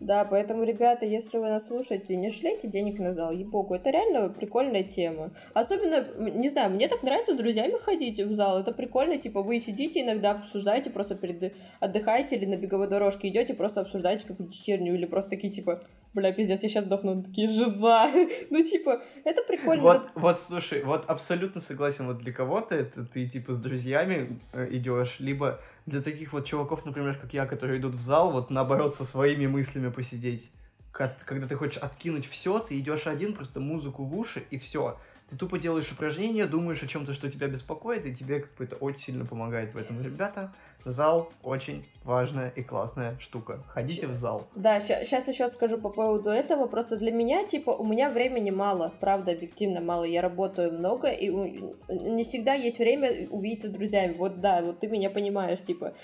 Да, 0.00 0.24
поэтому, 0.24 0.64
ребята, 0.64 1.06
если 1.06 1.38
вы 1.38 1.48
нас 1.48 1.68
слушаете, 1.68 2.16
не 2.16 2.28
жалейте 2.28 2.68
денег 2.68 2.98
на 2.98 3.12
зал, 3.12 3.32
ебогу, 3.32 3.74
это 3.74 3.90
реально 3.90 4.28
прикольная 4.28 4.82
тема. 4.82 5.30
Особенно, 5.54 6.06
не 6.18 6.48
знаю, 6.50 6.70
мне 6.70 6.88
так 6.88 7.02
нравится 7.02 7.34
с 7.34 7.36
друзьями 7.36 7.78
ходить 7.78 8.18
в 8.18 8.34
зал, 8.34 8.60
это 8.60 8.72
прикольно, 8.72 9.18
типа, 9.18 9.42
вы 9.42 9.60
сидите 9.60 10.00
иногда, 10.00 10.32
обсуждаете, 10.32 10.90
просто 10.90 11.14
перед 11.14 11.54
отдыхаете 11.80 12.36
или 12.36 12.46
на 12.46 12.56
беговой 12.56 12.88
дорожке 12.88 13.28
идете, 13.28 13.54
просто 13.54 13.80
обсуждаете 13.80 14.26
какую-то 14.26 14.54
херню, 14.54 14.94
или 14.94 15.06
просто 15.06 15.30
такие, 15.30 15.52
типа, 15.52 15.80
бля, 16.14 16.32
пиздец, 16.32 16.62
я 16.62 16.68
сейчас 16.68 16.84
сдохну, 16.84 17.22
такие, 17.22 17.48
жиза. 17.48 18.10
Ну, 18.50 18.62
типа, 18.64 19.02
это 19.24 19.42
прикольно. 19.42 19.82
Вот, 19.82 20.10
вот, 20.14 20.38
слушай, 20.38 20.82
вот 20.82 21.04
абсолютно 21.06 21.60
согласен, 21.60 22.06
вот 22.06 22.18
для 22.18 22.32
кого-то 22.32 22.74
это 22.74 23.04
ты 23.04 23.28
типа 23.28 23.52
с 23.52 23.58
друзьями 23.58 24.38
э, 24.52 24.68
идешь, 24.70 25.20
либо 25.20 25.60
для 25.86 26.00
таких 26.00 26.32
вот 26.32 26.46
чуваков, 26.46 26.84
например, 26.84 27.18
как 27.18 27.32
я, 27.34 27.46
которые 27.46 27.80
идут 27.80 27.94
в 27.94 28.00
зал, 28.00 28.32
вот 28.32 28.50
наоборот 28.50 28.94
со 28.94 29.04
своими 29.04 29.46
мыслями 29.46 29.90
посидеть. 29.90 30.50
Когда 30.92 31.46
ты 31.46 31.56
хочешь 31.56 31.78
откинуть 31.78 32.26
все, 32.26 32.58
ты 32.58 32.78
идешь 32.78 33.06
один, 33.06 33.34
просто 33.34 33.60
музыку 33.60 34.04
в 34.04 34.14
уши 34.16 34.44
и 34.50 34.58
все. 34.58 34.98
Ты 35.28 35.38
тупо 35.38 35.58
делаешь 35.58 35.90
упражнения, 35.90 36.46
думаешь 36.46 36.82
о 36.82 36.86
чем-то, 36.86 37.14
что 37.14 37.30
тебя 37.30 37.48
беспокоит, 37.48 38.04
и 38.04 38.14
тебе 38.14 38.40
как 38.40 38.54
бы 38.56 38.64
это 38.64 38.76
очень 38.76 39.00
сильно 39.00 39.24
помогает 39.24 39.72
в 39.72 39.78
этом. 39.78 40.02
Ребята, 40.02 40.52
зал 40.84 41.30
очень 41.42 41.84
важная 42.04 42.50
и 42.50 42.62
классная 42.62 43.18
штука. 43.18 43.62
Ходите 43.68 44.06
в 44.06 44.14
зал. 44.14 44.46
Да, 44.54 44.80
сейчас 44.80 45.28
еще 45.28 45.48
скажу 45.48 45.78
по 45.78 45.88
поводу 45.88 46.30
этого. 46.30 46.66
Просто 46.66 46.96
для 46.96 47.12
меня, 47.12 47.44
типа, 47.46 47.70
у 47.70 47.84
меня 47.84 48.10
времени 48.10 48.50
мало, 48.50 48.92
правда, 49.00 49.32
объективно 49.32 49.80
мало. 49.80 50.04
Я 50.04 50.22
работаю 50.22 50.72
много, 50.72 51.08
и 51.08 51.28
не 51.28 52.24
всегда 52.24 52.54
есть 52.54 52.78
время 52.78 53.28
увидеться 53.30 53.68
с 53.68 53.70
друзьями. 53.70 54.14
Вот 54.18 54.40
да, 54.40 54.62
вот 54.62 54.80
ты 54.80 54.88
меня 54.88 55.10
понимаешь, 55.10 55.62
типа. 55.62 55.94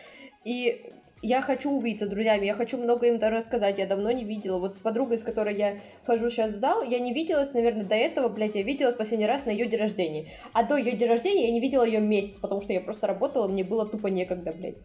И 0.44 0.92
я 1.22 1.42
хочу 1.42 1.70
увидеться 1.70 2.06
с 2.06 2.08
друзьями, 2.08 2.46
я 2.46 2.54
хочу 2.54 2.78
много 2.78 3.06
им 3.06 3.18
рассказать, 3.18 3.78
я 3.78 3.86
давно 3.86 4.10
не 4.10 4.24
видела. 4.24 4.58
Вот 4.58 4.74
с 4.74 4.78
подругой, 4.78 5.18
с 5.18 5.22
которой 5.22 5.56
я 5.56 5.80
хожу 6.04 6.30
сейчас 6.30 6.52
в 6.52 6.56
зал, 6.56 6.82
я 6.82 6.98
не 6.98 7.12
виделась, 7.12 7.52
наверное, 7.52 7.84
до 7.84 7.94
этого, 7.94 8.28
блядь, 8.28 8.54
я 8.54 8.62
виделась 8.62 8.94
последний 8.94 9.26
раз 9.26 9.44
на 9.44 9.50
ее 9.50 9.66
день 9.66 9.80
рождения. 9.80 10.28
А 10.52 10.62
до 10.62 10.76
ее 10.76 10.92
день 10.92 11.08
рождения 11.08 11.46
я 11.46 11.52
не 11.52 11.60
видела 11.60 11.84
ее 11.84 12.00
месяц, 12.00 12.36
потому 12.36 12.60
что 12.60 12.72
я 12.72 12.80
просто 12.80 13.06
работала, 13.06 13.48
мне 13.48 13.64
было 13.64 13.86
тупо 13.86 14.06
некогда, 14.06 14.52
блядь. 14.52 14.78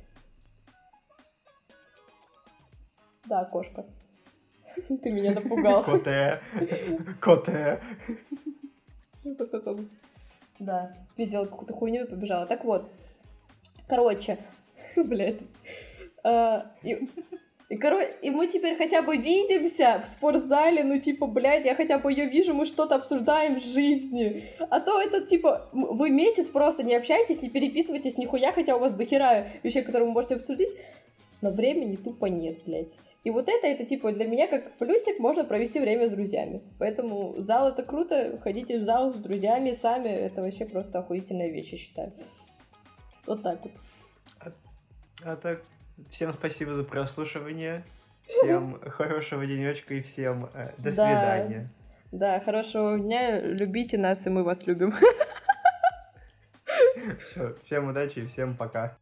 Да, 3.25 3.45
кошка. 3.45 3.85
Ты 4.87 5.11
меня 5.11 5.33
напугал. 5.33 5.83
Коте. 5.85 6.41
Коте. 7.21 7.79
Да, 10.59 10.93
спиздила 11.03 11.45
какую-то 11.45 11.73
хуйню 11.73 12.05
и 12.05 12.09
побежала. 12.09 12.45
Так 12.45 12.63
вот, 12.63 12.89
короче, 13.87 14.37
блядь. 14.95 15.41
А, 16.23 16.71
И, 16.83 17.09
и, 17.69 17.77
коро- 17.77 18.19
и 18.21 18.29
мы 18.29 18.47
теперь 18.47 18.77
хотя 18.77 19.01
бы 19.01 19.17
видимся 19.17 20.01
в 20.03 20.07
спортзале, 20.07 20.83
ну, 20.83 20.99
типа, 20.99 21.27
блядь, 21.27 21.65
я 21.65 21.75
хотя 21.75 21.97
бы 21.97 22.11
ее 22.11 22.25
вижу, 22.25 22.53
мы 22.53 22.65
что-то 22.65 22.95
обсуждаем 22.95 23.55
в 23.55 23.63
жизни. 23.63 24.49
А 24.69 24.79
то 24.79 25.01
это, 25.01 25.21
типа, 25.25 25.69
вы 25.71 26.09
месяц 26.09 26.49
просто 26.49 26.83
не 26.83 26.95
общаетесь, 26.95 27.41
не 27.41 27.49
переписываетесь 27.49 28.17
нихуя, 28.17 28.51
хотя 28.51 28.75
у 28.75 28.79
вас 28.79 28.93
дохера 28.93 29.47
вещей, 29.63 29.81
которые 29.81 30.07
вы 30.07 30.13
можете 30.13 30.35
обсудить, 30.35 30.69
но 31.41 31.49
времени 31.51 31.95
тупо 31.95 32.25
нет, 32.25 32.63
блядь. 32.65 32.93
И 33.23 33.31
вот 33.31 33.47
это, 33.47 33.67
это, 33.67 33.85
типа, 33.85 34.11
для 34.11 34.27
меня 34.27 34.47
как 34.47 34.77
плюсик, 34.77 35.17
можно 35.19 35.45
провести 35.45 35.79
время 35.79 36.09
с 36.09 36.11
друзьями. 36.11 36.61
Поэтому 36.77 37.35
зал 37.37 37.69
это 37.69 37.81
круто, 37.83 38.37
ходите 38.43 38.79
в 38.79 38.83
зал 38.83 39.13
с 39.13 39.17
друзьями 39.17 39.71
сами, 39.71 40.09
это 40.09 40.41
вообще 40.41 40.65
просто 40.65 40.99
охуительная 40.99 41.49
вещь, 41.49 41.71
я 41.71 41.77
считаю. 41.77 42.13
Вот 43.25 43.41
так 43.41 43.61
вот. 43.63 43.71
А 45.23 45.35
так, 45.37 45.63
всем 46.09 46.33
спасибо 46.33 46.73
за 46.73 46.83
прослушивание. 46.83 47.83
Всем 48.25 48.79
хорошего 48.89 49.45
денечка 49.45 49.95
и 49.95 50.01
всем 50.01 50.49
э, 50.53 50.71
до 50.77 50.83
Да. 50.83 50.91
свидания. 50.91 51.69
Да, 52.11 52.39
хорошего 52.39 52.97
дня, 52.99 53.39
любите 53.41 53.97
нас, 53.97 54.25
и 54.27 54.29
мы 54.29 54.43
вас 54.43 54.67
любим. 54.67 54.93
Все, 57.25 57.55
всем 57.63 57.89
удачи 57.89 58.19
и 58.19 58.25
всем 58.27 58.55
пока. 58.55 58.95